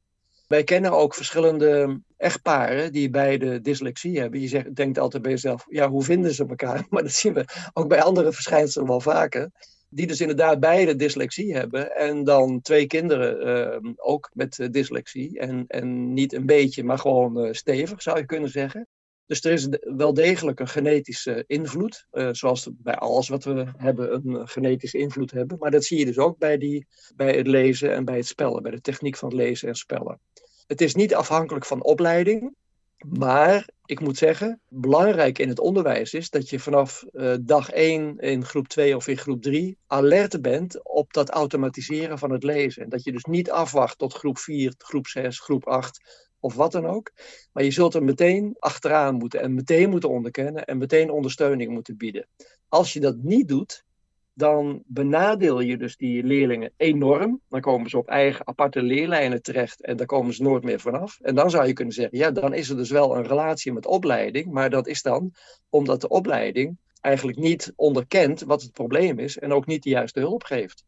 Wij 0.46 0.64
kennen 0.64 0.92
ook 0.92 1.14
verschillende 1.14 2.00
echtparen 2.16 2.92
die 2.92 3.10
beide 3.10 3.60
dyslexie 3.60 4.20
hebben. 4.20 4.40
Je 4.40 4.72
denkt 4.72 4.98
altijd 4.98 5.22
bij 5.22 5.32
jezelf, 5.32 5.66
ja, 5.68 5.88
hoe 5.88 6.04
vinden 6.04 6.34
ze 6.34 6.46
elkaar? 6.46 6.86
Maar 6.90 7.02
dat 7.02 7.12
zien 7.12 7.34
we 7.34 7.44
ook 7.72 7.88
bij 7.88 8.02
andere 8.02 8.32
verschijnselen 8.32 8.86
wel 8.86 9.00
vaker. 9.00 9.50
Die 9.94 10.06
dus 10.06 10.20
inderdaad 10.20 10.60
beide 10.60 10.96
dyslexie 10.96 11.54
hebben. 11.54 11.96
En 11.96 12.24
dan 12.24 12.60
twee 12.60 12.86
kinderen 12.86 13.82
uh, 13.84 13.92
ook 13.96 14.30
met 14.32 14.58
uh, 14.58 14.68
dyslexie. 14.70 15.38
En, 15.38 15.64
en 15.66 16.12
niet 16.12 16.32
een 16.32 16.46
beetje, 16.46 16.84
maar 16.84 16.98
gewoon 16.98 17.46
uh, 17.46 17.52
stevig 17.52 18.02
zou 18.02 18.18
je 18.18 18.26
kunnen 18.26 18.50
zeggen. 18.50 18.88
Dus 19.26 19.44
er 19.44 19.52
is 19.52 19.68
wel 19.80 20.14
degelijk 20.14 20.60
een 20.60 20.68
genetische 20.68 21.44
invloed, 21.46 22.06
uh, 22.12 22.28
zoals 22.32 22.68
bij 22.72 22.94
alles 22.94 23.28
wat 23.28 23.44
we 23.44 23.66
hebben 23.76 24.14
een 24.14 24.48
genetische 24.48 24.98
invloed 24.98 25.30
hebben. 25.30 25.58
Maar 25.58 25.70
dat 25.70 25.84
zie 25.84 25.98
je 25.98 26.04
dus 26.04 26.18
ook 26.18 26.38
bij, 26.38 26.58
die, 26.58 26.86
bij 27.16 27.36
het 27.36 27.46
lezen 27.46 27.94
en 27.94 28.04
bij 28.04 28.16
het 28.16 28.26
spellen, 28.26 28.62
bij 28.62 28.70
de 28.72 28.80
techniek 28.80 29.16
van 29.16 29.28
het 29.28 29.38
lezen 29.38 29.68
en 29.68 29.74
spellen. 29.74 30.20
Het 30.66 30.80
is 30.80 30.94
niet 30.94 31.14
afhankelijk 31.14 31.64
van 31.64 31.82
opleiding, 31.82 32.54
maar 33.08 33.68
ik 33.84 34.00
moet 34.00 34.16
zeggen, 34.16 34.60
belangrijk 34.68 35.38
in 35.38 35.48
het 35.48 35.58
onderwijs 35.58 36.14
is 36.14 36.30
dat 36.30 36.50
je 36.50 36.58
vanaf 36.58 37.04
uh, 37.12 37.34
dag 37.40 37.70
1 37.70 38.18
in 38.18 38.44
groep 38.44 38.68
2 38.68 38.96
of 38.96 39.08
in 39.08 39.16
groep 39.16 39.42
3 39.42 39.78
alert 39.86 40.42
bent 40.42 40.84
op 40.84 41.12
dat 41.12 41.30
automatiseren 41.30 42.18
van 42.18 42.30
het 42.30 42.42
lezen. 42.42 42.88
Dat 42.88 43.04
je 43.04 43.12
dus 43.12 43.24
niet 43.24 43.50
afwacht 43.50 43.98
tot 43.98 44.14
groep 44.14 44.38
4, 44.38 44.74
groep 44.78 45.06
6, 45.06 45.40
groep 45.40 45.66
8 45.66 46.30
of 46.40 46.54
wat 46.54 46.72
dan 46.72 46.86
ook. 46.86 47.12
Maar 47.52 47.64
je 47.64 47.70
zult 47.70 47.94
er 47.94 48.04
meteen 48.04 48.56
achteraan 48.58 49.14
moeten 49.14 49.40
en 49.40 49.54
meteen 49.54 49.90
moeten 49.90 50.10
onderkennen 50.10 50.64
en 50.64 50.78
meteen 50.78 51.10
ondersteuning 51.10 51.72
moeten 51.72 51.96
bieden. 51.96 52.26
Als 52.68 52.92
je 52.92 53.00
dat 53.00 53.16
niet 53.16 53.48
doet, 53.48 53.84
dan 54.34 54.82
benadeel 54.86 55.60
je 55.60 55.76
dus 55.76 55.96
die 55.96 56.22
leerlingen 56.24 56.72
enorm. 56.76 57.40
Dan 57.48 57.60
komen 57.60 57.90
ze 57.90 57.98
op 57.98 58.08
eigen 58.08 58.46
aparte 58.46 58.82
leerlijnen 58.82 59.42
terecht 59.42 59.84
en 59.84 59.96
daar 59.96 60.06
komen 60.06 60.34
ze 60.34 60.42
nooit 60.42 60.62
meer 60.62 60.80
vanaf. 60.80 61.18
En 61.20 61.34
dan 61.34 61.50
zou 61.50 61.66
je 61.66 61.72
kunnen 61.72 61.94
zeggen, 61.94 62.18
ja, 62.18 62.30
dan 62.30 62.54
is 62.54 62.68
er 62.68 62.76
dus 62.76 62.90
wel 62.90 63.16
een 63.16 63.26
relatie 63.26 63.72
met 63.72 63.86
opleiding, 63.86 64.52
maar 64.52 64.70
dat 64.70 64.86
is 64.86 65.02
dan 65.02 65.32
omdat 65.68 66.00
de 66.00 66.08
opleiding 66.08 66.78
eigenlijk 67.00 67.38
niet 67.38 67.72
onderkent 67.76 68.40
wat 68.40 68.62
het 68.62 68.72
probleem 68.72 69.18
is 69.18 69.38
en 69.38 69.52
ook 69.52 69.66
niet 69.66 69.82
de 69.82 69.90
juiste 69.90 70.20
hulp 70.20 70.42
geeft. 70.42 70.84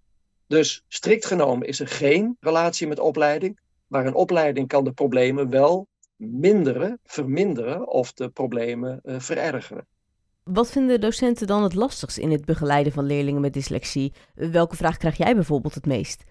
Dus 0.46 0.84
strikt 0.88 1.26
genomen 1.26 1.66
is 1.66 1.80
er 1.80 1.88
geen 1.88 2.36
relatie 2.40 2.86
met 2.86 2.98
opleiding, 2.98 3.60
maar 3.86 4.06
een 4.06 4.14
opleiding 4.14 4.68
kan 4.68 4.84
de 4.84 4.92
problemen 4.92 5.50
wel 5.50 5.88
minderen, 6.16 6.98
verminderen 7.04 7.88
of 7.88 8.12
de 8.12 8.28
problemen 8.28 9.00
uh, 9.02 9.20
verergeren. 9.20 9.86
Wat 10.44 10.70
vinden 10.70 11.00
docenten 11.00 11.46
dan 11.46 11.62
het 11.62 11.74
lastigst 11.74 12.18
in 12.18 12.30
het 12.30 12.44
begeleiden 12.44 12.92
van 12.92 13.04
leerlingen 13.06 13.40
met 13.40 13.52
dyslexie? 13.52 14.12
Welke 14.34 14.76
vraag 14.76 14.96
krijg 14.96 15.16
jij 15.16 15.34
bijvoorbeeld 15.34 15.74
het 15.74 15.86
meest? 15.86 16.24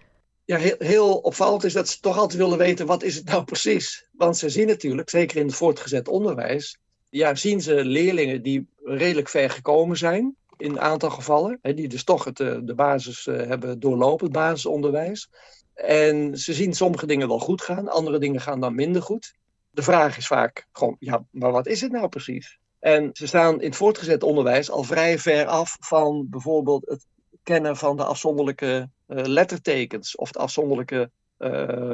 Ja, 0.44 0.56
heel, 0.56 0.74
heel, 0.78 1.16
opvallend 1.16 1.64
is 1.64 1.72
dat 1.72 1.88
ze 1.88 2.00
toch 2.00 2.18
altijd 2.18 2.38
willen 2.40 2.58
weten 2.58 2.86
wat 2.86 3.02
is 3.02 3.14
het 3.14 3.24
nou 3.24 3.44
precies. 3.44 4.08
Want 4.12 4.36
ze 4.36 4.48
zien 4.48 4.66
natuurlijk, 4.66 5.10
zeker 5.10 5.36
in 5.36 5.46
het 5.46 5.54
voortgezet 5.54 6.08
onderwijs, 6.08 6.78
ja, 7.08 7.34
zien 7.34 7.60
ze 7.60 7.84
leerlingen 7.84 8.42
die 8.42 8.66
redelijk 8.84 9.28
ver 9.28 9.50
gekomen 9.50 9.96
zijn, 9.96 10.36
in 10.56 10.70
een 10.70 10.80
aantal 10.80 11.10
gevallen, 11.10 11.58
hè, 11.62 11.74
die 11.74 11.88
dus 11.88 12.04
toch 12.04 12.24
het, 12.24 12.40
eh, 12.40 12.58
de 12.62 12.74
basis 12.74 13.26
uh, 13.26 13.36
hebben 13.36 13.80
doorlopen, 13.80 14.24
het 14.24 14.34
basisonderwijs. 14.34 15.30
En 15.74 16.38
ze 16.38 16.52
zien 16.52 16.74
sommige 16.74 17.06
dingen 17.06 17.28
wel 17.28 17.38
goed 17.38 17.62
gaan, 17.62 17.88
andere 17.88 18.18
dingen 18.18 18.40
gaan 18.40 18.60
dan 18.60 18.74
minder 18.74 19.02
goed. 19.02 19.34
De 19.70 19.82
vraag 19.82 20.16
is 20.16 20.26
vaak 20.26 20.66
gewoon, 20.72 20.96
ja, 20.98 21.24
maar 21.30 21.52
wat 21.52 21.66
is 21.66 21.80
het 21.80 21.92
nou 21.92 22.08
precies? 22.08 22.58
En 22.84 23.10
ze 23.12 23.26
staan 23.26 23.60
in 23.60 23.68
het 23.68 23.76
voortgezet 23.76 24.22
onderwijs 24.22 24.70
al 24.70 24.82
vrij 24.82 25.18
ver 25.18 25.46
af 25.46 25.76
van 25.80 26.26
bijvoorbeeld 26.30 26.88
het 26.88 27.06
kennen 27.42 27.76
van 27.76 27.96
de 27.96 28.04
afzonderlijke 28.04 28.90
uh, 29.08 29.24
lettertekens 29.24 30.16
of 30.16 30.32
de 30.32 30.38
afzonderlijke 30.38 31.10
uh, 31.38 31.50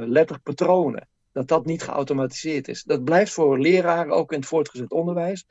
letterpatronen. 0.07 1.09
Dat 1.33 1.49
dat 1.49 1.67
niet 1.67 1.83
geautomatiseerd 1.83 2.69
is. 2.69 2.83
Dat 2.83 3.05
blijft 3.05 3.33
voor 3.33 3.59
leraren 3.59 4.13
ook 4.13 4.33
in 4.33 4.39
het 4.39 4.49
voortgezet 4.49 4.91
onderwijs 4.91 5.47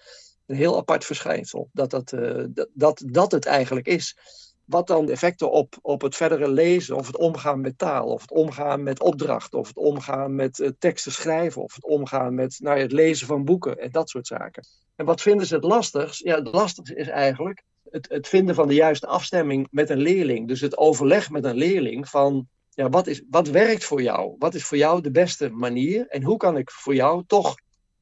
een 0.46 0.56
heel 0.56 0.78
apart 0.78 1.06
verschijnsel. 1.06 1.70
Dat, 1.74 1.90
dat, 1.90 2.12
uh, 2.12 2.44
dat, 2.50 2.70
dat, 2.74 3.04
dat 3.06 3.32
het 3.32 3.46
eigenlijk 3.46 3.88
is. 3.88 4.18
Wat 4.66 4.88
dan 4.88 5.06
de 5.06 5.12
effecten 5.12 5.52
op, 5.52 5.78
op 5.82 6.02
het 6.02 6.16
verdere 6.16 6.52
lezen, 6.52 6.96
of 6.96 7.08
het 7.08 7.18
omgaan 7.18 7.62
met 7.62 7.78
taal, 7.78 8.08
of 8.08 8.22
het 8.22 8.32
omgaan 8.32 8.84
met 8.84 9.02
opdrachten, 9.02 9.60
of 9.60 9.68
het 9.68 9.78
omgaan 9.78 10.36
met 10.36 10.74
teksten 10.80 11.12
schrijven, 11.12 11.64
of 11.64 11.76
het 11.76 11.86
omgaan 11.86 12.36
met 12.36 12.60
nou, 12.60 12.80
het 12.80 12.92
lezen 12.92 13.28
van 13.28 13.46
boeken 13.46 13.78
en 13.78 13.92
dat 13.92 14.10
soort 14.10 14.28
zaken. 14.28 14.64
En 15.00 15.06
wat 15.06 15.22
vinden 15.22 15.48
ze 15.48 15.56
het 15.56 15.64
lastigst? 15.64 16.24
Ja, 16.24 16.36
het 16.36 16.48
lastigste 16.48 16.96
is 16.96 17.08
eigenlijk 17.08 17.64
het, 17.90 18.10
het 18.10 18.28
vinden 18.28 18.56
van 18.56 18.68
de 18.68 18.74
juiste 18.74 19.08
afstemming 19.08 19.68
met 19.72 19.90
een 19.90 20.00
leerling. 20.00 20.48
Dus 20.48 20.62
het 20.62 20.78
overleg 20.78 21.30
met 21.30 21.44
een 21.44 21.56
leerling 21.56 22.10
van, 22.10 22.48
ja, 22.70 22.90
wat, 22.90 23.08
is, 23.08 23.22
wat 23.30 23.48
werkt 23.48 23.84
voor 23.84 24.02
jou? 24.02 24.36
Wat 24.40 24.56
is 24.56 24.64
voor 24.64 24.78
jou 24.78 25.02
de 25.02 25.12
beste 25.12 25.50
manier? 25.50 26.08
En 26.08 26.24
hoe 26.24 26.38
kan 26.38 26.58
ik 26.58 26.72
voor 26.72 26.96
jou 26.96 27.24
toch 27.28 27.56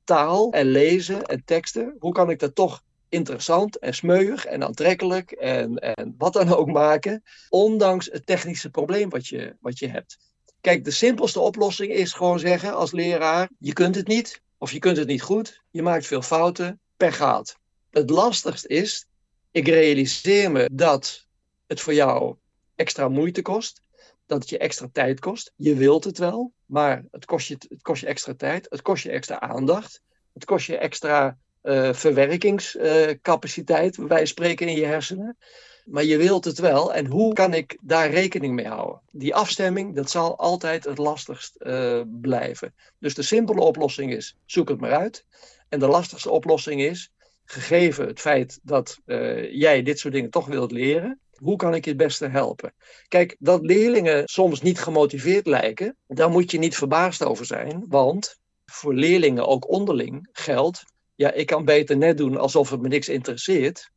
taal 0.03 0.51
en 0.51 0.65
lezen 0.65 1.23
en 1.23 1.41
teksten, 1.45 1.95
hoe 1.99 2.13
kan 2.13 2.29
ik 2.29 2.39
dat 2.39 2.55
toch 2.55 2.83
interessant 3.09 3.79
en 3.79 3.93
smeuig 3.93 4.45
en 4.45 4.63
aantrekkelijk 4.63 5.31
en, 5.31 5.75
en 5.75 6.15
wat 6.17 6.33
dan 6.33 6.55
ook 6.55 6.71
maken, 6.71 7.23
ondanks 7.49 8.09
het 8.11 8.25
technische 8.25 8.69
probleem 8.69 9.09
wat 9.09 9.27
je, 9.27 9.55
wat 9.59 9.79
je 9.79 9.87
hebt. 9.87 10.17
Kijk, 10.61 10.83
de 10.83 10.91
simpelste 10.91 11.39
oplossing 11.39 11.91
is 11.91 12.13
gewoon 12.13 12.39
zeggen 12.39 12.73
als 12.73 12.91
leraar, 12.91 13.49
je 13.59 13.73
kunt 13.73 13.95
het 13.95 14.07
niet 14.07 14.41
of 14.57 14.71
je 14.71 14.79
kunt 14.79 14.97
het 14.97 15.07
niet 15.07 15.21
goed, 15.21 15.61
je 15.71 15.81
maakt 15.81 16.05
veel 16.05 16.21
fouten, 16.21 16.79
gaat. 16.97 17.57
Het 17.89 18.09
lastigst 18.09 18.65
is, 18.65 19.05
ik 19.51 19.67
realiseer 19.67 20.51
me 20.51 20.69
dat 20.73 21.25
het 21.67 21.81
voor 21.81 21.93
jou 21.93 22.35
extra 22.75 23.09
moeite 23.09 23.41
kost, 23.41 23.81
dat 24.25 24.39
het 24.39 24.49
je 24.49 24.57
extra 24.57 24.87
tijd 24.91 25.19
kost. 25.19 25.51
Je 25.55 25.75
wilt 25.75 26.03
het 26.03 26.17
wel, 26.17 26.51
maar 26.65 27.05
het 27.11 27.25
kost 27.25 27.47
je, 27.47 27.57
het 27.69 27.81
kost 27.81 28.01
je 28.01 28.07
extra 28.07 28.33
tijd, 28.33 28.67
het 28.69 28.81
kost 28.81 29.03
je 29.03 29.09
extra 29.09 29.39
aandacht, 29.39 30.01
het 30.33 30.45
kost 30.45 30.67
je 30.67 30.77
extra 30.77 31.37
uh, 31.63 31.93
verwerkingscapaciteit, 31.93 33.97
uh, 33.97 34.05
wij 34.05 34.25
spreken 34.25 34.67
in 34.67 34.75
je 34.75 34.85
hersenen. 34.85 35.37
Maar 35.85 36.03
je 36.03 36.17
wilt 36.17 36.45
het 36.45 36.59
wel. 36.59 36.93
En 36.93 37.05
hoe 37.05 37.33
kan 37.33 37.53
ik 37.53 37.77
daar 37.81 38.09
rekening 38.09 38.55
mee 38.55 38.67
houden? 38.67 39.01
Die 39.11 39.35
afstemming, 39.35 39.95
dat 39.95 40.09
zal 40.09 40.37
altijd 40.37 40.83
het 40.83 40.97
lastigst 40.97 41.55
uh, 41.59 42.01
blijven. 42.21 42.73
Dus 42.99 43.13
de 43.13 43.21
simpele 43.21 43.61
oplossing 43.61 44.13
is, 44.13 44.35
zoek 44.45 44.69
het 44.69 44.79
maar 44.79 44.93
uit. 44.93 45.25
En 45.69 45.79
de 45.79 45.87
lastigste 45.87 46.29
oplossing 46.29 46.81
is, 46.81 47.09
gegeven 47.45 48.07
het 48.07 48.19
feit 48.19 48.59
dat 48.63 48.99
uh, 49.05 49.53
jij 49.53 49.83
dit 49.83 49.99
soort 49.99 50.13
dingen 50.13 50.29
toch 50.29 50.45
wilt 50.45 50.71
leren, 50.71 51.19
hoe 51.35 51.55
kan 51.55 51.73
ik 51.73 51.83
je 51.83 51.89
het 51.89 51.99
beste 51.99 52.27
helpen? 52.27 52.73
Kijk, 53.07 53.35
dat 53.39 53.65
leerlingen 53.65 54.27
soms 54.27 54.61
niet 54.61 54.79
gemotiveerd 54.79 55.45
lijken, 55.45 55.97
daar 56.07 56.29
moet 56.29 56.51
je 56.51 56.57
niet 56.57 56.75
verbaasd 56.75 57.23
over 57.23 57.45
zijn, 57.45 57.85
want 57.87 58.39
voor 58.65 58.93
leerlingen 58.93 59.47
ook 59.47 59.69
onderling 59.69 60.29
geldt, 60.31 60.83
ja, 61.15 61.31
ik 61.31 61.45
kan 61.45 61.65
beter 61.65 61.97
net 61.97 62.17
doen 62.17 62.37
alsof 62.37 62.69
het 62.69 62.81
me 62.81 62.87
niks 62.87 63.09
interesseert 63.09 63.91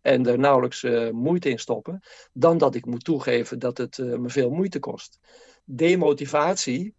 en 0.00 0.26
er 0.26 0.38
nauwelijks 0.38 0.82
uh, 0.82 1.10
moeite 1.10 1.48
in 1.48 1.58
stoppen, 1.58 2.00
dan 2.32 2.58
dat 2.58 2.74
ik 2.74 2.86
moet 2.86 3.04
toegeven 3.04 3.58
dat 3.58 3.78
het 3.78 3.98
uh, 3.98 4.16
me 4.16 4.28
veel 4.28 4.50
moeite 4.50 4.78
kost. 4.78 5.18
Demotivatie 5.64 6.94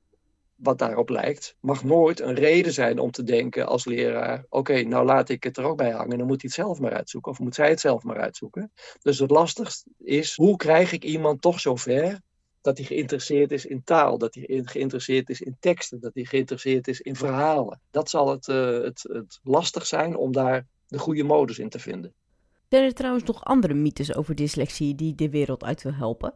wat 0.56 0.78
daarop 0.78 1.10
lijkt, 1.10 1.56
mag 1.60 1.84
nooit 1.84 2.20
een 2.20 2.34
reden 2.34 2.74
zijn 2.74 3.00
om 3.00 3.12
te 3.12 3.24
denken 3.24 3.68
als 3.68 3.86
leraar: 3.86 4.46
oké, 4.50 4.82
nou 4.82 5.06
laat 5.06 5.30
ik 5.30 5.44
het 5.44 5.58
er 5.58 5.64
ook 5.64 5.78
bij 5.78 5.92
hangen, 5.92 6.18
dan 6.18 6.28
moet 6.28 6.42
hij 6.42 6.52
het 6.54 6.66
zelf 6.66 6.80
maar 6.80 6.94
uitzoeken 6.94 7.32
of 7.32 7.40
moet 7.40 7.56
zij 7.56 7.70
het 7.70 7.80
zelf 7.80 8.04
maar 8.04 8.20
uitzoeken. 8.20 8.72
Dus 9.02 9.20
het 9.20 9.32
lastigste 9.32 9.90
is: 9.98 10.36
hoe 10.36 10.58
krijg 10.58 10.92
ik 10.92 11.04
iemand 11.04 11.42
toch 11.42 11.60
zover 11.60 12.20
dat 12.62 12.78
hij 12.78 12.86
geïnteresseerd 12.86 13.52
is 13.52 13.66
in 13.66 13.84
taal, 13.84 14.18
dat 14.18 14.36
hij 14.36 14.62
geïnteresseerd 14.66 15.30
is 15.30 15.42
in 15.42 15.58
teksten, 15.60 16.00
dat 16.00 16.14
hij 16.14 16.26
geïnteresseerd 16.26 16.88
is 16.88 17.02
in 17.02 17.16
verhalen? 17.16 17.82
Dat 17.92 18.10
zal 18.10 18.30
het, 18.30 18.48
uh, 18.48 18.82
het, 18.82 19.10
het 19.12 19.40
lastig 19.44 19.86
zijn 19.86 20.16
om 20.16 20.32
daar 20.32 20.68
de 20.88 20.98
goede 20.98 21.24
modus 21.24 21.60
in 21.60 21.70
te 21.70 21.80
vinden. 21.80 22.14
Zijn 22.70 22.84
er 22.84 22.94
trouwens 22.94 23.24
nog 23.24 23.44
andere 23.44 23.74
mythes 23.74 24.16
over 24.16 24.36
dyslexie 24.36 24.96
die 24.96 25.16
de 25.16 25.30
wereld 25.30 25.64
uit 25.64 25.84
wil 25.84 25.94
helpen? 25.94 26.34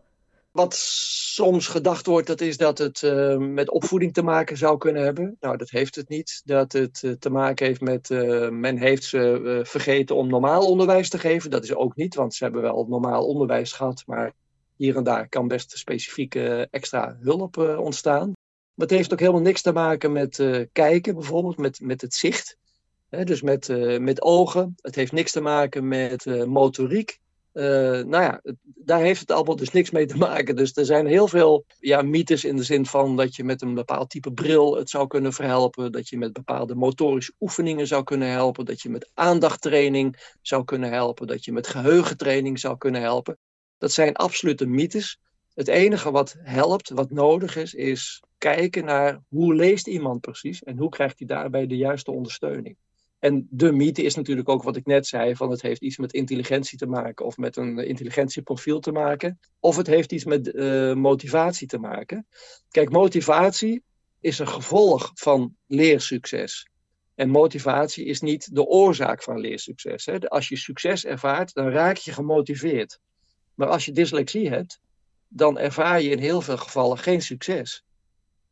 Wat 0.51 0.75
soms 0.75 1.67
gedacht 1.67 2.05
wordt, 2.05 2.27
dat 2.27 2.41
is 2.41 2.57
dat 2.57 2.77
het 2.77 3.01
uh, 3.01 3.37
met 3.37 3.69
opvoeding 3.71 4.13
te 4.13 4.21
maken 4.21 4.57
zou 4.57 4.77
kunnen 4.77 5.03
hebben. 5.03 5.37
Nou, 5.39 5.57
dat 5.57 5.69
heeft 5.69 5.95
het 5.95 6.09
niet. 6.09 6.41
Dat 6.45 6.71
het 6.71 7.01
uh, 7.05 7.11
te 7.11 7.29
maken 7.29 7.65
heeft 7.65 7.81
met, 7.81 8.09
uh, 8.09 8.49
men 8.49 8.77
heeft 8.77 9.03
ze 9.03 9.61
vergeten 9.63 10.15
om 10.15 10.27
normaal 10.27 10.67
onderwijs 10.67 11.09
te 11.09 11.19
geven. 11.19 11.49
Dat 11.49 11.63
is 11.63 11.75
ook 11.75 11.95
niet, 11.95 12.15
want 12.15 12.33
ze 12.33 12.43
hebben 12.43 12.61
wel 12.61 12.85
normaal 12.89 13.27
onderwijs 13.27 13.71
gehad, 13.71 14.03
maar 14.05 14.33
hier 14.75 14.95
en 14.95 15.03
daar 15.03 15.29
kan 15.29 15.47
best 15.47 15.77
specifieke 15.77 16.67
extra 16.71 17.17
hulp 17.21 17.57
ontstaan. 17.57 18.27
Maar 18.73 18.87
het 18.87 18.97
heeft 18.97 19.13
ook 19.13 19.19
helemaal 19.19 19.41
niks 19.41 19.61
te 19.61 19.71
maken 19.71 20.11
met 20.11 20.43
kijken, 20.71 21.13
bijvoorbeeld, 21.13 21.57
met, 21.57 21.79
met 21.81 22.01
het 22.01 22.13
zicht. 22.13 22.57
Dus 23.09 23.41
met, 23.41 23.67
met 23.99 24.21
ogen. 24.21 24.75
Het 24.81 24.95
heeft 24.95 25.11
niks 25.11 25.31
te 25.31 25.41
maken 25.41 25.87
met 25.87 26.25
motoriek. 27.53 28.05
nou 28.07 28.23
ja, 28.23 28.41
daar 28.63 28.99
heeft 28.99 29.19
het 29.19 29.31
allemaal 29.31 29.55
dus 29.55 29.71
niks 29.71 29.91
mee 29.91 30.05
te 30.05 30.17
maken. 30.17 30.55
Dus 30.55 30.75
er 30.75 30.85
zijn 30.85 31.05
heel 31.05 31.27
veel 31.27 31.65
ja, 31.79 32.01
mythes 32.01 32.43
in 32.43 32.55
de 32.55 32.63
zin 32.63 32.85
van 32.85 33.15
dat 33.15 33.35
je 33.35 33.43
met 33.43 33.61
een 33.61 33.73
bepaald 33.73 34.09
type 34.09 34.31
bril 34.31 34.75
het 34.75 34.89
zou 34.89 35.07
kunnen 35.07 35.33
verhelpen. 35.33 35.91
Dat 35.91 36.09
je 36.09 36.17
met 36.17 36.33
bepaalde 36.33 36.75
motorische 36.75 37.33
oefeningen 37.39 37.87
zou 37.87 38.03
kunnen 38.03 38.29
helpen. 38.29 38.65
Dat 38.65 38.81
je 38.81 38.89
met 38.89 39.09
aandachttraining 39.13 40.33
zou 40.41 40.63
kunnen 40.63 40.91
helpen. 40.91 41.27
Dat 41.27 41.45
je 41.45 41.51
met 41.51 41.67
geheugentraining 41.67 42.59
zou 42.59 42.77
kunnen 42.77 43.01
helpen. 43.01 43.37
Dat 43.77 43.91
zijn 43.91 44.15
absolute 44.15 44.65
mythes. 44.65 45.19
Het 45.53 45.67
enige 45.67 46.11
wat 46.11 46.35
helpt, 46.39 46.89
wat 46.89 47.11
nodig 47.11 47.55
is, 47.55 47.73
is 47.73 48.23
kijken 48.37 48.85
naar 48.85 49.21
hoe 49.27 49.55
leest 49.55 49.87
iemand 49.87 50.21
precies 50.21 50.63
en 50.63 50.77
hoe 50.77 50.89
krijgt 50.89 51.19
hij 51.19 51.27
daarbij 51.27 51.67
de 51.67 51.77
juiste 51.77 52.11
ondersteuning. 52.11 52.77
En 53.19 53.47
de 53.49 53.71
mythe 53.71 54.03
is 54.03 54.15
natuurlijk 54.15 54.49
ook 54.49 54.63
wat 54.63 54.75
ik 54.75 54.85
net 54.85 55.07
zei, 55.07 55.35
van 55.35 55.51
het 55.51 55.61
heeft 55.61 55.81
iets 55.81 55.97
met 55.97 56.13
intelligentie 56.13 56.77
te 56.77 56.85
maken 56.85 57.25
of 57.25 57.37
met 57.37 57.57
een 57.57 57.77
intelligentieprofiel 57.77 58.79
te 58.79 58.91
maken. 58.91 59.39
Of 59.59 59.75
het 59.75 59.87
heeft 59.87 60.11
iets 60.11 60.25
met 60.25 60.47
uh, 60.47 60.93
motivatie 60.93 61.67
te 61.67 61.77
maken. 61.77 62.27
Kijk, 62.69 62.89
motivatie 62.89 63.83
is 64.19 64.39
een 64.39 64.47
gevolg 64.47 65.11
van 65.13 65.55
leersucces. 65.67 66.69
En 67.15 67.29
motivatie 67.29 68.05
is 68.05 68.21
niet 68.21 68.55
de 68.55 68.65
oorzaak 68.65 69.23
van 69.23 69.39
leersucces. 69.39 70.05
Hè. 70.05 70.19
Als 70.29 70.47
je 70.47 70.57
succes 70.57 71.05
ervaart, 71.05 71.53
dan 71.53 71.69
raak 71.69 71.97
je 71.97 72.11
gemotiveerd. 72.11 72.99
Maar 73.53 73.67
als 73.67 73.85
je 73.85 73.91
dyslexie 73.91 74.49
hebt, 74.49 74.79
dan 75.27 75.57
ervaar 75.57 76.01
je 76.01 76.09
in 76.09 76.19
heel 76.19 76.41
veel 76.41 76.57
gevallen 76.57 76.97
geen 76.97 77.21
succes. 77.21 77.83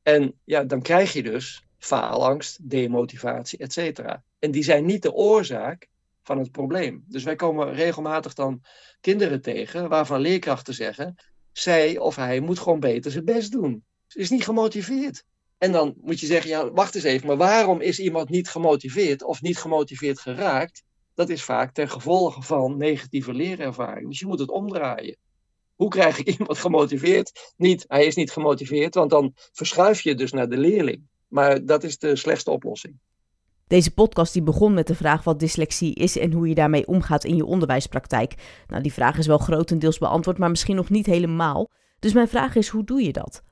En 0.04 0.40
ja, 0.44 0.64
dan 0.64 0.82
krijg 0.82 1.14
je 1.14 1.24
dus 1.24 1.64
faalangst, 1.78 2.70
demotivatie, 2.70 3.60
et. 3.60 4.22
En 4.40 4.52
die 4.52 4.64
zijn 4.64 4.86
niet 4.86 5.02
de 5.02 5.14
oorzaak 5.14 5.88
van 6.24 6.38
het 6.38 6.52
probleem. 6.52 7.04
Dus 7.08 7.24
wij 7.24 7.36
komen 7.36 7.74
regelmatig 7.74 8.34
dan 8.34 8.64
kinderen 9.02 9.42
tegen 9.42 9.90
waarvan 9.90 10.22
leerkrachten 10.22 10.74
zeggen: 10.74 11.16
zij 11.52 11.98
of 11.98 12.16
hij 12.16 12.40
moet 12.40 12.60
gewoon 12.60 12.80
beter 12.80 13.12
zijn 13.12 13.26
best 13.26 13.52
doen. 13.52 13.84
Ze 14.08 14.20
is 14.20 14.30
niet 14.30 14.44
gemotiveerd. 14.44 15.24
En 15.58 15.72
dan 15.72 15.96
moet 16.02 16.20
je 16.20 16.26
zeggen: 16.26 16.50
ja, 16.50 16.72
wacht 16.72 16.96
eens 16.96 17.04
even, 17.04 17.28
maar 17.28 17.38
waarom 17.38 17.82
is 17.82 18.00
iemand 18.00 18.30
niet 18.30 18.50
gemotiveerd 18.50 19.24
of 19.24 19.42
niet 19.42 19.58
gemotiveerd 19.58 20.20
geraakt? 20.20 20.84
Dat 21.14 21.30
is 21.30 21.44
vaak 21.44 21.74
ten 21.74 21.90
gevolge 21.90 22.42
van 22.42 22.78
negatieve 22.78 23.34
leerervaring. 23.34 24.08
Dus 24.08 24.20
je 24.20 24.26
moet 24.26 24.40
het 24.40 24.50
omdraaien. 24.50 25.18
Hoe 25.76 25.90
krijg 25.90 26.20
ik 26.20 26.28
iemand 26.38 26.58
gemotiveerd? 26.58 27.54
Niet, 27.58 27.86
hij 27.88 28.06
is 28.06 28.16
niet 28.16 28.32
gemotiveerd, 28.32 28.96
want 28.96 29.10
dan 29.10 29.34
verschuif 29.52 30.02
je 30.02 30.16
dus 30.16 30.32
naar 30.32 30.50
de 30.50 30.58
leerling. 30.58 31.02
Maar 31.28 31.66
dat 31.66 31.84
is 31.84 31.98
de 31.98 32.16
slechtste 32.16 32.52
oplossing. 32.52 33.00
Deze 33.68 33.92
podcast 33.92 34.34
die 34.34 34.42
begon 34.42 34.74
met 34.74 34.88
de 34.88 34.96
vraag 34.96 35.24
wat 35.24 35.40
dyslexie 35.40 35.94
is 35.94 36.18
en 36.18 36.32
hoe 36.32 36.48
je 36.48 36.56
daarmee 36.56 36.88
omgaat 36.88 37.24
in 37.24 37.36
je 37.36 37.46
onderwijspraktijk. 37.46 38.34
Nou, 38.68 38.84
die 38.84 38.94
vraag 38.94 39.18
is 39.18 39.28
wel 39.28 39.38
grotendeels 39.38 39.98
beantwoord, 39.98 40.38
maar 40.38 40.50
misschien 40.50 40.76
nog 40.76 40.90
niet 40.90 41.06
helemaal. 41.06 41.70
Dus 42.00 42.14
mijn 42.14 42.28
vraag 42.28 42.56
is, 42.56 42.68
hoe 42.68 42.84
doe 42.84 43.04
je 43.04 43.12
dat? 43.12 43.44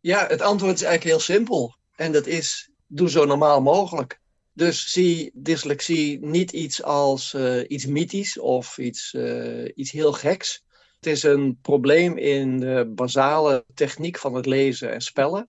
Ja, 0.00 0.26
het 0.26 0.42
antwoord 0.42 0.74
is 0.74 0.82
eigenlijk 0.82 1.16
heel 1.16 1.34
simpel. 1.36 1.74
En 1.96 2.12
dat 2.12 2.26
is, 2.26 2.70
doe 2.86 3.10
zo 3.10 3.24
normaal 3.24 3.60
mogelijk. 3.60 4.20
Dus 4.52 4.92
zie 4.92 5.30
dyslexie 5.34 6.26
niet 6.26 6.52
iets 6.52 6.82
als 6.82 7.34
uh, 7.34 7.64
iets 7.68 7.86
mythisch 7.86 8.38
of 8.38 8.78
iets, 8.78 9.12
uh, 9.12 9.68
iets 9.74 9.90
heel 9.90 10.12
geks. 10.12 10.64
Het 10.96 11.06
is 11.06 11.22
een 11.22 11.58
probleem 11.62 12.16
in 12.16 12.60
de 12.60 12.92
basale 12.94 13.64
techniek 13.74 14.18
van 14.18 14.34
het 14.34 14.46
lezen 14.46 14.92
en 14.92 15.00
spellen. 15.00 15.48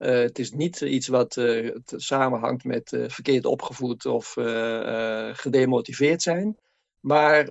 Uh, 0.00 0.10
het 0.10 0.38
is 0.38 0.52
niet 0.52 0.80
iets 0.80 1.08
wat 1.08 1.36
uh, 1.36 1.76
samenhangt 1.86 2.64
met 2.64 2.92
uh, 2.92 3.04
verkeerd 3.08 3.44
opgevoed 3.44 4.06
of 4.06 4.32
gedemotiveerd 5.32 6.22
zijn. 6.22 6.56
Maar 7.00 7.48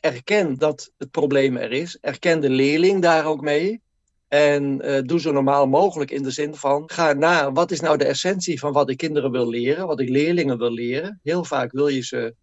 erken 0.00 0.58
dat 0.58 0.92
het 0.98 1.10
probleem 1.10 1.56
er 1.56 1.72
is. 1.72 1.98
Erken 2.00 2.40
de 2.40 2.50
leerling 2.50 3.02
daar 3.02 3.26
ook 3.26 3.40
mee. 3.40 3.82
En 4.28 4.78
doe 5.06 5.20
zo 5.20 5.32
normaal 5.32 5.66
mogelijk 5.66 6.10
in 6.10 6.22
de 6.22 6.30
zin 6.30 6.54
van: 6.54 6.90
ga 6.90 7.12
na 7.12 7.52
wat 7.52 7.70
is 7.70 7.80
nou 7.80 7.96
de 7.96 8.04
essentie 8.04 8.58
van 8.58 8.72
wat 8.72 8.90
ik 8.90 8.96
kinderen 8.96 9.30
wil 9.30 9.48
leren, 9.48 9.86
wat 9.86 10.00
ik 10.00 10.08
leerlingen 10.08 10.58
wil 10.58 10.72
leren. 10.72 11.20
Heel 11.22 11.44
vaak 11.44 11.72
wil 11.72 11.88
je 11.88 12.02
ze 12.04 12.34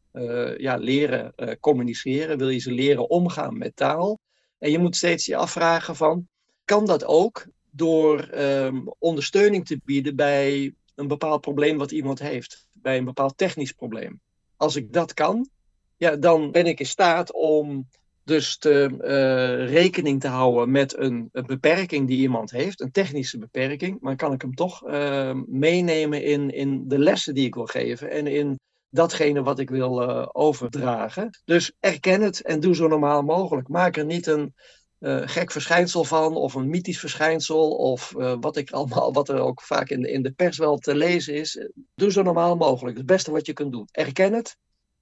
ja, 0.58 0.76
leren 0.76 1.34
communiceren, 1.60 2.38
wil 2.38 2.50
je 2.50 2.60
ze 2.60 2.72
leren 2.72 3.10
omgaan 3.10 3.58
met 3.58 3.76
taal. 3.76 4.20
En 4.58 4.72
je 4.72 4.80
moet 4.80 4.96
steeds 4.96 5.26
je 5.26 5.36
afvragen 5.36 5.96
van, 5.96 6.28
kan 6.66 6.86
dat 6.86 7.06
ook 7.06 7.46
door 7.72 8.30
um, 8.34 8.94
ondersteuning 9.00 9.66
te 9.66 9.80
bieden 9.86 10.16
bij 10.16 10.74
een 10.96 11.08
bepaald 11.08 11.42
probleem 11.42 11.78
wat 11.78 11.92
iemand 11.92 12.20
heeft, 12.20 12.66
bij 12.72 12.98
een 12.98 13.06
bepaald 13.06 13.38
technisch 13.38 13.72
probleem? 13.72 14.20
Als 14.58 14.76
ik 14.76 14.94
dat 14.94 15.14
kan, 15.14 15.50
ja, 15.98 16.16
dan 16.16 16.52
ben 16.52 16.66
ik 16.66 16.80
in 16.80 16.86
staat 16.86 17.34
om 17.34 17.88
dus 18.24 18.58
te, 18.58 18.90
uh, 19.02 19.74
rekening 19.74 20.22
te 20.22 20.28
houden 20.28 20.72
met 20.72 20.98
een, 20.98 21.30
beperking 21.32 22.08
die 22.08 22.18
iemand 22.18 22.52
heeft, 22.52 22.82
een 22.82 22.92
technische 22.92 23.38
beperking, 23.38 23.98
maar 24.00 24.16
kan 24.16 24.34
ik 24.34 24.42
hem 24.42 24.56
toch 24.56 24.88
uh, 24.88 25.34
meenemen 25.46 26.24
in, 26.24 26.50
in 26.50 26.88
de 26.88 27.00
lessen 27.00 27.34
die 27.34 27.46
ik 27.46 27.56
wil 27.56 27.66
geven 27.66 28.10
en 28.10 28.28
in 28.28 28.60
datgene 28.90 29.44
wat 29.44 29.60
ik 29.60 29.70
wil 29.70 30.02
uh, 30.02 30.28
overdragen. 30.32 31.30
Dus 31.46 31.72
erken 31.80 32.22
het 32.22 32.42
en 32.42 32.60
doe 32.60 32.76
zo 32.76 32.88
normaal 32.88 33.22
mogelijk. 33.22 33.68
Maak 33.68 33.98
er 33.98 34.06
niet 34.06 34.28
een 34.28 34.54
uh, 35.02 35.22
gek 35.26 35.52
verschijnsel 35.52 36.04
van, 36.04 36.36
of 36.36 36.54
een 36.54 36.70
mythisch 36.70 37.00
verschijnsel, 37.00 37.72
of 37.72 38.14
uh, 38.18 38.34
wat, 38.40 38.58
ik 38.58 38.72
allemaal, 38.72 39.14
wat 39.14 39.30
er 39.30 39.40
ook 39.40 39.62
vaak 39.62 39.90
in 39.90 40.02
de, 40.02 40.12
in 40.12 40.22
de 40.22 40.32
pers 40.32 40.58
wel 40.58 40.78
te 40.78 40.96
lezen 40.96 41.34
is. 41.34 41.68
Doe 41.96 42.12
zo 42.12 42.22
normaal 42.22 42.56
mogelijk. 42.56 42.98
Het 42.98 43.06
beste 43.06 43.32
wat 43.32 43.46
je 43.46 43.54
kunt 43.54 43.72
doen. 43.72 43.88
Erken 43.92 44.34
het 44.34 44.58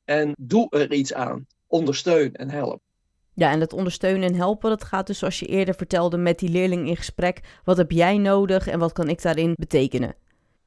en 0.06 0.34
doe 0.38 0.70
er 0.70 0.94
iets 0.94 1.14
aan. 1.14 1.46
Ondersteun 1.68 2.34
en 2.34 2.50
help. 2.50 2.82
Ja, 3.34 3.52
en 3.52 3.60
dat 3.60 3.74
ondersteunen 3.74 4.30
en 4.30 4.36
helpen, 4.36 4.70
dat 4.70 4.84
gaat 4.84 5.08
dus 5.08 5.20
zoals 5.20 5.40
je 5.40 5.46
eerder 5.46 5.76
vertelde 5.76 6.18
met 6.18 6.40
die 6.40 6.50
leerling 6.50 6.88
in 6.88 6.98
gesprek. 6.98 7.60
Wat 7.64 7.78
heb 7.78 7.92
jij 7.92 8.18
nodig 8.18 8.68
en 8.68 8.80
wat 8.80 8.92
kan 8.92 9.10
ik 9.10 9.22
daarin 9.22 9.54
betekenen? 9.56 10.16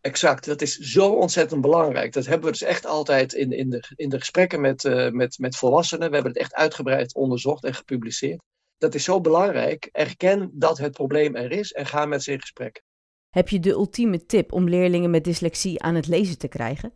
Exact, 0.00 0.44
dat 0.44 0.62
is 0.62 0.76
zo 0.76 1.08
ontzettend 1.12 1.60
belangrijk. 1.60 2.12
Dat 2.12 2.26
hebben 2.26 2.44
we 2.44 2.58
dus 2.58 2.62
echt 2.62 2.86
altijd 2.86 3.32
in, 3.32 3.52
in, 3.52 3.70
de, 3.70 3.84
in 3.96 4.08
de 4.08 4.18
gesprekken 4.18 4.60
met, 4.60 4.84
uh, 4.84 5.10
met, 5.10 5.38
met 5.38 5.56
volwassenen. 5.56 6.08
We 6.08 6.14
hebben 6.14 6.32
het 6.32 6.40
echt 6.40 6.54
uitgebreid 6.54 7.14
onderzocht 7.14 7.64
en 7.64 7.74
gepubliceerd. 7.74 8.42
Dat 8.82 8.94
is 8.94 9.04
zo 9.04 9.20
belangrijk. 9.20 9.88
Erken 9.92 10.50
dat 10.52 10.78
het 10.78 10.92
probleem 10.92 11.36
er 11.36 11.50
is 11.50 11.72
en 11.72 11.86
ga 11.86 12.06
met 12.06 12.22
ze 12.22 12.32
in 12.32 12.40
gesprek. 12.40 12.82
Heb 13.30 13.48
je 13.48 13.60
de 13.60 13.70
ultieme 13.70 14.26
tip 14.26 14.52
om 14.52 14.68
leerlingen 14.68 15.10
met 15.10 15.24
dyslexie 15.24 15.82
aan 15.82 15.94
het 15.94 16.06
lezen 16.06 16.38
te 16.38 16.48
krijgen? 16.48 16.92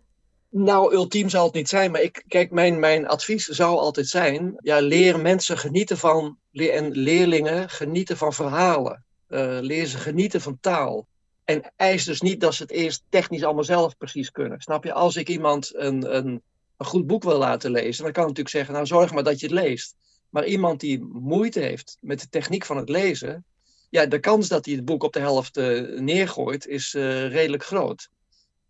Nou, 0.51 0.95
ultiem 0.95 1.28
zal 1.28 1.45
het 1.45 1.55
niet 1.55 1.68
zijn, 1.68 1.91
maar 1.91 2.01
ik, 2.01 2.24
kijk, 2.28 2.51
mijn, 2.51 2.78
mijn 2.78 3.07
advies 3.07 3.45
zou 3.45 3.78
altijd 3.78 4.07
zijn: 4.07 4.55
ja, 4.59 4.80
leer 4.80 5.20
mensen 5.20 5.59
genieten 5.59 5.99
van, 5.99 6.39
en 6.53 6.91
leerlingen 6.91 7.68
genieten 7.68 8.16
van 8.16 8.32
verhalen. 8.32 9.05
Uh, 9.28 9.59
leer 9.61 9.87
ze 9.87 9.99
genieten 9.99 10.41
van 10.41 10.59
taal. 10.61 11.07
En 11.45 11.72
eis 11.76 12.05
dus 12.05 12.20
niet 12.20 12.41
dat 12.41 12.55
ze 12.55 12.62
het 12.62 12.72
eerst 12.72 13.05
technisch 13.09 13.45
allemaal 13.45 13.64
zelf 13.64 13.97
precies 13.97 14.30
kunnen. 14.30 14.61
Snap 14.61 14.84
je? 14.84 14.93
Als 14.93 15.16
ik 15.16 15.28
iemand 15.28 15.74
een, 15.74 16.16
een, 16.16 16.43
een 16.76 16.87
goed 16.87 17.07
boek 17.07 17.22
wil 17.22 17.39
laten 17.39 17.70
lezen, 17.70 18.05
dan 18.05 18.12
kan 18.12 18.22
ik 18.22 18.28
natuurlijk 18.28 18.57
zeggen: 18.57 18.74
Nou, 18.74 18.87
zorg 18.87 19.12
maar 19.12 19.24
dat 19.24 19.41
je 19.41 19.47
het 19.47 19.55
leest. 19.55 19.95
Maar 20.30 20.46
iemand 20.46 20.80
die 20.80 21.02
moeite 21.04 21.60
heeft 21.60 21.96
met 22.00 22.20
de 22.20 22.28
techniek 22.28 22.64
van 22.64 22.76
het 22.76 22.88
lezen, 22.88 23.44
ja, 23.90 24.06
de 24.06 24.20
kans 24.20 24.48
dat 24.48 24.64
hij 24.64 24.74
het 24.74 24.84
boek 24.84 25.02
op 25.02 25.12
de 25.12 25.18
helft 25.18 25.56
uh, 25.56 26.00
neergooit, 26.00 26.66
is 26.66 26.94
uh, 26.94 27.28
redelijk 27.28 27.64
groot. 27.64 28.08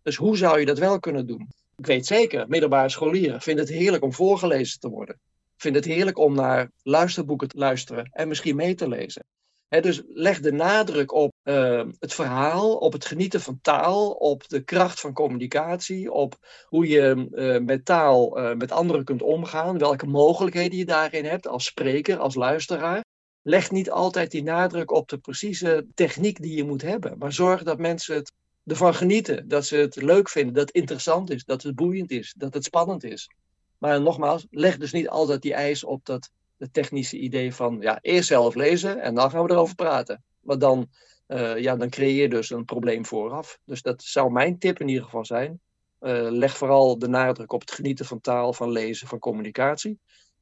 Dus 0.01 0.15
hoe 0.15 0.37
zou 0.37 0.59
je 0.59 0.65
dat 0.65 0.77
wel 0.77 0.99
kunnen 0.99 1.27
doen? 1.27 1.49
Ik 1.75 1.85
weet 1.85 2.05
zeker, 2.05 2.47
middelbare 2.47 2.89
scholieren 2.89 3.41
vinden 3.41 3.65
het 3.65 3.73
heerlijk 3.73 4.03
om 4.03 4.13
voorgelezen 4.13 4.79
te 4.79 4.89
worden. 4.89 5.19
Vinden 5.57 5.81
het 5.81 5.91
heerlijk 5.91 6.17
om 6.17 6.35
naar 6.35 6.71
luisterboeken 6.83 7.47
te 7.47 7.57
luisteren 7.57 8.09
en 8.11 8.27
misschien 8.27 8.55
mee 8.55 8.75
te 8.75 8.87
lezen 8.87 9.25
dus 9.69 10.03
leg 10.07 10.39
de 10.39 10.51
nadruk 10.51 11.11
op 11.11 11.33
uh, 11.43 11.83
het 11.99 12.13
verhaal, 12.13 12.75
op 12.75 12.93
het 12.93 13.05
genieten 13.05 13.41
van 13.41 13.59
taal, 13.61 14.11
op 14.11 14.47
de 14.47 14.63
kracht 14.63 14.99
van 14.99 15.13
communicatie, 15.13 16.11
op 16.11 16.37
hoe 16.65 16.87
je 16.87 17.27
uh, 17.31 17.59
met 17.65 17.85
taal 17.85 18.39
uh, 18.39 18.55
met 18.55 18.71
anderen 18.71 19.03
kunt 19.03 19.21
omgaan, 19.21 19.77
welke 19.77 20.05
mogelijkheden 20.05 20.77
je 20.77 20.85
daarin 20.85 21.25
hebt 21.25 21.47
als 21.47 21.65
spreker, 21.65 22.17
als 22.17 22.35
luisteraar. 22.35 23.03
Leg 23.41 23.71
niet 23.71 23.91
altijd 23.91 24.31
die 24.31 24.43
nadruk 24.43 24.91
op 24.91 25.09
de 25.09 25.17
precieze 25.17 25.87
techniek 25.93 26.41
die 26.41 26.55
je 26.55 26.63
moet 26.63 26.81
hebben, 26.81 27.17
maar 27.17 27.33
zorg 27.33 27.63
dat 27.63 27.77
mensen 27.77 28.15
het 28.15 28.31
ervan 28.65 28.93
genieten, 28.93 29.47
dat 29.47 29.65
ze 29.65 29.75
het 29.75 29.95
leuk 29.95 30.29
vinden, 30.29 30.53
dat 30.53 30.67
het 30.67 30.75
interessant 30.75 31.29
is, 31.29 31.45
dat 31.45 31.63
het 31.63 31.75
boeiend 31.75 32.11
is, 32.11 32.33
dat 32.37 32.53
het 32.53 32.63
spannend 32.63 33.03
is. 33.03 33.29
Maar 33.77 34.01
nogmaals, 34.01 34.45
leg 34.49 34.77
dus 34.77 34.91
niet 34.91 35.09
altijd 35.09 35.41
die 35.41 35.53
eis 35.53 35.83
op 35.83 36.05
dat 36.05 36.29
het 36.57 36.73
technische 36.73 37.17
idee 37.17 37.53
van 37.53 37.77
ja, 37.79 37.99
eerst 38.01 38.27
zelf 38.27 38.55
lezen 38.55 39.01
en 39.01 39.15
dan 39.15 39.29
gaan 39.29 39.43
we 39.43 39.51
erover 39.51 39.75
praten. 39.75 40.23
Maar 40.39 40.59
dan, 40.59 40.87
uh, 41.27 41.57
ja, 41.57 41.75
dan 41.75 41.89
creëer 41.89 42.21
je 42.21 42.29
dus 42.29 42.49
een 42.49 42.65
probleem 42.65 43.05
vooraf. 43.05 43.59
Dus 43.65 43.81
dat 43.81 44.03
zou 44.03 44.31
mijn 44.31 44.59
tip 44.59 44.79
in 44.79 44.87
ieder 44.87 45.03
geval 45.03 45.25
zijn. 45.25 45.59
Uh, 46.01 46.27
leg 46.29 46.57
vooral 46.57 46.99
de 46.99 47.07
nadruk 47.07 47.51
op 47.51 47.61
het 47.61 47.71
genieten 47.71 48.05
van 48.05 48.21
taal, 48.21 48.53
van 48.53 48.71
lezen, 48.71 49.07
van 49.07 49.19
communicatie. 49.19 49.99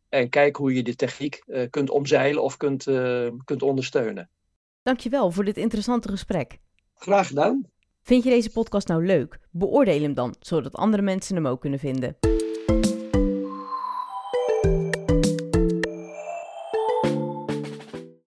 En 0.09 0.29
kijk 0.29 0.55
hoe 0.55 0.73
je 0.73 0.83
de 0.83 0.95
techniek 0.95 1.43
uh, 1.45 1.69
kunt 1.69 1.89
omzeilen 1.89 2.43
of 2.43 2.57
kunt, 2.57 2.83
kunt 3.43 3.61
ondersteunen. 3.61 4.29
Dankjewel 4.83 5.31
voor 5.31 5.45
dit 5.45 5.57
interessante 5.57 6.09
gesprek. 6.09 6.59
Graag 6.95 7.27
gedaan. 7.27 7.69
Vind 8.01 8.23
je 8.23 8.29
deze 8.29 8.51
podcast 8.51 8.87
nou 8.87 9.05
leuk? 9.05 9.39
Beoordeel 9.51 10.01
hem 10.01 10.13
dan, 10.13 10.35
zodat 10.39 10.75
andere 10.75 11.03
mensen 11.03 11.35
hem 11.35 11.47
ook 11.47 11.61
kunnen 11.61 11.79
vinden. 11.79 12.34